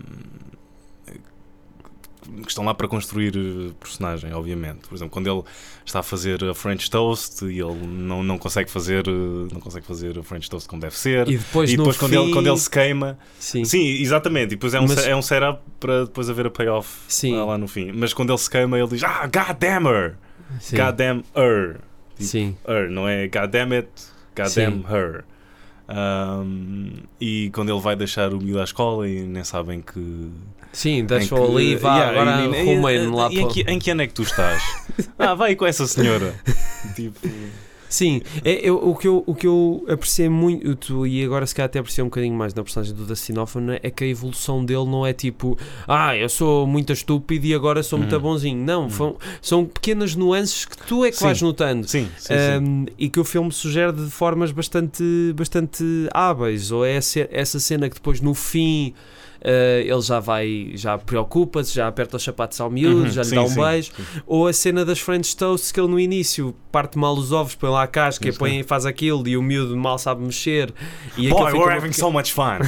que 2.41 2.49
estão 2.49 2.63
lá 2.63 2.73
para 2.73 2.87
construir 2.87 3.35
eh, 3.35 3.71
personagem, 3.79 4.33
obviamente. 4.33 4.87
Por 4.87 4.95
exemplo, 4.95 5.11
quando 5.11 5.29
ele 5.29 5.43
está 5.85 5.99
a 5.99 6.03
fazer 6.03 6.43
a 6.43 6.53
French 6.53 6.89
Toast 6.89 7.45
e 7.45 7.59
ele 7.59 7.85
não, 7.85 8.23
não 8.23 8.37
consegue 8.37 8.69
fazer 8.69 9.07
eh, 9.07 9.11
não 9.51 9.59
consegue 9.59 9.85
fazer 9.85 10.17
a 10.17 10.23
French 10.23 10.49
Toast 10.49 10.67
como 10.67 10.81
deve 10.81 10.97
ser. 10.97 11.27
E 11.27 11.37
depois, 11.37 11.71
e 11.71 11.77
depois 11.77 11.97
quando, 11.97 12.11
fim... 12.11 12.23
ele, 12.23 12.33
quando 12.33 12.47
ele 12.47 12.57
se 12.57 12.69
queima. 12.69 13.17
Sim, 13.39 13.65
Sim 13.65 14.01
exatamente. 14.01 14.53
E 14.53 14.55
depois 14.55 14.73
é 14.73 14.79
um, 14.79 14.87
Mas... 14.87 15.05
é 15.05 15.15
um 15.15 15.21
setup 15.21 15.61
para 15.79 16.05
depois 16.05 16.29
haver 16.29 16.47
a 16.47 16.49
payoff 16.49 16.99
Sim. 17.07 17.35
lá 17.35 17.57
no 17.57 17.67
fim. 17.67 17.91
Mas 17.91 18.13
quando 18.13 18.31
ele 18.31 18.39
se 18.39 18.49
queima, 18.49 18.77
ele 18.77 18.87
diz: 18.87 19.03
Ah, 19.03 19.23
God 19.27 19.57
damn 19.59 19.87
her! 19.87 20.17
Sim. 20.59 20.77
God 20.77 20.95
damn 20.95 21.23
her! 21.35 21.79
Tipo, 22.15 22.23
Sim. 22.23 22.57
Her, 22.67 22.89
não 22.89 23.07
é 23.07 23.27
God 23.27 23.49
damn 23.49 23.73
it, 23.73 23.89
God 24.35 24.47
Sim. 24.47 24.61
damn 24.61 24.85
her. 24.89 25.25
Um, 25.89 27.03
e 27.19 27.49
quando 27.53 27.71
ele 27.71 27.81
vai 27.81 27.95
deixar 27.95 28.33
o 28.33 28.37
miúdo 28.41 28.61
à 28.61 28.63
escola 28.63 29.07
e 29.07 29.21
nem 29.21 29.43
sabem 29.43 29.81
que. 29.81 30.31
Sim, 30.71 31.05
deixou 31.05 31.45
ali 31.45 31.73
e 31.73 31.75
vá 31.75 31.97
yeah, 31.97 32.21
agora 32.21 32.63
rumei 32.63 33.05
lá 33.05 33.29
e, 33.31 33.39
em, 33.39 33.47
que, 33.47 33.61
em 33.61 33.79
que 33.79 33.91
ano 33.91 34.01
é 34.01 34.07
que 34.07 34.13
tu 34.13 34.23
estás? 34.23 34.63
ah, 35.19 35.35
vai 35.35 35.55
com 35.55 35.65
essa 35.65 35.85
senhora. 35.85 36.33
tipo. 36.95 37.19
Sim, 37.93 38.23
é, 38.43 38.67
eu, 38.67 38.75
o, 38.77 38.95
que 38.95 39.07
eu, 39.07 39.23
o 39.23 39.35
que 39.35 39.45
eu 39.45 39.85
apreciei 39.87 40.27
muito, 40.27 41.05
e 41.05 41.23
agora 41.23 41.45
se 41.45 41.53
calhar 41.53 41.67
até 41.67 41.77
apreciei 41.77 42.03
um 42.03 42.07
bocadinho 42.07 42.33
mais 42.33 42.51
na 42.51 42.63
personagem 42.63 42.95
do 42.95 43.39
Hoffman, 43.39 43.79
é 43.83 43.91
que 43.91 44.03
a 44.03 44.07
evolução 44.07 44.65
dele 44.65 44.85
não 44.85 45.05
é 45.05 45.13
tipo, 45.13 45.55
ah, 45.87 46.17
eu 46.17 46.27
sou 46.27 46.65
muito 46.65 46.91
estúpido 46.91 47.45
e 47.45 47.53
agora 47.53 47.83
sou 47.83 47.99
muito 47.99 48.15
uhum. 48.15 48.21
bonzinho. 48.21 48.65
Não, 48.65 48.87
uhum. 48.87 49.15
são 49.39 49.65
pequenas 49.65 50.15
nuances 50.15 50.65
que 50.65 50.75
tu 50.75 51.05
é 51.05 51.11
que 51.11 51.17
sim. 51.17 51.25
vais 51.25 51.39
notando. 51.43 51.87
Sim, 51.87 52.09
sim, 52.17 52.33
um, 52.63 52.85
E 52.97 53.07
que 53.07 53.19
o 53.19 53.23
filme 53.23 53.51
sugere 53.51 53.91
de 53.91 54.09
formas 54.09 54.51
bastante, 54.51 55.03
bastante 55.35 55.83
hábeis. 56.11 56.71
Ou 56.71 56.83
é 56.83 56.95
essa 56.95 57.59
cena 57.59 57.87
que 57.89 57.95
depois 57.95 58.19
no 58.19 58.33
fim 58.33 58.95
ele 59.43 60.01
já 60.01 60.19
vai, 60.19 60.71
já 60.73 60.97
preocupa-se, 60.97 61.73
já 61.73 61.87
aperta 61.87 62.17
os 62.17 62.23
sapatos 62.23 62.59
ao 62.61 62.69
miúdo, 62.69 63.03
uhum, 63.03 63.09
já 63.09 63.21
lhe 63.21 63.29
sim, 63.29 63.35
dá 63.35 63.43
um 63.43 63.47
sim, 63.47 63.61
beijo. 63.61 63.91
Sim. 63.95 64.21
Ou 64.25 64.47
a 64.47 64.53
cena 64.53 64.85
das 64.85 64.99
French 64.99 65.35
Toast 65.35 65.73
que 65.73 65.79
ele 65.79 65.89
no 65.89 65.99
início 65.99 66.55
parte 66.71 66.97
mal 66.97 67.13
os 67.13 67.31
ovos, 67.31 67.53
põe 67.55 67.69
lá 67.69 67.83
a 67.83 67.87
casca, 67.87 68.29
Isso, 68.29 68.39
põe 68.39 68.59
e 68.59 68.63
faz 68.63 68.85
aquilo 68.85 69.27
e 69.27 69.37
o 69.37 69.43
miúdo 69.43 69.75
mal 69.77 69.99
sabe 69.99 70.23
mexer. 70.23 70.73
E 71.17 71.29
Boy, 71.29 71.53
we're 71.53 71.77
having 71.77 71.91
so 71.91 72.11
much 72.11 72.33
fun. 72.33 72.59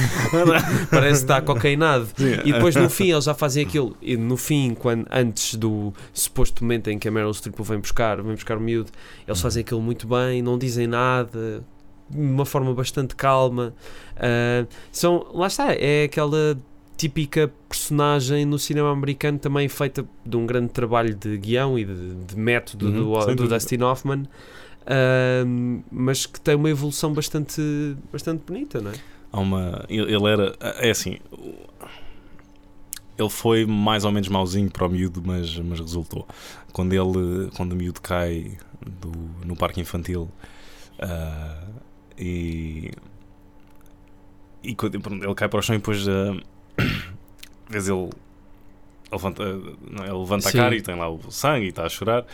Parece 0.90 1.24
que 1.24 1.32
está 1.32 1.40
cocainado. 1.40 2.08
E 2.44 2.52
depois 2.52 2.76
no 2.76 2.88
fim 2.88 3.10
eles 3.10 3.24
já 3.24 3.34
fazem 3.34 3.64
aquilo. 3.64 3.96
E 4.00 4.16
no 4.16 4.36
fim, 4.36 4.74
quando, 4.74 5.06
antes 5.10 5.54
do 5.54 5.92
suposto 6.12 6.62
momento 6.62 6.88
em 6.88 6.98
que 6.98 7.08
a 7.08 7.10
Meryl 7.10 7.32
Streep 7.32 7.58
vem 7.60 7.80
buscar, 7.80 8.22
vem 8.22 8.34
buscar 8.34 8.58
o 8.58 8.60
miúdo, 8.60 8.90
eles 9.26 9.40
fazem 9.40 9.62
aquilo 9.62 9.80
muito 9.80 10.06
bem, 10.06 10.42
não 10.42 10.58
dizem 10.58 10.86
nada, 10.86 11.64
de 12.08 12.18
uma 12.18 12.44
forma 12.44 12.72
bastante 12.74 13.14
calma. 13.16 13.74
Uh, 14.16 14.66
são, 14.90 15.26
lá 15.32 15.46
está, 15.46 15.72
é 15.72 16.04
aquela 16.04 16.58
típica 16.96 17.52
personagem 17.68 18.46
no 18.46 18.58
cinema 18.58 18.90
americano 18.90 19.38
também 19.38 19.68
feita 19.68 20.04
de 20.24 20.36
um 20.36 20.46
grande 20.46 20.68
trabalho 20.70 21.14
de 21.14 21.36
guião 21.36 21.78
e 21.78 21.84
de, 21.84 22.14
de 22.14 22.36
método 22.36 22.86
uhum, 22.86 23.26
do, 23.26 23.34
do 23.34 23.48
Dustin 23.48 23.82
Hoffman. 23.82 24.22
Uh, 24.82 25.82
mas 25.90 26.26
que 26.26 26.40
tem 26.40 26.54
uma 26.54 26.70
evolução 26.70 27.12
bastante, 27.12 27.60
bastante 28.12 28.42
bonita, 28.46 28.80
não 28.80 28.92
é? 28.92 28.94
Há 29.32 29.40
uma. 29.40 29.84
Ele 29.88 30.26
era. 30.26 30.54
É 30.60 30.90
assim. 30.90 31.18
Ele 33.18 33.30
foi 33.30 33.66
mais 33.66 34.04
ou 34.04 34.12
menos 34.12 34.28
mauzinho 34.28 34.70
para 34.70 34.86
o 34.86 34.90
miúdo, 34.90 35.22
mas, 35.24 35.58
mas 35.58 35.80
resultou. 35.80 36.26
Quando 36.72 36.92
ele. 36.92 37.50
Quando 37.56 37.72
o 37.72 37.76
miúdo 37.76 38.00
cai 38.00 38.56
do, 38.86 39.12
no 39.44 39.56
parque 39.56 39.80
infantil 39.80 40.30
uh, 41.00 41.66
e 42.18 42.90
e 44.62 44.74
quando 44.74 44.96
ele 44.96 45.34
cai 45.34 45.48
para 45.48 45.58
o 45.58 45.62
chão 45.62 45.76
e 45.76 45.78
depois 45.78 46.06
uh, 46.06 46.40
vês 47.70 47.88
ele. 47.88 48.10
Ele 49.08 49.12
levanta, 49.12 49.44
não, 49.44 50.02
é? 50.04 50.08
ele 50.08 50.18
levanta 50.18 50.48
a 50.48 50.52
cara 50.52 50.74
e 50.74 50.82
tem 50.82 50.96
lá 50.96 51.08
o 51.08 51.20
sangue 51.30 51.66
e 51.66 51.68
está 51.68 51.84
a 51.84 51.88
chorar. 51.88 52.26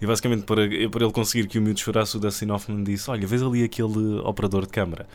E 0.00 0.06
basicamente, 0.06 0.44
para, 0.44 0.62
para 0.88 1.04
ele 1.04 1.12
conseguir 1.12 1.48
que 1.48 1.58
o 1.58 1.62
miúdo 1.62 1.80
chorasse, 1.80 2.16
o 2.16 2.20
Dustin 2.20 2.50
Hoffman 2.50 2.84
disse: 2.84 3.10
Olha, 3.10 3.26
vês 3.26 3.42
ali 3.42 3.64
aquele 3.64 4.20
operador 4.20 4.62
de 4.62 4.68
câmara. 4.68 5.08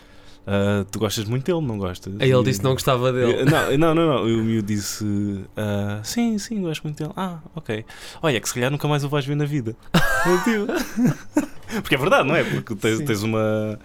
Ah, 0.48 0.86
tu 0.92 1.00
gostas 1.00 1.26
muito 1.26 1.46
dele, 1.46 1.66
não 1.66 1.78
gostas? 1.78 2.14
Aí 2.20 2.32
ele 2.32 2.44
disse 2.44 2.60
que 2.60 2.66
não 2.66 2.74
gostava 2.74 3.12
dele. 3.12 3.46
não, 3.50 3.78
não, 3.78 3.96
não, 3.96 4.08
não. 4.08 4.24
O 4.24 4.44
miúdo 4.44 4.68
disse: 4.68 5.06
ah, 5.58 6.02
Sim, 6.04 6.38
sim, 6.38 6.62
gosto 6.62 6.84
muito 6.84 6.98
dele. 7.02 7.14
Ah, 7.16 7.40
ok. 7.56 7.84
Olha, 8.22 8.38
é 8.38 8.40
que 8.40 8.48
se 8.48 8.54
calhar 8.54 8.70
nunca 8.70 8.88
mais 8.88 9.04
o 9.04 9.10
vais 9.10 9.26
ver 9.26 9.36
na 9.36 9.46
vida. 9.46 9.76
Porque 11.82 11.96
é 11.96 11.98
verdade, 11.98 12.28
não 12.28 12.36
é? 12.36 12.44
Porque 12.44 12.76
tens, 12.76 13.00
tens 13.00 13.24
uma. 13.24 13.80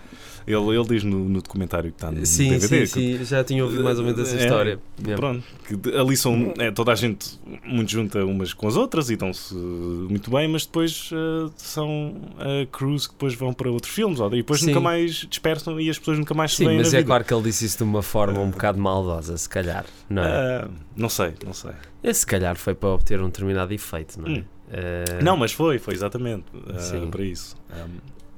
Ele, 0.53 0.77
ele 0.77 0.85
diz 0.89 1.05
no, 1.05 1.29
no 1.29 1.41
documentário 1.43 1.91
que 1.91 1.97
está 1.97 2.11
no 2.11 2.25
Sim, 2.27 2.51
DVD. 2.51 2.87
sim, 2.87 2.93
que- 3.01 3.19
sim, 3.19 3.25
já 3.25 3.43
tinha 3.45 3.65
ouvido 3.65 3.83
mais 3.85 3.99
ou 3.99 4.05
menos 4.05 4.21
essa 4.21 4.37
É, 4.37 4.41
história. 4.41 4.79
Yeah. 4.99 5.17
Pronto, 5.17 5.45
que 5.67 5.97
ali 5.97 6.17
são 6.17 6.53
é, 6.59 6.71
toda 6.71 6.93
a 6.93 6.95
gente 6.95 7.39
muito 7.65 7.91
junta 7.91 8.25
umas 8.25 8.53
com 8.53 8.67
as 8.69 8.77
outras 8.77 9.11
e 9.11 9.15
estão-se 9.15 9.55
muito 9.55 10.31
bem, 10.31 10.49
mas 10.49 10.67
depois 10.67 11.11
ah, 11.13 11.51
são 11.57 12.15
ah, 12.39 12.67
crews 12.71 13.07
que 13.07 13.13
depois 13.15 13.35
vão 13.35 13.53
para 13.53 13.71
outros 13.71 13.93
filmes, 13.93 14.21
ou- 14.21 14.29
e 14.29 14.37
depois 14.39 14.61
Sim. 14.61 14.67
nunca 14.69 14.81
mais 14.81 15.13
dispersam 15.29 15.81
e 15.81 15.89
as 15.91 15.99
pessoas 15.99 16.19
nunca 16.19 16.35
mais 16.35 16.51
se 16.53 16.59
Sim, 16.59 16.67
veem 16.67 16.79
mas 16.79 16.93
é 16.93 16.99
vida. 16.99 17.07
claro 17.07 17.25
que 17.25 17.33
ele 17.35 17.43
disse 17.43 17.65
isso 17.65 17.79
de 17.79 17.85
uma 17.85 18.03
forma 18.03 18.41
um 18.41 18.51
bocado 18.51 18.79
maldosa, 18.79 19.37
se 19.37 19.49
calhar, 19.49 19.85
não 20.09 20.23
é? 20.25 20.27
Ah, 20.65 20.69
não 20.97 21.09
sei, 21.09 21.33
não 21.45 21.53
sei. 21.53 21.73
Esse 22.03 22.21
se 22.21 22.27
calhar 22.27 22.57
foi 22.57 22.75
para 22.75 22.89
obter 22.91 23.21
um 23.21 23.27
determinado 23.27 23.73
efeito, 23.75 24.21
não 24.21 24.27
é? 24.29 24.31
Hum. 24.39 24.45
Eh, 24.73 25.19
Não, 25.23 25.37
mas 25.37 25.53
foi, 25.53 25.79
foi 25.79 25.95
exatamente 25.95 26.45
Sim. 26.79 27.09
para 27.11 27.25
isso. 27.25 27.57
Ah, 27.71 27.87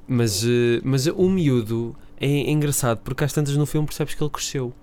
Mas, 0.07 0.43
eh, 0.43 0.81
mas 0.83 1.05
o 1.07 1.29
miúdo 1.29 1.95
é, 2.23 2.27
é 2.47 2.51
engraçado 2.51 2.99
porque 3.03 3.23
às 3.23 3.33
tantas 3.33 3.55
no 3.57 3.65
filme 3.65 3.85
percebes 3.87 4.13
que 4.15 4.23
ele 4.23 4.29
cresceu. 4.31 4.73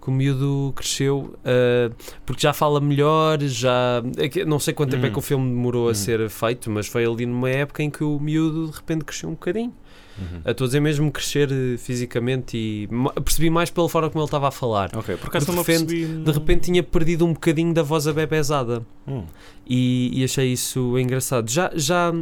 Que 0.00 0.10
o 0.10 0.12
miúdo 0.12 0.70
cresceu 0.76 1.34
eh, 1.46 1.90
porque 2.26 2.42
já 2.42 2.52
fala 2.52 2.78
melhor, 2.78 3.40
já. 3.42 4.02
é 4.18 4.44
não 4.44 4.58
sei 4.58 4.74
quanto 4.74 4.90
tempo 4.90 5.06
é 5.06 5.08
Hum. 5.08 5.12
que 5.12 5.18
o 5.18 5.22
filme 5.22 5.48
demorou 5.48 5.88
a 5.88 5.92
Hum. 5.92 5.94
ser 5.94 6.28
feito, 6.28 6.70
mas 6.70 6.86
foi 6.86 7.06
ali 7.06 7.24
numa 7.24 7.48
época 7.48 7.82
em 7.82 7.88
que 7.88 8.04
o 8.04 8.20
miúdo 8.20 8.66
de 8.68 8.76
repente 8.76 9.02
cresceu 9.04 9.30
um 9.30 9.32
bocadinho. 9.32 9.72
uhum. 10.18 10.42
A 10.44 10.50
estou 10.52 10.66
a 10.66 10.68
dizer 10.68 10.80
mesmo 10.80 11.10
crescer 11.10 11.48
eh, 11.50 11.78
fisicamente 11.78 12.54
e 12.56 12.86
percebi 13.24 13.48
mais 13.48 13.70
pela 13.70 13.88
forma 13.88 14.10
como 14.10 14.20
ele 14.22 14.26
estava 14.26 14.46
a 14.48 14.50
falar. 14.50 14.90
Ok, 14.94 15.16
por 15.16 15.28
acaso 15.28 15.46
de 15.46 15.52
repente- 15.56 15.86
percebi. 15.86 16.22
De 16.22 16.30
repente 16.32 16.60
tinha 16.66 16.82
perdido 16.82 17.24
um 17.24 17.32
bocadinho 17.32 17.72
da 17.72 17.82
voz 17.82 18.06
abebezada. 18.06 18.84
Hum. 19.08 19.24
E, 19.66 20.10
e 20.20 20.22
achei 20.22 20.52
isso 20.52 20.98
engraçado. 20.98 21.50
Já, 21.50 21.70
já 21.74 22.12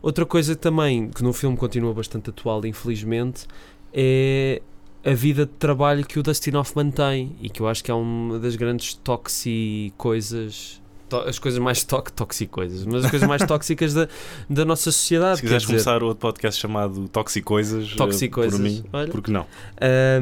outra 0.00 0.24
coisa 0.24 0.54
também 0.54 1.08
que 1.10 1.24
no 1.24 1.32
filme 1.32 1.56
continua 1.56 1.92
bastante 1.92 2.30
atual, 2.30 2.64
infelizmente, 2.64 3.46
é 3.92 4.62
a 5.04 5.14
vida 5.14 5.44
de 5.44 5.52
trabalho 5.52 6.06
que 6.06 6.18
o 6.18 6.22
Dustin 6.22 6.54
Hoffman 6.56 6.90
tem 6.90 7.34
e 7.40 7.50
que 7.50 7.60
eu 7.60 7.68
acho 7.68 7.82
que 7.82 7.90
é 7.90 7.94
uma 7.94 8.38
das 8.38 8.56
grandes 8.56 8.94
toxi 8.94 9.92
coisas. 9.96 10.80
As 11.26 11.38
coisas 11.38 11.60
mais 11.60 11.84
to 11.84 12.00
toxi 12.16 12.46
coisas, 12.46 12.86
mas 12.86 13.04
as 13.04 13.10
coisas 13.10 13.28
mais 13.28 13.42
tóxicas 13.44 13.92
da, 13.92 14.08
da 14.48 14.64
nossa 14.64 14.90
sociedade. 14.90 15.36
Se 15.36 15.42
quiseres 15.42 15.62
dizer. 15.64 15.72
começar 15.74 16.02
outro 16.02 16.20
podcast 16.20 16.58
chamado 16.58 17.06
Toxicoisas, 17.08 17.92
eh, 17.92 17.96
Toxicoisas, 17.96 18.58
por 18.58 18.62
mim, 18.64 18.82
olha. 18.90 19.12
porque 19.12 19.30
não? 19.30 19.42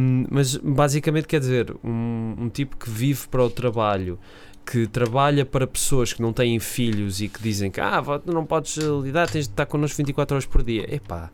Um, 0.00 0.26
mas 0.28 0.56
basicamente 0.56 1.28
quer 1.28 1.38
dizer, 1.38 1.72
um, 1.84 2.34
um 2.40 2.48
tipo 2.48 2.76
que 2.76 2.90
vive 2.90 3.28
para 3.28 3.44
o 3.44 3.48
trabalho, 3.48 4.18
que 4.66 4.88
trabalha 4.88 5.46
para 5.46 5.64
pessoas 5.64 6.12
que 6.12 6.20
não 6.20 6.32
têm 6.32 6.58
filhos 6.58 7.20
e 7.20 7.28
que 7.28 7.40
dizem 7.40 7.70
que 7.70 7.80
ah, 7.80 8.02
não 8.26 8.44
podes 8.44 8.76
eh, 8.78 8.82
lidar, 9.00 9.30
tens 9.30 9.46
de 9.46 9.52
estar 9.52 9.66
connosco 9.66 9.96
24 9.96 10.34
horas 10.34 10.46
por 10.46 10.64
dia. 10.64 10.92
Epá, 10.92 11.30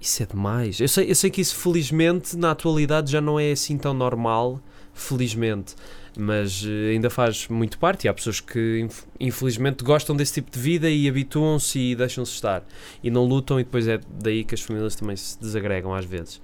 isso 0.00 0.22
é 0.22 0.26
demais. 0.26 0.80
Eu 0.80 0.88
sei, 0.88 1.10
eu 1.10 1.14
sei 1.14 1.30
que 1.30 1.40
isso 1.40 1.56
felizmente 1.56 2.36
na 2.36 2.50
atualidade 2.52 3.10
já 3.12 3.20
não 3.20 3.38
é 3.38 3.52
assim 3.52 3.76
tão 3.78 3.92
normal, 3.94 4.60
felizmente. 4.94 5.74
Mas 6.16 6.64
eh, 6.66 6.90
ainda 6.92 7.08
faz 7.10 7.46
muito 7.48 7.78
parte 7.78 8.04
e 8.04 8.08
há 8.08 8.14
pessoas 8.14 8.40
que 8.40 8.80
inf- 8.80 9.04
infelizmente 9.20 9.84
gostam 9.84 10.16
desse 10.16 10.34
tipo 10.34 10.50
de 10.50 10.58
vida 10.58 10.90
e 10.90 11.08
habituam-se 11.08 11.78
e 11.78 11.94
deixam-se 11.94 12.32
estar 12.32 12.64
e 13.02 13.08
não 13.10 13.24
lutam 13.24 13.60
e 13.60 13.64
depois 13.64 13.86
é 13.86 14.00
daí 14.20 14.42
que 14.44 14.54
as 14.54 14.60
famílias 14.60 14.96
também 14.96 15.14
se 15.16 15.38
desagregam 15.40 15.94
às 15.94 16.04
vezes. 16.04 16.40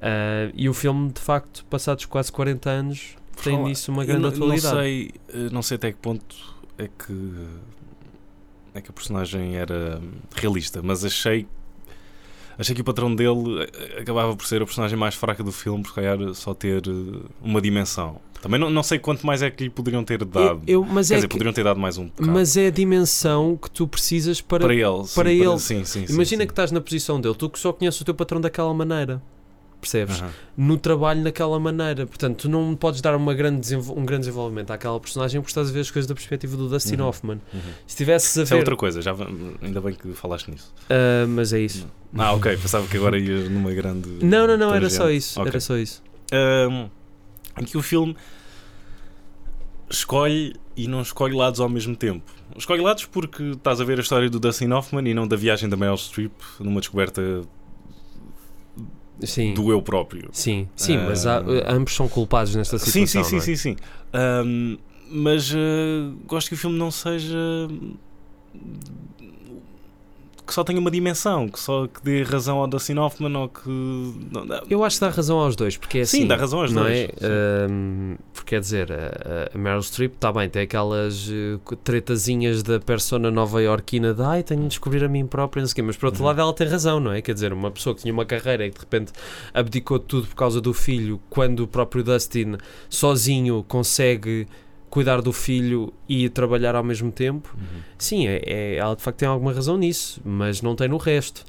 Ah, 0.00 0.50
e 0.54 0.68
o 0.68 0.74
filme, 0.74 1.10
de 1.10 1.20
facto, 1.20 1.64
passados 1.68 2.04
quase 2.04 2.30
40 2.30 2.70
anos, 2.70 3.16
tem 3.42 3.54
Fala- 3.56 3.68
nisso 3.68 3.90
uma 3.90 4.04
grande 4.04 4.22
não, 4.22 4.28
atualidade. 4.28 4.74
Não 4.74 4.80
sei, 4.82 5.10
eh, 5.28 5.48
não 5.50 5.62
sei 5.62 5.74
até 5.74 5.90
que 5.90 5.98
ponto 5.98 6.36
é 6.78 6.86
que 6.88 7.46
é 8.74 8.80
que 8.80 8.90
a 8.90 8.92
personagem 8.92 9.56
era 9.56 10.00
realista, 10.36 10.82
mas 10.82 11.04
achei 11.04 11.48
achei 12.58 12.74
que 12.74 12.80
o 12.80 12.84
patrão 12.84 13.14
dele 13.14 13.68
eh, 13.72 14.00
acabava 14.00 14.34
por 14.36 14.46
ser 14.46 14.62
a 14.62 14.64
personagem 14.64 14.98
mais 14.98 15.14
fraca 15.14 15.42
do 15.42 15.52
filme, 15.52 15.82
por 15.82 15.94
calhar 15.94 16.18
só 16.34 16.54
ter 16.54 16.82
eh, 16.86 17.18
uma 17.42 17.60
dimensão. 17.60 18.20
Também 18.42 18.60
não, 18.60 18.70
não 18.70 18.82
sei 18.82 18.98
quanto 18.98 19.26
mais 19.26 19.42
é 19.42 19.50
que 19.50 19.64
lhe 19.64 19.70
poderiam 19.70 20.04
ter 20.04 20.24
dado. 20.24 20.62
Eu, 20.66 20.82
eu- 20.82 20.84
mas, 20.84 21.08
Quer 21.08 21.14
é 21.14 21.16
dizer, 21.16 21.28
que- 21.28 21.32
poderiam 21.34 21.52
ter 21.52 21.64
dado 21.64 21.80
mais 21.80 21.98
um 21.98 22.04
bocado. 22.06 22.30
mas 22.30 22.56
é 22.56 22.66
a 22.66 22.70
dimensão 22.70 23.56
que 23.56 23.70
tu 23.70 23.88
precisas 23.88 24.40
para. 24.40 24.64
para 24.64 24.74
ele, 24.74 25.04
sim, 25.04 25.14
para 25.14 25.32
ele. 25.32 25.58
Sim, 25.58 25.84
sim, 25.84 26.06
sim, 26.06 26.12
Imagina 26.14 26.42
sim. 26.42 26.46
que 26.46 26.52
estás 26.52 26.70
na 26.70 26.80
posição 26.80 27.20
dele, 27.20 27.34
tu 27.34 27.48
que 27.50 27.58
só 27.58 27.72
conheces 27.72 28.00
o 28.00 28.04
teu 28.04 28.14
patrão 28.14 28.40
daquela 28.40 28.72
maneira. 28.72 29.20
Percebes? 29.86 30.20
Aham. 30.20 30.30
No 30.56 30.76
trabalho 30.78 31.22
daquela 31.22 31.60
maneira. 31.60 32.06
Portanto, 32.06 32.42
tu 32.42 32.48
não 32.48 32.74
podes 32.74 33.00
dar 33.00 33.14
uma 33.14 33.32
grande 33.34 33.74
um 33.76 34.04
grande 34.04 34.20
desenvolvimento 34.22 34.70
àquela 34.70 34.98
personagem 34.98 35.40
porque 35.40 35.50
estás 35.50 35.68
a 35.70 35.72
ver 35.72 35.80
as 35.80 35.90
coisas 35.90 36.08
da 36.08 36.14
perspectiva 36.14 36.56
do 36.56 36.68
Dustin 36.68 36.96
Uhum. 36.96 37.06
Hoffman. 37.08 37.40
Uhum. 37.54 37.60
Se 37.60 37.70
estivesses 37.88 38.38
a 38.38 38.42
Isso 38.42 38.52
é 38.52 38.56
ver. 38.56 38.60
outra 38.62 38.76
coisa, 38.76 39.00
já, 39.02 39.14
ainda 39.62 39.80
bem 39.80 39.94
que 39.94 40.12
falaste 40.14 40.50
nisso. 40.50 40.72
Ah, 40.90 41.26
mas 41.28 41.52
é 41.52 41.60
isso. 41.60 41.86
Ah, 42.16 42.32
ok, 42.32 42.56
pensava 42.56 42.86
que 42.86 42.96
agora 42.96 43.18
ia 43.18 43.48
numa 43.48 43.72
grande. 43.72 44.08
Não, 44.24 44.46
não, 44.46 44.56
não, 44.56 44.74
era 44.74 44.88
só 44.90 45.10
isso. 45.10 45.38
Ok. 45.40 45.50
Era 45.50 45.60
só 45.60 45.76
isso. 45.76 46.02
Em 47.60 47.64
que 47.64 47.76
o 47.78 47.82
filme 47.82 48.16
escolhe 49.88 50.54
e 50.76 50.86
não 50.88 51.00
escolhe 51.00 51.34
lados 51.34 51.60
ao 51.60 51.68
mesmo 51.68 51.94
tempo. 51.96 52.24
Escolhe 52.56 52.80
lados 52.82 53.04
porque 53.04 53.42
estás 53.52 53.80
a 53.80 53.84
ver 53.84 53.98
a 53.98 54.02
história 54.02 54.28
do 54.28 54.38
Dustin 54.40 54.70
Hoffman 54.72 55.08
e 55.08 55.14
não 55.14 55.26
da 55.26 55.36
viagem 55.36 55.68
da 55.68 55.76
Meryl 55.76 55.96
Streep 55.96 56.32
numa 56.60 56.80
descoberta 56.80 57.42
Sim. 59.22 59.54
do 59.54 59.70
eu 59.70 59.80
próprio. 59.80 60.28
Sim, 60.32 60.68
sim, 60.76 60.96
Ah. 60.96 61.04
mas 61.06 61.26
há- 61.26 61.42
ambos 61.68 61.94
são 61.94 62.08
culpados 62.08 62.54
nesta 62.54 62.78
Sim, 62.78 63.06
situação. 63.06 63.24
sim, 63.24 63.30
sim, 63.30 63.36
é? 63.36 63.40
sim, 63.40 63.56
sim. 63.56 63.76
Ahm, 64.12 64.76
mas 65.10 65.52
ah, 65.54 66.12
gosto 66.26 66.48
que 66.48 66.54
o 66.54 66.58
filme 66.58 66.76
não 66.78 66.90
seja 66.90 67.38
que 70.46 70.54
só 70.54 70.62
tenha 70.62 70.78
uma 70.78 70.90
dimensão, 70.90 71.48
que 71.48 71.58
só 71.58 71.86
que 71.86 72.00
dê 72.02 72.22
razão 72.22 72.58
ao 72.58 72.66
Dustin 72.68 72.96
Hoffman 72.98 73.36
ou 73.36 73.48
que. 73.48 74.14
Eu 74.70 74.84
acho 74.84 74.96
que 74.98 75.00
dá 75.04 75.10
razão 75.10 75.38
aos 75.38 75.56
dois, 75.56 75.76
porque 75.76 75.98
é 75.98 76.00
assim. 76.02 76.22
Sim, 76.22 76.26
dá 76.26 76.36
razão 76.36 76.60
aos 76.60 76.72
não 76.72 76.84
dois. 76.84 76.98
É? 77.00 77.10
Ahm, 77.22 78.16
porque 78.32 78.50
quer 78.50 78.60
dizer, 78.60 78.92
a, 78.92 79.50
a 79.54 79.58
Meryl 79.58 79.82
Streep 79.82 80.14
está 80.14 80.32
bem, 80.32 80.48
tem 80.48 80.62
aquelas 80.62 81.28
eh, 81.30 81.58
tretazinhas 81.82 82.62
da 82.62 82.78
persona 82.78 83.30
nova-iorquina 83.30 84.14
de 84.14 84.22
ai, 84.22 84.42
tenho 84.42 84.62
de 84.62 84.68
descobrir 84.68 85.02
a 85.02 85.08
mim 85.08 85.26
própria, 85.26 85.60
não 85.60 85.66
sei 85.66 85.72
o 85.72 85.76
quê, 85.76 85.82
mas 85.82 85.96
por 85.96 86.06
outro 86.06 86.20
Uhum. 86.20 86.26
lado 86.28 86.40
ela 86.40 86.52
tem 86.52 86.68
razão, 86.68 87.00
não 87.00 87.12
é? 87.12 87.20
Quer 87.20 87.34
dizer, 87.34 87.52
uma 87.52 87.70
pessoa 87.70 87.94
que 87.94 88.02
tinha 88.02 88.12
uma 88.14 88.24
carreira 88.24 88.64
e 88.66 88.70
de 88.70 88.78
repente 88.78 89.12
abdicou 89.52 89.98
de 89.98 90.04
tudo 90.04 90.28
por 90.28 90.36
causa 90.36 90.60
do 90.60 90.72
filho, 90.72 91.20
quando 91.28 91.60
o 91.60 91.66
próprio 91.66 92.04
Dustin 92.04 92.56
sozinho 92.88 93.64
consegue 93.66 94.46
cuidar 94.90 95.20
do 95.20 95.32
filho 95.32 95.92
e 96.08 96.28
trabalhar 96.28 96.74
ao 96.74 96.84
mesmo 96.84 97.10
tempo, 97.12 97.54
Uhum. 97.58 97.80
Sim, 97.98 98.26
é, 98.26 98.42
é- 98.46 98.76
ela 98.76 98.94
de 98.96 99.02
facto 99.02 99.18
tem 99.18 99.28
alguma 99.28 99.52
razão 99.52 99.76
nisso, 99.76 100.20
mas 100.24 100.62
não 100.62 100.74
tem 100.76 100.88
no 100.88 100.96
resto. 100.96 101.44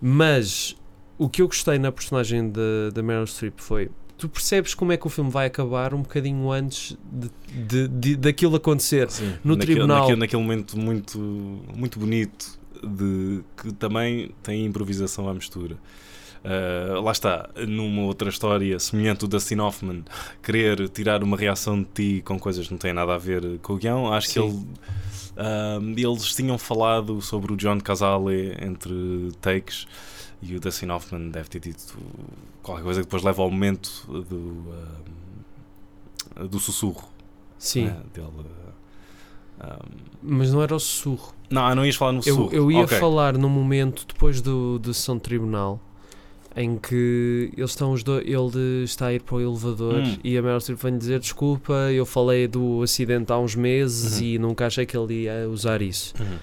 Mas 0.00 0.76
o 1.18 1.28
que 1.28 1.40
eu 1.42 1.46
gostei 1.46 1.78
na 1.78 1.92
personagem 1.92 2.50
da 2.92 3.02
Meryl 3.02 3.26
Streep 3.26 3.54
foi. 3.58 3.90
Tu 4.18 4.28
percebes 4.28 4.74
como 4.74 4.92
é 4.92 4.96
que 4.96 5.06
o 5.06 5.10
filme 5.10 5.30
vai 5.30 5.46
acabar 5.46 5.94
um 5.94 6.02
bocadinho 6.02 6.50
antes 6.50 6.96
de, 7.10 7.30
de- 7.66 7.88
de- 7.88 8.16
daquilo 8.16 8.54
acontecer. 8.56 9.10
Sim, 9.10 9.34
No 9.42 9.54
naquele, 9.56 9.74
tribunal. 9.74 10.00
Naquele, 10.00 10.18
naquele 10.20 10.42
momento 10.42 10.78
muito, 10.78 11.18
muito 11.76 11.98
bonito 11.98 12.58
de 12.84 13.42
que 13.56 13.72
também 13.72 14.30
tem 14.42 14.64
improvisação 14.66 15.28
à 15.28 15.34
mistura. 15.34 15.76
Ah, 16.44 17.00
lá 17.00 17.12
está, 17.12 17.48
numa 17.68 18.02
outra 18.02 18.28
história 18.28 18.78
semelhante 18.78 19.22
ao 19.24 19.28
Dustin 19.28 19.58
Hoffman, 19.60 20.04
querer 20.42 20.88
tirar 20.88 21.22
uma 21.22 21.36
reação 21.36 21.80
de 21.82 21.88
ti 21.88 22.22
com 22.24 22.38
coisas 22.38 22.66
que 22.66 22.72
não 22.72 22.78
têm 22.78 22.92
nada 22.92 23.14
a 23.14 23.18
ver 23.18 23.58
com 23.60 23.74
o 23.74 23.76
guião. 23.76 24.12
Acho 24.12 24.26
que 24.28 24.32
Sim. 24.34 24.48
ele, 24.48 24.66
ah, 25.36 25.78
eles 25.96 26.34
tinham 26.34 26.58
falado 26.58 27.20
sobre 27.22 27.52
o 27.52 27.56
John 27.56 27.78
Casale 27.80 28.56
entre 28.60 29.30
takes 29.40 29.86
e 30.42 30.56
o 30.56 30.60
Dustin 30.60 30.88
Hoffman 30.90 31.30
deve 31.30 31.48
ter 31.48 31.60
dito 31.60 31.96
qualquer 32.62 32.82
coisa 32.82 33.00
que 33.00 33.06
depois 33.06 33.22
leva 33.22 33.42
ao 33.42 33.50
momento 33.50 34.04
do, 34.28 34.64
ah, 36.36 36.42
do 36.44 36.58
sussurro 36.58 37.08
Sim, 37.56 37.84
né, 37.86 38.00
dele. 38.12 38.26
mas 40.20 40.52
não 40.52 40.60
era 40.62 40.74
o 40.74 40.80
sussurro. 40.80 41.32
não, 41.48 41.72
não 41.76 41.86
ias 41.86 41.94
falar 41.94 42.10
no 42.12 42.18
Eu, 42.18 42.22
sussurro. 42.22 42.50
eu 42.52 42.72
ia 42.72 42.80
Ok. 42.82 42.98
falar 42.98 43.38
no 43.38 43.48
momento 43.48 44.04
depois 44.06 44.40
do, 44.40 44.78
do 44.80 44.92
sessão 44.92 45.14
de 45.16 45.22
tribunal 45.22 45.80
em 46.56 46.76
que 46.76 47.50
eles 47.56 47.70
estão 47.70 47.92
os 47.92 48.02
dois, 48.02 48.26
ele 48.26 48.84
está 48.84 49.06
a 49.06 49.14
ir 49.14 49.22
para 49.22 49.36
o 49.36 49.40
elevador 49.40 49.94
Hum. 50.02 50.16
e 50.22 50.36
a 50.36 50.42
Meryl 50.42 50.60
Streep 50.60 50.78
vem 50.82 50.98
dizer 50.98 51.18
desculpa, 51.20 51.72
eu 51.92 52.04
falei 52.04 52.46
do 52.46 52.82
acidente 52.82 53.32
há 53.32 53.38
uns 53.38 53.54
meses 53.54 54.18
Uhum. 54.20 54.26
e 54.26 54.38
nunca 54.38 54.66
achei 54.66 54.84
que 54.84 54.96
ele 54.96 55.22
ia 55.24 55.48
usar 55.48 55.80
isso. 55.80 56.12
Uhum. 56.20 56.36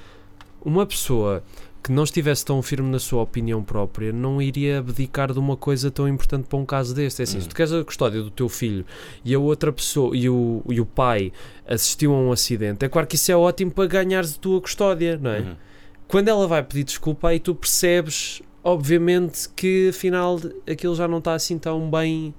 Uma 0.74 0.86
pessoa 0.86 1.44
que 1.82 1.92
não 1.94 2.04
estivesse 2.04 2.44
tão 2.44 2.62
firme 2.62 2.90
na 2.90 3.00
sua 3.00 3.22
opinião 3.22 3.64
própria, 3.64 4.12
não 4.12 4.42
iria 4.42 4.80
abdicar 4.80 5.32
de 5.32 5.40
uma 5.40 5.56
coisa 5.56 5.90
tão 5.90 6.08
importante 6.10 6.46
para 6.48 6.60
um 6.60 6.66
caso 6.66 6.94
deste. 6.94 7.22
É 7.22 7.24
assim, 7.24 7.38
Uhum. 7.38 7.42
se 7.44 7.48
tu 7.50 7.56
queres 7.56 7.72
a 7.72 7.84
custódia 7.84 8.22
do 8.22 8.30
teu 8.30 8.50
filho 8.50 8.86
e 9.24 9.34
a 9.34 9.40
outra 9.40 9.72
pessoa 9.72 10.16
e 10.18 10.28
o, 10.30 10.62
e 10.68 10.82
o 10.82 10.86
pai 10.86 11.32
assistiu 11.66 12.14
a 12.14 12.18
um 12.18 12.32
acidente, 12.34 12.84
é 12.84 12.90
claro 12.90 13.08
que 13.08 13.16
isso 13.16 13.32
é 13.32 13.36
ótimo 13.38 13.72
para 13.72 13.86
ganhares 13.86 14.36
a 14.36 14.40
tua 14.40 14.60
custódia, 14.60 15.18
não 15.22 15.32
é? 15.32 15.40
Uhum. 15.40 15.56
Quando 16.08 16.28
ela 16.28 16.48
vai 16.48 16.62
pedir 16.64 16.84
desculpa, 16.84 17.30
aí 17.30 17.40
tu 17.40 17.54
percebes, 17.56 18.42
obviamente, 18.64 19.50
que 19.56 19.90
afinal 19.90 20.40
aquilo 20.70 20.96
já 20.96 21.08
não 21.08 21.20
está 21.20 21.34
assim 21.34 21.58
tão 21.58 21.90
bem. 21.90 22.34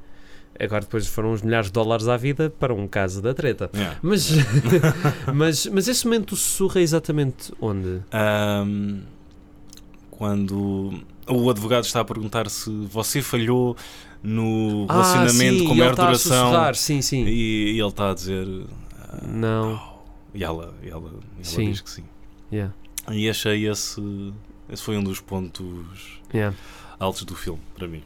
Agora, 0.59 0.83
depois 0.83 1.07
foram 1.07 1.33
uns 1.33 1.41
milhares 1.41 1.69
de 1.69 1.73
dólares 1.73 2.07
à 2.07 2.17
vida 2.17 2.51
para 2.51 2.75
um 2.75 2.87
caso 2.87 3.23
da 3.23 3.33
treta. 3.33 3.71
Yeah. 3.75 3.99
Mas, 4.03 4.31
mas, 5.35 5.67
mas 5.67 5.89
esse 5.89 6.05
momento 6.05 6.37
sussurra 6.37 6.81
exatamente 6.83 7.51
onde? 7.61 8.03
Ahm, 8.13 9.01
quando 10.11 11.01
o 11.27 11.49
advogado 11.49 11.85
está 11.85 12.01
a 12.01 12.05
perguntar 12.05 12.51
se 12.51 12.71
você 12.87 13.23
falhou 13.23 13.75
no 14.23 14.87
relacionamento 14.87 15.55
ah, 15.55 15.59
sim, 15.61 15.67
com 15.67 15.75
maior 15.75 15.91
está 15.93 16.03
a 16.03 16.07
duração 16.07 16.75
sim, 16.75 17.01
sim. 17.01 17.25
e, 17.25 17.73
e 17.73 17.81
ele 17.81 17.89
está 17.89 18.11
a 18.11 18.15
dizer 18.15 18.47
ah, 18.99 19.19
Não. 19.27 19.81
e 20.35 20.45
ela, 20.45 20.75
e 20.83 20.91
ela, 20.91 21.09
ela 21.09 21.21
Sim. 21.43 21.71
diz 21.71 21.81
que 21.81 21.89
sim. 21.91 22.05
Yeah, 22.53 22.75
E 23.11 23.31
achei 23.31 23.67
esse, 23.67 24.01
esse 24.71 24.83
foi 24.83 24.97
um 24.97 25.03
dos 25.03 25.21
pontos 25.21 26.21
yeah. 26.33 26.57
altos 26.99 27.25
do 27.25 27.35
filme 27.35 27.61
para 27.75 27.89
mim. 27.89 28.03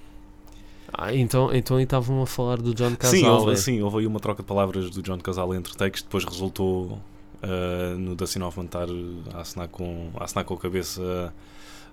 Ah, 0.92 1.14
então, 1.14 1.52
então 1.52 1.80
estavam 1.80 2.22
a 2.22 2.26
falar 2.26 2.58
do 2.58 2.72
John 2.72 2.94
Casale. 2.94 3.22
Sim, 3.22 3.28
houve, 3.28 3.52
é? 3.52 3.56
sim, 3.56 3.82
houve 3.82 3.98
aí 3.98 4.06
uma 4.06 4.20
troca 4.20 4.42
de 4.42 4.46
palavras 4.46 4.90
do 4.90 5.02
John 5.02 5.18
Casale 5.18 5.56
entre 5.56 5.74
takes, 5.74 6.02
depois 6.02 6.24
resultou 6.24 7.00
ah, 7.42 7.94
no 7.98 8.14
Dustin 8.14 8.40
Hoffman 8.40 8.66
estar 8.66 8.86
a 9.34 9.40
assinar, 9.40 9.68
com, 9.68 10.10
a 10.16 10.24
assinar 10.24 10.44
com 10.44 10.54
a 10.54 10.58
cabeça 10.58 11.34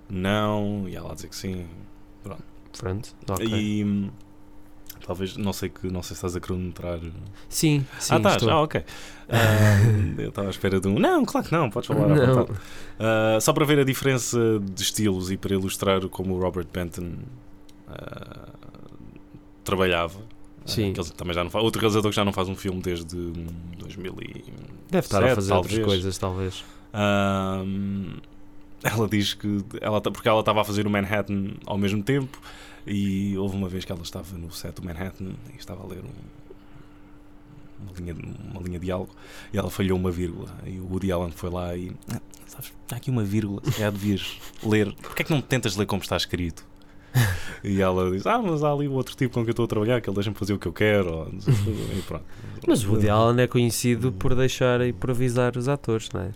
não, 0.08 0.88
e 0.88 0.94
ela 0.94 1.12
a 1.12 1.14
dizer 1.14 1.28
que 1.28 1.36
sim. 1.36 1.66
Pronto, 2.78 3.14
ok. 3.28 3.46
E 3.46 3.84
hum, 3.84 4.10
talvez, 5.06 5.36
não 5.36 5.52
sei, 5.52 5.68
que, 5.68 5.88
não 5.88 6.02
sei 6.02 6.08
se 6.08 6.14
estás 6.14 6.36
a 6.36 6.40
cronometrar. 6.40 6.98
Sim, 7.48 7.84
sim, 7.98 8.14
ah, 8.14 8.16
estás, 8.16 8.36
estou. 8.36 8.50
ah, 8.50 8.62
ok. 8.62 8.84
Ah, 9.28 9.76
eu 10.18 10.28
estava 10.28 10.48
à 10.48 10.50
espera 10.50 10.80
de 10.80 10.88
um. 10.88 10.98
Não, 10.98 11.24
claro 11.24 11.46
que 11.46 11.52
não, 11.52 11.70
podes 11.70 11.86
falar 11.88 12.04
à 12.04 12.08
Não. 12.08 12.34
vontade. 12.34 12.58
Ah, 12.98 13.38
só 13.40 13.52
para 13.52 13.64
ver 13.64 13.78
a 13.78 13.84
diferença 13.84 14.38
de 14.60 14.82
estilos 14.82 15.30
e 15.30 15.36
para 15.36 15.54
ilustrar 15.54 16.06
como 16.08 16.34
o 16.34 16.40
Robert 16.40 16.66
Benton 16.72 17.14
ah, 17.88 18.48
trabalhava. 19.64 20.20
Ah, 20.20 20.64
Sim. 20.66 20.92
que 20.92 21.12
também 21.14 21.34
já 21.34 21.42
não 21.42 21.50
faz, 21.50 21.64
outro 21.64 21.80
realizador 21.80 22.10
que 22.10 22.16
já 22.16 22.24
não 22.24 22.32
faz 22.32 22.48
um 22.48 22.54
filme 22.54 22.80
desde 22.80 23.16
hum, 23.16 23.46
2000 23.78 24.16
e... 24.22 24.44
Deve 24.90 25.06
estar 25.06 25.24
a 25.24 25.34
fazer 25.34 25.52
outras 25.52 25.72
talvez. 25.72 25.86
coisas, 25.86 26.18
talvez. 26.18 26.64
Ela 28.84 29.08
diz 29.08 29.34
que 29.34 29.64
ela, 29.80 30.00
porque 30.00 30.28
ela 30.28 30.40
estava 30.40 30.60
a 30.60 30.64
fazer 30.64 30.86
o 30.86 30.90
Manhattan 30.90 31.54
ao 31.66 31.78
mesmo 31.78 32.02
tempo 32.02 32.40
e 32.86 33.36
houve 33.38 33.56
uma 33.56 33.68
vez 33.68 33.84
que 33.84 33.92
ela 33.92 34.02
estava 34.02 34.36
no 34.36 34.50
set 34.52 34.74
do 34.74 34.84
Manhattan 34.84 35.32
e 35.52 35.56
estava 35.58 35.82
a 35.82 35.86
ler 35.86 35.98
um- 36.04 36.42
uma, 37.84 37.92
linha, 37.98 38.14
uma 38.52 38.62
linha 38.62 38.78
de 38.78 38.90
algo 38.90 39.10
e 39.52 39.58
ela 39.58 39.70
falhou 39.70 39.98
uma 39.98 40.10
vírgula 40.10 40.48
e 40.66 40.78
o 40.78 40.86
Woody 40.90 41.10
Allen 41.10 41.30
foi 41.32 41.50
lá 41.50 41.76
e 41.76 41.92
"Ah, 42.12 42.20
sabes, 42.46 42.72
está 42.82 42.96
aqui 42.96 43.10
uma 43.10 43.24
vírgula, 43.24 43.60
se 43.64 43.72
calhar 43.72 43.90
devias 43.92 44.38
ler 44.62 44.92
porque 45.02 45.22
é 45.22 45.24
que 45.24 45.32
não 45.32 45.40
tentas 45.40 45.76
ler 45.76 45.86
como 45.86 46.02
está 46.02 46.16
escrito? 46.16 46.64
E 47.64 47.80
ela 47.80 48.10
diz, 48.10 48.26
ah, 48.26 48.42
mas 48.42 48.64
há 48.64 48.72
ali 48.72 48.88
o 48.88 48.92
outro 48.92 49.14
tipo 49.14 49.32
com 49.34 49.44
que 49.44 49.50
eu 49.50 49.52
estou 49.52 49.66
a 49.66 49.68
trabalhar 49.68 50.00
que 50.00 50.08
ele 50.10 50.14
deixa-me 50.16 50.34
fazer 50.34 50.52
o 50.52 50.58
que 50.58 50.66
eu 50.66 50.72
quero 50.72 51.12
ou 51.12 51.32
não 51.32 51.40
sei 51.40 51.52
o 51.54 51.56
quê", 51.56 51.70
e 51.98 52.02
pronto. 52.02 52.24
Mas 52.66 52.82
o 52.84 52.90
Woody 52.90 53.08
Allen 53.08 53.40
é 53.44 53.46
conhecido 53.46 54.10
por 54.10 54.34
deixar 54.34 54.84
improvisar 54.84 55.56
os 55.56 55.68
atores, 55.68 56.08
não 56.12 56.22
é? 56.22 56.30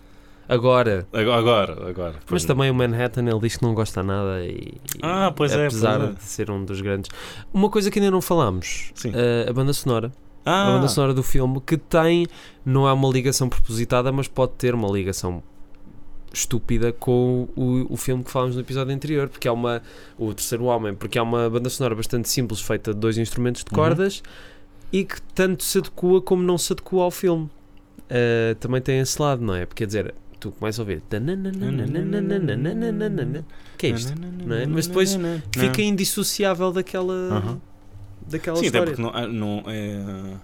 Agora, 0.49 1.05
Agora, 1.11 1.89
agora, 1.89 2.13
mas 2.15 2.23
Pois- 2.25 2.45
também 2.45 2.71
o 2.71 2.73
Manhattan 2.75 3.23
ele 3.27 3.39
diz 3.39 3.57
que 3.57 3.63
não 3.63 3.73
gosta 3.73 4.01
nada 4.01 4.45
e, 4.45 4.75
Ah, 5.01 5.31
pois 5.35 5.51
é, 5.51 5.65
apesar 5.67 5.97
pois 5.99 6.09
é. 6.11 6.13
de 6.13 6.23
ser 6.23 6.49
um 6.51 6.63
dos 6.63 6.79
grandes. 6.79 7.09
Uma 7.53 7.69
coisa 7.69 7.91
que 7.91 7.99
ainda 7.99 8.11
não 8.11 8.21
falámos, 8.21 8.93
eh, 9.05 9.45
a 9.49 9.51
banda 9.53 9.73
sonora. 9.73 10.11
A 10.45 10.63
Ah, 10.63 10.71
banda 10.75 10.87
sonora 10.87 11.13
do 11.13 11.21
filme 11.21 11.59
que 11.65 11.75
tem, 11.75 12.25
não 12.65 12.87
é 12.87 12.93
uma 12.93 13.09
ligação 13.09 13.49
propositada, 13.49 14.09
mas 14.13 14.29
pode 14.29 14.53
ter 14.53 14.73
uma 14.73 14.87
ligação 14.89 15.43
estúpida 16.33 16.91
com 16.93 17.47
o, 17.55 17.93
o 17.93 17.97
filme 17.97 18.23
que 18.23 18.29
falámos 18.31 18.55
no 18.55 18.61
episódio 18.61 18.93
anterior, 18.93 19.27
porque 19.27 19.47
é 19.47 19.51
uma 19.51 19.81
o 20.17 20.33
terceiro 20.33 20.65
homem, 20.65 20.93
porque 20.93 21.17
é 21.17 21.21
uma 21.21 21.49
banda 21.49 21.69
sonora 21.69 21.95
bastante 21.95 22.29
simples, 22.29 22.61
feita 22.61 22.93
de 22.93 22.99
dois 22.99 23.17
instrumentos 23.17 23.63
de 23.63 23.71
Uhum. 23.71 23.75
cordas 23.83 24.21
e 24.93 25.03
que 25.03 25.21
tanto 25.33 25.63
se 25.63 25.79
adequa 25.79 26.21
como 26.21 26.43
não 26.43 26.57
se 26.57 26.71
adequa 26.73 27.01
ao 27.01 27.11
filme. 27.11 27.49
Uh, 28.09 28.55
também 28.61 28.79
tem 28.81 28.99
esse 28.99 29.21
lado, 29.21 29.41
não 29.43 29.53
é? 29.53 29.65
Porque 29.65 29.83
quer 29.83 29.87
dizer, 29.87 30.15
tu 30.51 30.59
começas 30.59 30.79
a 30.79 30.83
ouvir 30.83 31.01
que 33.77 33.87
é 33.87 33.89
isto? 33.91 34.13
não 34.45 34.55
é? 34.55 34.65
Mas 34.65 34.87
depois 34.87 35.17
Fica 35.51 35.81
indissociável 35.81 36.71
daquela 36.71 37.13
Aham. 37.13 37.61
daquela 38.27 38.57
Sim, 38.57 38.67
até 38.67 38.79
história. 38.79 38.95
porque 38.95 39.01
não, 39.01 39.33
não 39.33 39.63
é, 39.67 40.37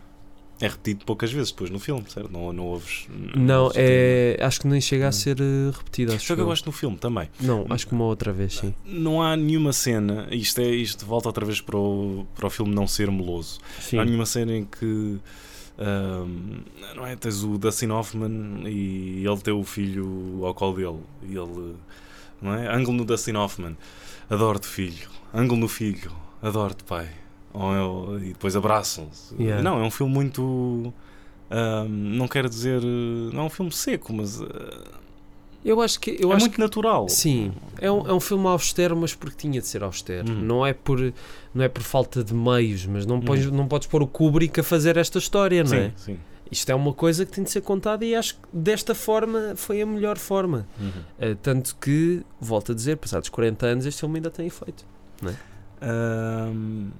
é 0.65 0.67
repetido 0.67 1.03
poucas 1.05 1.31
vezes 1.31 1.51
depois 1.51 1.69
no 1.69 1.79
filme, 1.79 2.03
certo? 2.07 2.31
Não, 2.31 2.53
não 2.53 2.65
ouves. 2.65 3.07
Não, 3.35 3.63
ouves 3.65 3.77
é, 3.77 4.37
acho 4.41 4.61
que 4.61 4.67
nem 4.67 4.79
chega 4.79 5.07
a 5.07 5.11
ser 5.11 5.37
repetido. 5.75 6.13
Acho 6.13 6.25
Só 6.27 6.35
que 6.35 6.41
eu. 6.41 6.45
gosto 6.45 6.65
no 6.65 6.71
filme 6.71 6.97
também. 6.97 7.29
Não, 7.39 7.65
acho 7.69 7.87
que 7.87 7.93
uma 7.93 8.05
outra 8.05 8.31
vez, 8.31 8.57
sim. 8.57 8.73
Não 8.85 9.21
há 9.21 9.35
nenhuma 9.35 9.73
cena, 9.73 10.27
isto, 10.31 10.61
é, 10.61 10.67
isto 10.69 11.05
volta 11.05 11.27
outra 11.29 11.45
vez 11.45 11.59
para 11.59 11.77
o, 11.77 12.25
para 12.35 12.47
o 12.47 12.49
filme 12.49 12.73
não 12.73 12.87
ser 12.87 13.09
meloso. 13.11 13.59
sim. 13.79 13.95
Não 13.97 14.03
há 14.03 14.05
nenhuma 14.05 14.25
cena 14.25 14.53
em 14.55 14.65
que. 14.65 15.19
Ahm, 15.77 16.61
não 16.95 17.05
é? 17.05 17.15
Tens 17.15 17.43
o 17.43 17.57
Dustin 17.57 17.89
Hoffman 17.89 18.63
e 18.67 19.25
ele 19.25 19.41
tem 19.41 19.53
o 19.53 19.63
filho 19.63 20.41
ao 20.45 20.53
colo 20.53 20.75
dele. 20.75 20.99
E 21.23 21.35
ele. 21.37 21.75
Não 22.41 22.53
é? 22.53 22.73
Ângulo 22.73 22.97
no 22.97 23.05
Dustin 23.05 23.33
Hoffman. 23.35 23.77
Adoro-te, 24.29 24.67
filho. 24.67 25.07
Ângulo 25.33 25.61
no 25.61 25.67
filho. 25.67 26.11
Adoro-te, 26.41 26.83
pai. 26.83 27.09
Ou 27.53 28.15
ele- 28.17 28.25
e 28.29 28.33
depois 28.33 28.55
abraçam-se. 28.55 29.35
Yeah. 29.41 29.61
Não, 29.63 29.79
é 29.81 29.83
um 29.85 29.91
filme 29.91 30.13
muito. 30.13 30.93
ahm, 31.49 31.87
não 31.87 32.27
quero 32.27 32.49
dizer. 32.49 32.81
Não 32.81 33.43
é 33.43 33.45
um 33.45 33.49
filme 33.49 33.71
seco, 33.71 34.11
mas. 34.13 34.41
ah, 34.41 34.47
Eu 35.65 35.81
acho 35.81 35.99
que 35.99 36.17
eu 36.19 36.31
é 36.31 36.35
acho 36.35 36.45
muito 36.45 36.59
natural. 36.59 37.05
que, 37.05 37.11
sim, 37.13 37.51
é 37.79 37.89
um, 37.91 38.07
é 38.07 38.13
um 38.13 38.19
filme 38.19 38.45
austero, 38.47 38.95
mas 38.97 39.15
porque 39.15 39.35
tinha 39.37 39.61
de 39.61 39.67
ser 39.67 39.81
austero. 39.83 40.29
Uhum. 40.31 40.41
Não 40.41 40.65
é 40.65 40.73
por 40.73 40.99
não 41.53 41.63
é 41.63 41.69
por 41.69 41.83
falta 41.83 42.23
de 42.23 42.33
meios, 42.33 42.85
mas 42.85 43.05
não 43.05 43.21
podes, 43.21 43.45
Uhum. 43.45 43.55
não 43.55 43.67
podes 43.67 43.87
pôr 43.87 44.01
o 44.01 44.07
Kubrick 44.07 44.59
a 44.59 44.63
fazer 44.63 44.97
esta 44.97 45.17
história, 45.19 45.63
não 45.63 45.69
Sim, 45.69 45.75
é? 45.77 45.91
sim. 45.95 46.19
Isto 46.51 46.69
é 46.71 46.75
uma 46.75 46.93
coisa 46.93 47.25
que 47.25 47.31
tem 47.31 47.43
de 47.43 47.49
ser 47.49 47.61
contada 47.61 48.03
e 48.05 48.13
acho 48.13 48.35
que 48.35 48.41
desta 48.51 48.93
forma 48.93 49.53
foi 49.55 49.81
a 49.81 49.85
melhor 49.85 50.17
forma. 50.19 50.67
Uhum. 50.79 50.91
Eh, 51.17 51.35
tanto 51.41 51.75
que, 51.77 52.21
volto 52.39 52.71
a 52.73 52.75
dizer, 52.75 52.97
passados 52.97 53.29
40 53.29 53.65
anos, 53.65 53.85
este 53.85 54.01
filme 54.01 54.17
ainda 54.17 54.29
tem 54.29 54.45
efeito. 54.47 54.85
Ahm, 55.81 56.91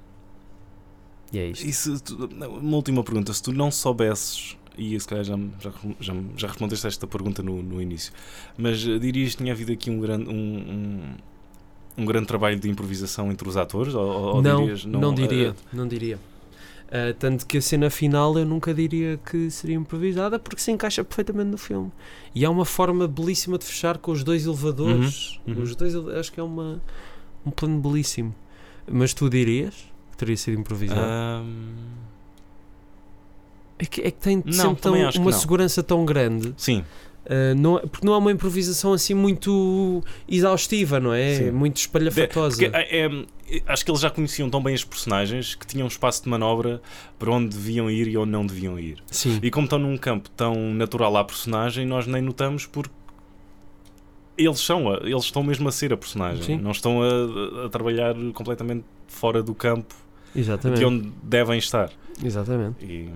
E 1.32 1.38
é 1.38 1.46
isto. 1.48 1.66
E 1.66 1.72
se 1.72 2.00
tu- 2.00 2.26
uma 2.26 2.76
última 2.76 3.02
pergunta, 3.02 3.32
se 3.32 3.42
tu 3.42 3.52
não 3.52 3.70
soubesses, 3.70 4.56
e 4.76 4.98
se 4.98 5.06
calhar 5.06 5.24
já, 5.24 5.36
já, 5.60 5.72
já, 6.00 6.14
já 6.36 6.48
respondeste 6.48 6.86
a 6.86 6.88
esta 6.88 7.06
pergunta 7.06 7.42
no, 7.42 7.62
no 7.62 7.80
início, 7.80 8.12
mas 8.56 8.86
eh, 8.86 8.98
dirias 8.98 9.32
que 9.32 9.38
tinha 9.38 9.52
havido 9.52 9.72
aqui 9.72 9.90
um 9.90 10.00
grande, 10.00 10.28
um, 10.28 10.32
um, 10.32 11.14
um 11.98 12.04
grande 12.04 12.26
trabalho 12.26 12.58
de 12.58 12.68
improvisação 12.68 13.30
entre 13.30 13.48
os 13.48 13.56
atores? 13.56 13.94
Ou, 13.94 14.06
ou 14.36 14.42
não, 14.42 14.62
dirias, 14.62 14.84
não, 14.84 15.14
diria, 15.14 15.48
eh, 15.48 15.54
não 15.72 15.88
diria. 15.88 16.18
Ah, 16.90 17.12
tanto 17.18 17.44
que 17.44 17.58
a 17.58 17.60
cena 17.60 17.90
final 17.90 18.38
eu 18.38 18.44
nunca 18.44 18.72
diria 18.72 19.18
que 19.18 19.50
seria 19.50 19.74
improvisada 19.74 20.38
porque 20.38 20.60
se 20.60 20.70
encaixa 20.70 21.02
perfeitamente 21.02 21.50
no 21.50 21.58
filme. 21.58 21.90
E 22.32 22.44
há 22.44 22.50
uma 22.50 22.64
forma 22.64 23.08
belíssima 23.08 23.58
de 23.58 23.64
fechar 23.64 23.98
com 23.98 24.12
os 24.12 24.22
dois 24.22 24.46
elevadores. 24.46 25.40
Uhum, 25.44 25.54
uhum. 25.54 25.62
Os 25.62 25.74
dois, 25.74 25.96
acho 25.96 26.32
que 26.32 26.38
é 26.38 26.42
uma, 26.42 26.80
um 27.44 27.50
plano 27.50 27.80
belíssimo. 27.80 28.32
Mas 28.88 29.12
tu 29.12 29.28
dirias 29.28 29.92
que 30.12 30.16
teria 30.16 30.36
sido 30.36 30.60
improvisado? 30.60 31.00
ahm, 31.00 31.74
é, 33.84 33.86
que, 33.86 34.00
é 34.02 34.10
que 34.10 34.18
tem 34.20 34.42
não, 34.44 34.52
sempre 34.52 34.80
tão- 34.82 35.10
uma 35.22 35.32
segurança 35.32 35.82
tão 35.82 36.04
grande. 36.04 36.52
sim, 36.56 36.84
ah, 37.26 37.54
não, 37.56 37.78
é- 37.78 37.86
porque 37.86 38.06
não 38.06 38.12
há 38.14 38.18
uma 38.18 38.30
improvisação 38.32 38.92
assim 38.92 39.14
muito 39.14 40.02
exaustiva, 40.28 41.00
não 41.00 41.12
é? 41.14 41.36
Sim. 41.36 41.50
Muito 41.52 41.76
espalhafatosa. 41.78 42.56
porque 42.56 42.76
é- 42.76 43.06
é- 43.06 43.62
acho 43.66 43.84
que 43.84 43.90
eles 43.90 44.00
já 44.00 44.10
conheciam 44.10 44.50
tão 44.50 44.62
bem 44.62 44.74
os 44.74 44.84
personagens 44.84 45.54
que 45.54 45.66
tinham 45.66 45.86
espaço 45.86 46.22
de 46.24 46.28
manobra 46.28 46.82
para 47.18 47.30
onde 47.30 47.48
deviam 47.56 47.90
ir 47.90 48.08
e 48.08 48.16
onde 48.18 48.30
não 48.30 48.44
deviam 48.44 48.78
ir. 48.78 49.02
Sim. 49.10 49.38
E 49.42 49.50
como 49.50 49.64
estão 49.64 49.78
num 49.78 49.96
campo 49.96 50.28
tão 50.30 50.54
natural 50.74 51.16
à 51.16 51.24
personagem, 51.24 51.86
nós 51.86 52.06
nem 52.06 52.20
notamos 52.22 52.66
porque 52.66 52.92
eles 54.36 54.58
são, 54.60 54.90
a- 54.92 54.98
eles 55.04 55.24
estão 55.24 55.42
mesmo 55.42 55.68
a 55.68 55.72
ser 55.72 55.92
a 55.92 55.96
personagem. 55.96 56.42
Sim. 56.42 56.56
Não 56.58 56.72
estão 56.72 57.00
a, 57.02 57.66
a 57.66 57.68
trabalhar 57.68 58.14
completamente 58.32 58.84
fora 59.06 59.42
do 59.42 59.54
campo 59.54 59.94
Exatamente. 60.34 60.78
de 60.80 60.84
onde 60.84 61.12
devem 61.22 61.58
estar. 61.58 61.90
Exatamente. 62.22 62.84
E 62.84 63.08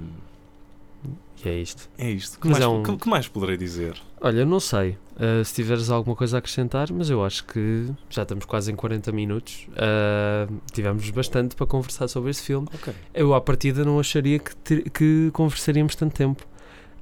E 1.45 1.49
é 1.49 1.55
isto. 1.61 1.89
é 1.97 2.11
isto. 2.11 2.39
Que 2.41 2.49
mais, 2.49 2.63
é 2.63 2.67
um- 2.67 2.83
que, 2.83 2.97
que 2.97 3.09
mais 3.09 3.29
poderei 3.29 3.57
dizer? 3.57 3.95
Olha, 4.21 4.45
não 4.45 4.59
sei 4.59 4.97
uh, 5.17 5.45
se 5.45 5.55
tiveres 5.55 5.89
alguma 5.89 6.17
coisa 6.17 6.37
a 6.37 6.41
acrescentar, 6.41 6.91
mas 6.93 7.09
eu 7.11 7.25
acho 7.25 7.45
que 7.45 7.87
já 8.11 8.23
estamos 8.23 8.45
quase 8.45 8.73
em 8.73 8.75
40 8.75 9.13
minutos. 9.13 9.69
Uh, 9.71 10.53
tivemos 10.73 11.09
bastante 11.11 11.55
para 11.55 11.67
conversar 11.67 12.09
sobre 12.09 12.31
este 12.31 12.43
filme. 12.43 12.67
Ok. 12.75 12.93
Eu, 13.15 13.35
à 13.35 13.41
partida, 13.41 13.85
não 13.85 14.01
acharia 14.01 14.39
que, 14.41 14.57
ter- 14.57 14.91
que 14.91 15.31
conversaríamos 15.33 15.95
tanto 15.95 16.15
tempo. 16.15 16.45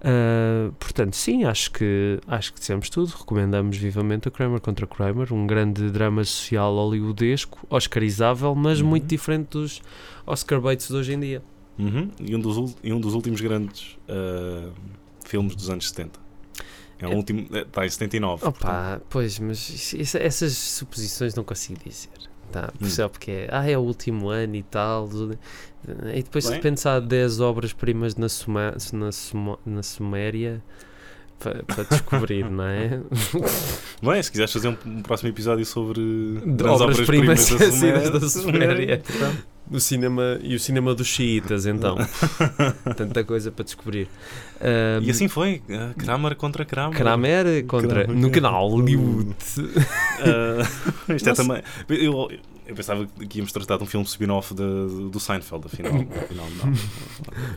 Ah, 0.02 0.70
portanto, 0.78 1.16
sim, 1.16 1.44
acho 1.44 1.70
que, 1.72 2.20
acho 2.28 2.52
que 2.52 2.60
dissemos 2.60 2.90
tudo. 2.90 3.08
Recomendamos 3.18 3.76
vivamente 3.76 4.28
o 4.28 4.30
Kramer 4.30 4.60
contra 4.60 4.86
Kramer, 4.86 5.32
um 5.32 5.46
grande 5.46 5.90
drama 5.90 6.22
social 6.22 6.74
hollywoodesco, 6.74 7.66
oscarizável, 7.70 8.54
mas 8.54 8.80
Uhum. 8.80 8.88
muito 8.88 9.06
diferente 9.06 9.48
dos 9.52 9.80
Oscar 10.26 10.60
Bates 10.60 10.88
de 10.88 10.94
hoje 10.94 11.14
em 11.14 11.20
dia. 11.20 11.42
Uhum. 11.78 12.10
E, 12.20 12.34
um 12.34 12.40
dos, 12.40 12.76
e 12.82 12.92
um 12.92 13.00
dos 13.00 13.14
últimos 13.14 13.40
grandes 13.40 13.96
ah, 14.08 14.70
filmes 15.24 15.54
dos 15.54 15.68
anos 15.70 15.88
70. 15.88 16.18
É 16.98 17.06
o 17.06 17.12
É- 17.12 17.14
último. 17.14 17.46
Está 17.54 17.84
em 17.84 17.90
79. 17.90 18.40
portanto. 18.42 18.62
Opa, 18.64 19.00
pois, 19.10 19.38
mas 19.38 19.92
isso- 19.92 20.16
essas 20.18 20.52
suposições 20.54 21.34
não 21.34 21.44
consigo 21.44 21.78
dizer. 21.84 22.08
Tá, 22.52 22.72
Hum. 22.80 22.88
só 22.88 23.08
porque 23.08 23.30
é, 23.30 23.48
ah, 23.50 23.68
é 23.68 23.76
o 23.76 23.80
último 23.82 24.30
ano 24.30 24.54
e 24.54 24.62
tal. 24.62 25.08
E 26.14 26.22
depois 26.22 26.44
de 26.44 26.50
Bem. 26.50 26.56
repente 26.58 26.86
há 26.88 26.98
10 27.00 27.40
obras-primas 27.40 28.16
na, 28.16 28.28
Suma, 28.28 28.74
na, 28.92 29.12
Sumo- 29.12 29.58
na 29.66 29.82
Suméria 29.82 30.62
para, 31.38 31.62
para 31.64 31.84
descobrir, 31.84 32.48
não 32.50 32.64
é? 32.64 33.00
Bem, 34.02 34.22
se 34.22 34.30
quiseres 34.30 34.52
fazer 34.52 34.68
um, 34.68 34.76
um 34.86 35.02
próximo 35.02 35.28
episódio 35.28 35.66
sobre 35.66 36.00
obras-primas 36.00 36.80
obras-primas 36.80 37.40
esquecidas 37.50 38.10
da 38.10 38.28
Suméria, 38.28 39.02
Suméria. 39.04 39.44
O 39.70 39.80
cinema 39.80 40.38
e 40.42 40.54
o 40.54 40.60
cinema 40.60 40.94
dos 40.94 41.06
xiitas, 41.08 41.66
então. 41.66 41.96
Tanta 42.96 43.24
coisa 43.24 43.50
para 43.50 43.64
descobrir. 43.64 44.08
Ah, 44.60 45.00
E 45.02 45.10
assim 45.10 45.26
foi. 45.28 45.60
ah, 45.70 45.92
Kramer 45.98 46.36
contra 46.36 46.64
Kramer. 46.64 46.96
Kramer 46.96 47.64
contra, 47.66 48.04
Kramer. 48.04 48.16
no 48.22 48.30
canal 48.30 48.68
Hollywood. 48.68 49.34
Ah, 50.20 51.12
isto 51.14 51.28
é 51.30 51.32
também. 51.32 51.62
Eu, 51.88 52.30
eu 52.66 52.74
pensava 52.74 53.06
que 53.28 53.38
íamos 53.38 53.52
tratar 53.52 53.76
de 53.76 53.82
um 53.82 53.86
filme 53.86 54.06
spin-off 54.06 54.54
do 54.54 55.18
Seinfeld, 55.18 55.66
afinal. 55.66 55.92
afinal 56.22 56.46
não. 56.64 56.72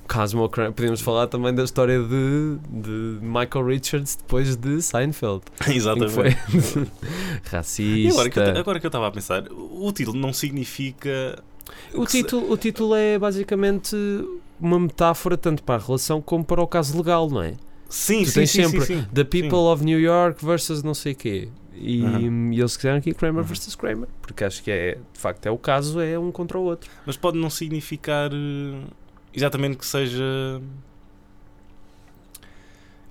Cosmo 0.07 0.49
Kramer. 0.49 0.74
Podemos 0.74 1.01
falar 1.01 1.28
também 1.28 1.53
da 1.53 1.64
história 1.64 1.99
de, 2.01 2.57
de 2.70 3.20
Michael 3.22 3.66
Richards 3.68 4.16
depois 4.16 4.55
de 4.55 4.82
Seinfeld. 4.82 5.41
Exatamente. 5.70 6.12
foi 6.14 6.30
E 6.30 7.49
racista. 7.49 8.12
agora 8.14 8.30
que, 8.30 8.39
eu, 8.39 8.57
agora 8.57 8.80
que 8.80 8.86
eu 8.86 8.89
estava 8.89 9.07
a 9.07 9.12
pensar, 9.12 9.43
o 9.51 9.91
título 9.91 10.18
não 10.18 10.34
significa. 10.34 11.41
O, 11.93 12.05
título, 12.05 12.51
o 12.51 12.57
título 12.57 12.95
é 12.95 13.17
basicamente 13.20 13.95
uma 14.59 14.80
metáfora 14.80 15.38
tanto 15.38 15.63
para 15.63 15.82
a 15.82 15.86
relação 15.86 16.22
como 16.22 16.43
para 16.43 16.61
o 16.61 16.67
caso 16.67 16.97
legal, 16.97 17.30
não 17.30 17.41
é? 17.41 17.53
Sim, 17.89 18.24
Tu 18.24 18.30
sim, 18.30 18.34
tens 18.41 18.51
sim, 18.51 18.63
sempre 18.63 18.82
sim, 18.86 19.01
sim. 19.01 19.07
The 19.13 19.24
People 19.24 19.57
of 19.59 19.84
New 19.84 19.99
York 19.99 20.45
versus 20.45 20.84
não 20.84 20.93
sei 20.93 21.15
quê. 21.15 21.49
E, 21.74 22.03
Aham. 22.03 22.51
e 22.53 22.59
eles 22.59 22.76
quiseram 22.76 22.97
aqui 22.97 23.13
Kramer 23.13 23.41
Uhum. 23.41 23.47
versus 23.47 23.74
Kramer, 23.76 24.07
porque 24.22 24.43
acho 24.43 24.61
que 24.61 24.70
é, 24.70 24.95
de 25.13 25.20
facto 25.20 25.45
é 25.45 25.51
o 25.51 25.57
caso, 25.57 25.99
é 26.01 26.20
um 26.20 26.30
contra 26.32 26.57
o 26.59 26.63
outro. 26.63 26.89
Mas 27.05 27.15
pode 27.15 27.38
não 27.38 27.49
significar 27.49 28.30
eh, 28.34 28.84
exatamente 29.34 29.78
que 29.78 29.86
seja 29.86 30.61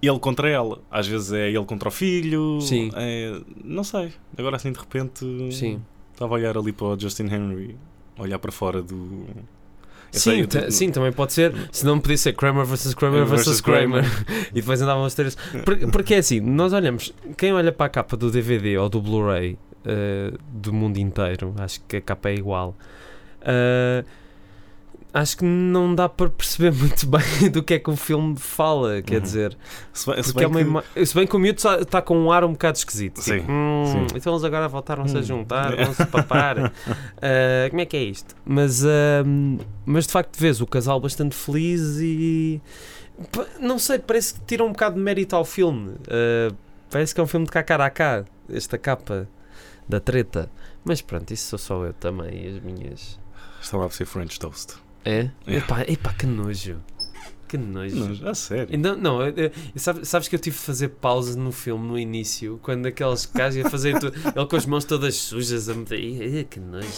ele 0.01 0.19
contra 0.19 0.49
ela. 0.49 0.81
Às 0.91 1.07
vezes 1.09 1.33
é 1.33 1.49
ele 1.49 1.65
contra 1.65 1.89
o 1.89 1.93
filho. 1.93 2.61
Sim. 2.61 2.91
é- 2.95 3.41
não 3.65 3.83
sei. 3.83 4.13
Agora 4.37 4.57
assim 4.57 4.71
de 4.71 4.79
repente 4.79 5.25
Sim. 5.53 5.81
estava 6.13 6.35
a 6.35 6.39
olhar 6.39 6.57
ali 6.57 6.73
para 6.73 6.87
o 6.89 6.99
Justin 7.01 7.25
Henry, 7.25 7.77
olhar 8.19 8.39
para 8.39 8.53
fora 8.53 8.83
do. 8.83 8.95
Eu 10.11 10.19
Sim, 10.19 10.21
sei, 10.21 10.47
ta- 10.47 10.59
eu- 10.61 10.71
sim, 10.73 10.91
também 10.91 11.13
pode 11.13 11.33
ser. 11.35 11.53
Se 11.71 11.85
não 11.85 12.01
podia 12.01 12.17
ser 12.17 12.33
Kramer 12.33 12.65
versus 12.65 12.95
Kramer 12.95 13.27
versus 13.27 13.61
Kramer. 13.61 14.05
E 14.53 14.61
depois 14.61 14.81
andavam 14.81 15.05
os 15.05 15.15
três. 15.15 15.37
Por- 15.65 15.77
Porque 15.91 16.15
é 16.15 16.19
assim, 16.19 16.41
nós 16.41 16.73
olhamos, 16.73 17.13
quem 17.37 17.53
olha 17.53 17.71
para 17.73 17.87
a 17.87 17.89
capa 17.91 18.17
do 18.17 18.31
DVD 18.31 18.79
ou 18.79 18.89
do 18.89 19.03
Blu-ray 19.03 19.59
eh, 19.85 20.33
do 20.51 20.73
mundo 20.73 20.97
inteiro, 20.99 21.55
acho 21.59 21.81
que 21.87 21.97
a 21.99 22.01
capa 22.01 22.31
é 22.31 22.35
igual. 22.37 22.75
eh, 23.43 24.03
acho 25.13 25.39
que 25.39 25.45
não 25.45 25.95
dá 25.95 26.09
para 26.09 26.29
perceber 26.31 26.73
muito 26.77 27.07
bem 27.07 27.51
do 27.51 27.63
que 27.63 27.75
é 27.75 27.79
que 27.79 27.91
o 27.91 27.97
filme 27.97 28.37
fala, 28.39 29.01
quer 29.03 29.17
Uhum. 29.17 29.21
dizer. 29.23 29.57
Se 29.93 30.07
bem, 30.11 30.23
se 30.23 30.31
é 30.31 30.35
bem 30.35 30.47
uma 30.47 30.61
que- 30.61 30.67
ima- 30.67 31.07
Se 31.07 31.15
bem 31.15 31.27
que 31.27 31.37
o 31.37 31.39
miúdo 31.39 31.61
está 31.81 32.01
com 32.03 32.17
um 32.19 32.31
ar 32.33 32.45
um 32.45 32.53
bocado 32.53 32.79
esquisito. 32.79 33.21
Sim, 33.21 33.41
Tipo, 33.41 33.51
"Hum, 33.53 33.85
sim. 34.09 34.17
Então 34.17 34.33
eles 34.33 34.45
agora 34.45 34.69
voltaram-se 34.69 35.17
a 35.17 35.21
Hum. 35.21 35.23
juntar, 35.23 35.75
vão-se 35.77 36.05
papar. 36.07 36.73
Ah, 37.21 37.69
como 37.71 37.81
é 37.81 37.87
que 37.87 37.97
é 37.97 38.03
isto? 38.05 38.35
Mas, 38.45 38.85
ahm, 38.85 39.59
mas 39.87 40.07
de 40.07 40.13
facto 40.13 40.37
vês 40.39 40.61
o 40.61 40.67
casal 40.67 41.01
bastante 41.01 41.35
feliz 41.35 41.99
e. 42.01 42.61
Não 43.59 43.79
sei, 43.79 43.99
parece 43.99 44.35
que 44.35 44.41
tira 44.47 44.65
um 44.65 44.69
bocado 44.73 44.95
de 44.95 45.01
mérito 45.01 45.35
ao 45.35 45.45
filme. 45.45 45.95
Ah, 46.09 46.55
parece 46.91 47.15
que 47.15 47.21
é 47.21 47.25
um 47.25 47.27
filme 47.27 47.47
de 47.47 47.53
cá 47.53 47.63
cara 47.63 47.87
a 47.87 47.91
cá, 47.91 48.25
esta 48.49 48.79
capa 48.79 49.29
da 49.89 49.99
treta. 50.01 50.51
Mas 50.85 51.03
pronto, 51.03 51.31
isso 51.33 51.49
sou 51.49 51.59
só 51.59 51.85
eu 51.85 51.93
também, 51.95 52.45
e 52.45 52.57
as 52.57 52.63
minhas. 52.63 53.19
Estava 53.61 53.87
a 53.87 53.91
ser 53.91 54.05
French 54.07 54.39
Toast. 54.39 54.75
É? 55.05 55.31
É. 55.47 55.57
Epá, 55.57 55.83
epá, 55.83 56.13
que 56.13 56.27
nojo. 56.27 56.77
Que 57.47 57.57
nojo. 57.57 57.97
Não, 58.23 58.31
a 58.31 58.35
sério. 58.35 58.79
Não, 58.79 58.95
não 58.97 59.23
eu- 59.23 59.35
eu- 59.35 59.51
sabes, 59.77 60.07
sabes 60.09 60.29
que 60.29 60.35
eu 60.37 60.39
tive 60.39 60.57
de 60.57 60.63
fazer 60.63 60.89
pausa 60.89 61.39
no 61.39 61.51
filme 61.51 61.87
no 61.89 61.99
início, 61.99 62.59
quando 62.63 62.85
aqueles 62.87 63.25
gajos 63.27 63.57
iam 63.57 63.71
fazer 63.71 63.99
tudo, 63.99 64.13
ele 64.37 64.47
com 64.47 64.57
as 64.57 64.67
mãos 64.67 64.85
todas 64.85 65.15
sujas 65.17 65.69
a 65.69 65.75
meter. 65.75 66.45
Que 66.45 66.61
nojo, 66.61 66.89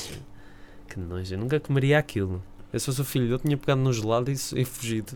que 0.89 0.99
nojo, 0.99 1.35
eu 1.35 1.39
nunca 1.39 1.61
comeria 1.61 1.99
aquilo. 1.99 2.43
Eu 2.73 2.81
se 2.81 2.87
fosse 2.87 3.01
o 3.01 3.05
filho 3.05 3.27
dele, 3.27 3.39
tinha 3.39 3.57
pegado 3.57 3.81
no 3.81 3.93
gelado 3.93 4.31
e, 4.31 4.35
e 4.35 4.65
fugido. 4.65 5.13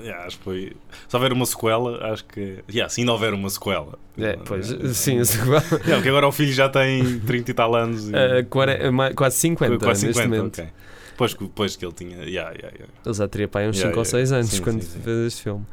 Yeah, 0.00 0.26
acho 0.26 0.36
que 0.38 0.44
foi. 0.44 0.76
Se 1.08 1.16
houver 1.16 1.32
uma 1.32 1.46
sequela, 1.46 2.12
acho 2.12 2.24
que. 2.26 2.62
Yeah, 2.70 2.88
se 2.90 3.00
ainda 3.00 3.12
houver 3.12 3.32
uma 3.32 3.48
sequela. 3.48 3.98
É, 4.18 4.36
pois, 4.44 4.66
sim, 4.96 5.18
a 5.18 5.24
sequela. 5.24 5.60
Yeah, 5.70 5.94
porque 5.96 6.08
agora 6.10 6.28
o 6.28 6.32
filho 6.32 6.52
já 6.52 6.68
tem 6.68 7.18
30 7.20 7.50
e 7.50 7.54
tal 7.54 7.74
anos. 7.74 8.08
E... 8.08 8.90
Ma- 8.92 9.12
quase 9.14 9.36
50 9.38 9.78
Quase 9.84 10.06
neste 10.06 10.22
50, 10.22 10.36
momento. 10.36 10.60
ok. 10.60 10.70
Depois, 11.12 11.34
que- 11.34 11.44
depois 11.44 11.76
que 11.76 11.84
ele 11.84 11.92
tinha. 11.94 12.16
Yeah, 12.24 12.50
yeah, 12.52 12.76
yeah. 12.76 12.86
Ele 13.04 13.14
já 13.14 13.28
teria 13.28 13.48
para 13.48 13.60
aí 13.62 13.68
uns 13.70 13.76
Yeah, 13.76 13.90
5 13.94 14.00
ou 14.00 14.04
yeah, 14.04 14.10
6 14.10 14.32
anos 14.32 14.50
sim, 14.50 14.62
quando 14.62 14.82
sim, 14.82 14.88
sim. 14.90 15.00
fez 15.00 15.26
este 15.28 15.42
filme. 15.42 15.64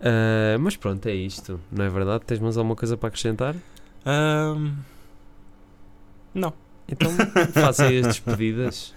Ah, 0.00 0.56
mas 0.58 0.76
pronto, 0.76 1.06
é 1.06 1.14
isto, 1.14 1.60
não 1.70 1.84
é 1.84 1.88
verdade? 1.88 2.24
Tens 2.26 2.38
mais 2.40 2.56
alguma 2.56 2.76
coisa 2.76 2.96
para 2.96 3.08
acrescentar? 3.08 3.54
Ahm, 4.04 4.74
Não. 6.34 6.52
Então 6.88 7.12
faça 7.52 7.84
aí 7.84 7.98
as 8.00 8.06
despedidas. 8.06 8.94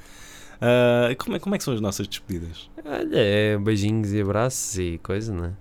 Ah, 0.62 1.14
como, 1.18 1.36
é, 1.36 1.40
como 1.40 1.56
é 1.56 1.58
que 1.58 1.64
são 1.64 1.74
as 1.74 1.82
nossas 1.82 2.08
despedidas? 2.08 2.70
Olha, 2.86 3.18
é 3.20 3.58
beijinhos 3.58 4.12
e 4.14 4.22
abraços 4.22 4.78
e 4.78 5.00
coisa, 5.04 5.34
não 5.34 5.46
é? 5.46 5.52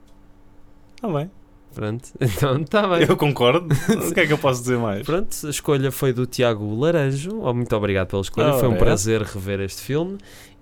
Está 0.97 1.09
bem. 1.09 1.31
Pronto, 1.75 2.09
então 2.21 2.61
está 2.61 2.87
bem. 2.87 3.07
Eu 3.09 3.17
concordo. 3.17 3.75
o 4.09 4.13
que 4.15 4.21
é 4.21 4.27
que 4.27 4.33
eu 4.33 4.39
posso 4.39 4.61
dizer 4.63 4.79
mais? 4.79 5.05
Pronto, 5.07 5.35
a 5.47 5.51
escolha 5.51 5.91
foi 5.91 6.13
do 6.13 6.27
Tiago 6.27 6.75
Laranjo. 6.79 7.41
Oh, 7.43 7.53
muito 7.55 7.75
obrigado 7.75 8.09
pela 8.09 8.23
escolha, 8.23 8.53
foi 8.55 8.69
um 8.69 8.75
é. 8.75 8.79
prazer 8.79 9.23
rever 9.23 9.61
este 9.61 9.83
filme. 9.83 10.19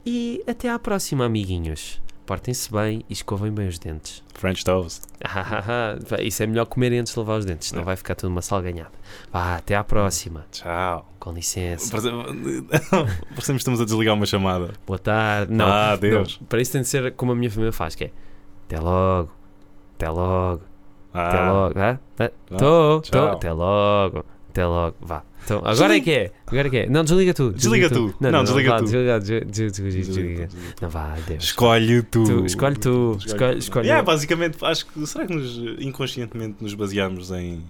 E 0.06 0.42
até 0.46 0.68
à 0.70 0.78
próxima, 0.78 1.24
amiguinhos. 1.26 2.00
Portem-se 2.24 2.70
bem 2.72 3.04
e 3.10 3.12
escovem 3.12 3.50
bem 3.50 3.66
os 3.66 3.76
dentes. 3.76 4.22
French 4.34 4.64
Toast. 4.64 5.02
Ah, 5.24 5.96
Isso 6.22 6.42
é 6.44 6.46
melhor 6.46 6.64
comer 6.66 6.92
antes 6.92 7.12
de 7.12 7.18
lavar 7.18 7.40
os 7.40 7.44
dentes, 7.44 7.68
senão 7.70 7.82
É. 7.82 7.84
vai 7.84 7.96
ficar 7.96 8.14
tudo 8.14 8.30
uma 8.30 8.40
salganhada. 8.40 8.92
Vá, 9.32 9.56
até 9.56 9.74
à 9.74 9.82
próxima. 9.82 10.46
Tchau. 10.52 11.12
Com 11.18 11.32
licença. 11.32 11.90
Parece- 11.90 12.62
Parecemos 13.30 13.44
que 13.44 13.52
estamos 13.56 13.80
a 13.80 13.84
desligar 13.84 14.14
uma 14.14 14.26
chamada. 14.26 14.70
Boa 14.86 14.98
tarde. 14.98 15.52
Não, 15.52 15.66
ah, 15.66 15.96
Deus. 15.96 16.38
não, 16.40 16.46
para 16.46 16.60
isso 16.62 16.70
tem 16.70 16.82
de 16.82 16.86
ser 16.88 17.12
como 17.14 17.32
a 17.32 17.34
minha 17.34 17.50
família 17.50 17.72
faz, 17.72 17.96
que 17.96 18.04
é 18.04 18.10
até 18.66 18.78
logo, 18.78 19.30
até 19.96 20.08
logo. 20.08 20.62
Ah, 21.12 21.28
Até 21.28 21.50
logo, 21.50 21.78
ah? 21.78 21.98
vá, 22.16 22.28
Tô, 22.58 23.00
tô, 23.02 23.18
até 23.18 23.52
logo, 23.52 24.24
até 24.50 24.66
logo, 24.66 24.96
vá. 25.00 25.22
Então, 25.42 25.62
agora 25.64 25.96
é 25.96 26.00
que 26.00 26.10
é, 26.12 26.32
agora 26.46 26.68
é 26.68 26.70
que 26.70 26.76
é. 26.76 26.86
Não, 26.88 27.02
desliga 27.02 27.32
tu. 27.34 27.50
Desliga 27.52 27.88
tu. 27.88 28.14
Não, 28.20 28.44
desliga 28.44 28.70
vá, 28.70 28.76
tu. 28.78 28.84
Desliga, 28.84 29.18
desliga, 29.18 29.44
desliga, 29.46 29.70
desliga, 29.70 29.70
Desliga, 29.70 30.06
desliga. 30.06 30.46
desliga. 30.46 30.74
Não, 30.82 30.88
vá, 30.90 31.16
Deus. 31.26 31.44
Escolhe 31.44 32.02
tu. 32.02 32.24
Tu, 32.24 32.46
escolhe 32.46 32.76
tu, 32.76 33.18
escolhe, 33.24 33.58
escolhe. 33.58 33.86
Yeah, 33.86 34.04
basicamente, 34.04 34.58
acho 34.64 34.86
que 34.86 35.06
será 35.06 35.26
que 35.26 35.34
nos, 35.34 35.56
inconscientemente 35.80 36.56
nos 36.62 36.74
baseamos 36.74 37.30
em 37.32 37.62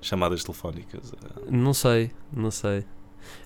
chamadas 0.00 0.42
telefónicas? 0.42 1.12
Não 1.50 1.74
sei, 1.74 2.10
não 2.32 2.50
sei. 2.50 2.84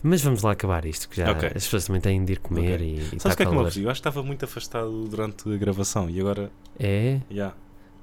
Mas 0.02 0.22
vamos 0.22 0.42
lá 0.42 0.52
acabar 0.52 0.84
isto, 0.86 1.08
que 1.08 1.16
já 1.16 1.32
Ok. 1.32 1.48
as 1.48 1.64
pessoas 1.64 1.84
também 1.86 2.00
têm 2.00 2.24
de 2.24 2.34
ir 2.34 2.38
comer 2.38 2.74
Ok. 2.76 2.86
e, 2.86 2.94
e 2.94 3.00
Sabes 3.00 3.14
está 3.16 3.32
o 3.32 3.36
que 3.36 3.42
é 3.42 3.46
que 3.46 3.52
me? 3.52 3.58
Eu 3.58 3.66
acho 3.66 3.82
que 3.82 3.90
estava 4.08 4.22
muito 4.22 4.44
afastado 4.44 5.04
durante 5.08 5.52
a 5.52 5.56
gravação 5.56 6.08
e 6.08 6.20
agora, 6.20 6.50
É? 6.78 7.20
já. 7.30 7.52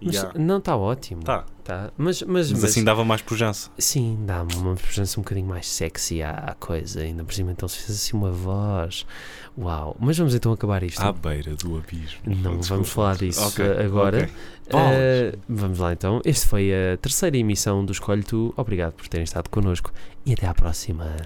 Mas 0.01 0.33
não, 0.35 0.57
está 0.59 0.75
ótimo. 0.77 1.23
Tá. 1.23 1.45
Tá. 1.63 1.91
Mas, 1.97 2.21
mas, 2.23 2.51
Mas 2.51 2.61
mas- 2.61 2.71
assim 2.71 2.83
dava 2.83 3.03
mais 3.05 3.21
pujança. 3.21 3.69
Sim, 3.77 4.17
dá 4.25 4.43
uma 4.55 4.73
presença 4.75 5.19
um 5.19 5.23
bocadinho 5.23 5.47
mais 5.47 5.67
sexy 5.67 6.21
à, 6.23 6.31
à 6.31 6.53
coisa. 6.55 7.01
Ainda 7.01 7.23
por 7.23 7.33
cima, 7.33 7.51
então 7.51 7.67
se 7.67 7.77
fez 7.77 7.91
assim 7.91 8.17
uma 8.17 8.31
voz. 8.31 9.05
Uau! 9.57 9.95
Mas 9.99 10.17
vamos 10.17 10.33
então 10.33 10.51
acabar 10.51 10.81
isto. 10.83 10.99
À 11.01 11.11
beira 11.11 11.53
do 11.55 11.77
abismo. 11.77 12.19
Não 12.25 12.35
Desculpa. 12.57 12.67
vamos 12.69 12.89
falar 12.89 13.17
disso 13.17 13.45
Ok, 13.47 13.63
eh, 13.65 13.85
agora. 13.85 14.17
ok. 14.23 14.29
Bolas. 14.71 14.91
Eh, 14.95 15.35
vamos 15.47 15.79
lá 15.79 15.93
então. 15.93 16.21
Este 16.25 16.47
foi 16.47 16.71
a 16.73 16.97
terceira 16.97 17.37
emissão 17.37 17.83
do 17.85 17.91
Escolhe 17.91 18.23
Tu. 18.23 18.53
Obrigado 18.57 18.93
por 18.93 19.07
terem 19.07 19.23
estado 19.25 19.49
connosco 19.49 19.91
e 20.25 20.33
até 20.33 20.47
à 20.47 20.53
próxima. 20.53 21.17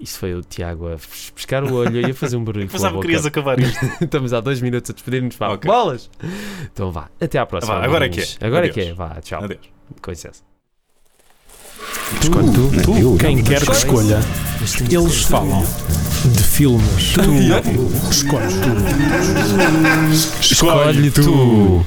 Isso 0.00 0.18
foi 0.18 0.34
o 0.34 0.40
Tiago 0.42 0.88
a 0.88 0.96
pescar 1.34 1.62
o 1.62 1.74
olho 1.74 2.00
e 2.00 2.10
a 2.10 2.14
fazer 2.14 2.36
um 2.36 2.42
barulho. 2.44 2.66
Pensava 2.72 2.94
que 2.96 3.02
querias 3.02 3.26
acabar 3.26 3.60
isto. 3.60 3.78
Estamos 4.00 4.32
há 4.32 4.40
dois 4.40 4.60
minutos 4.62 4.90
a 4.90 4.94
despedir-nos 4.94 5.36
para 5.36 5.52
Ok. 5.52 5.70
bolas. 5.70 6.10
Então 6.72 6.90
vá, 6.90 7.10
até 7.20 7.38
à 7.38 7.44
próxima. 7.44 7.78
Vá, 7.78 7.84
agora 7.84 8.06
é 8.06 8.08
que 8.08 8.20
é. 8.20 8.26
Agora 8.40 8.66
é 8.66 8.70
Adeus. 8.70 8.74
que 8.86 8.90
é. 8.90 8.94
Vá, 8.94 9.20
tchau. 9.20 9.44
Adeus. 9.44 9.60
Com 10.00 10.10
licença. 10.10 10.42
Escolhe 12.22 12.50
tu, 12.52 12.70
Tu, 12.82 13.16
quem 13.18 13.42
quer 13.42 13.64
que 13.64 13.72
escolha, 13.72 14.18
eles 14.90 15.22
falam 15.24 15.62
de 16.24 16.42
filmes. 16.42 17.12
Tu 17.14 18.10
escolhes 18.10 18.54
tu. 18.54 18.70
Escolhe 20.40 21.10
tu. 21.10 21.86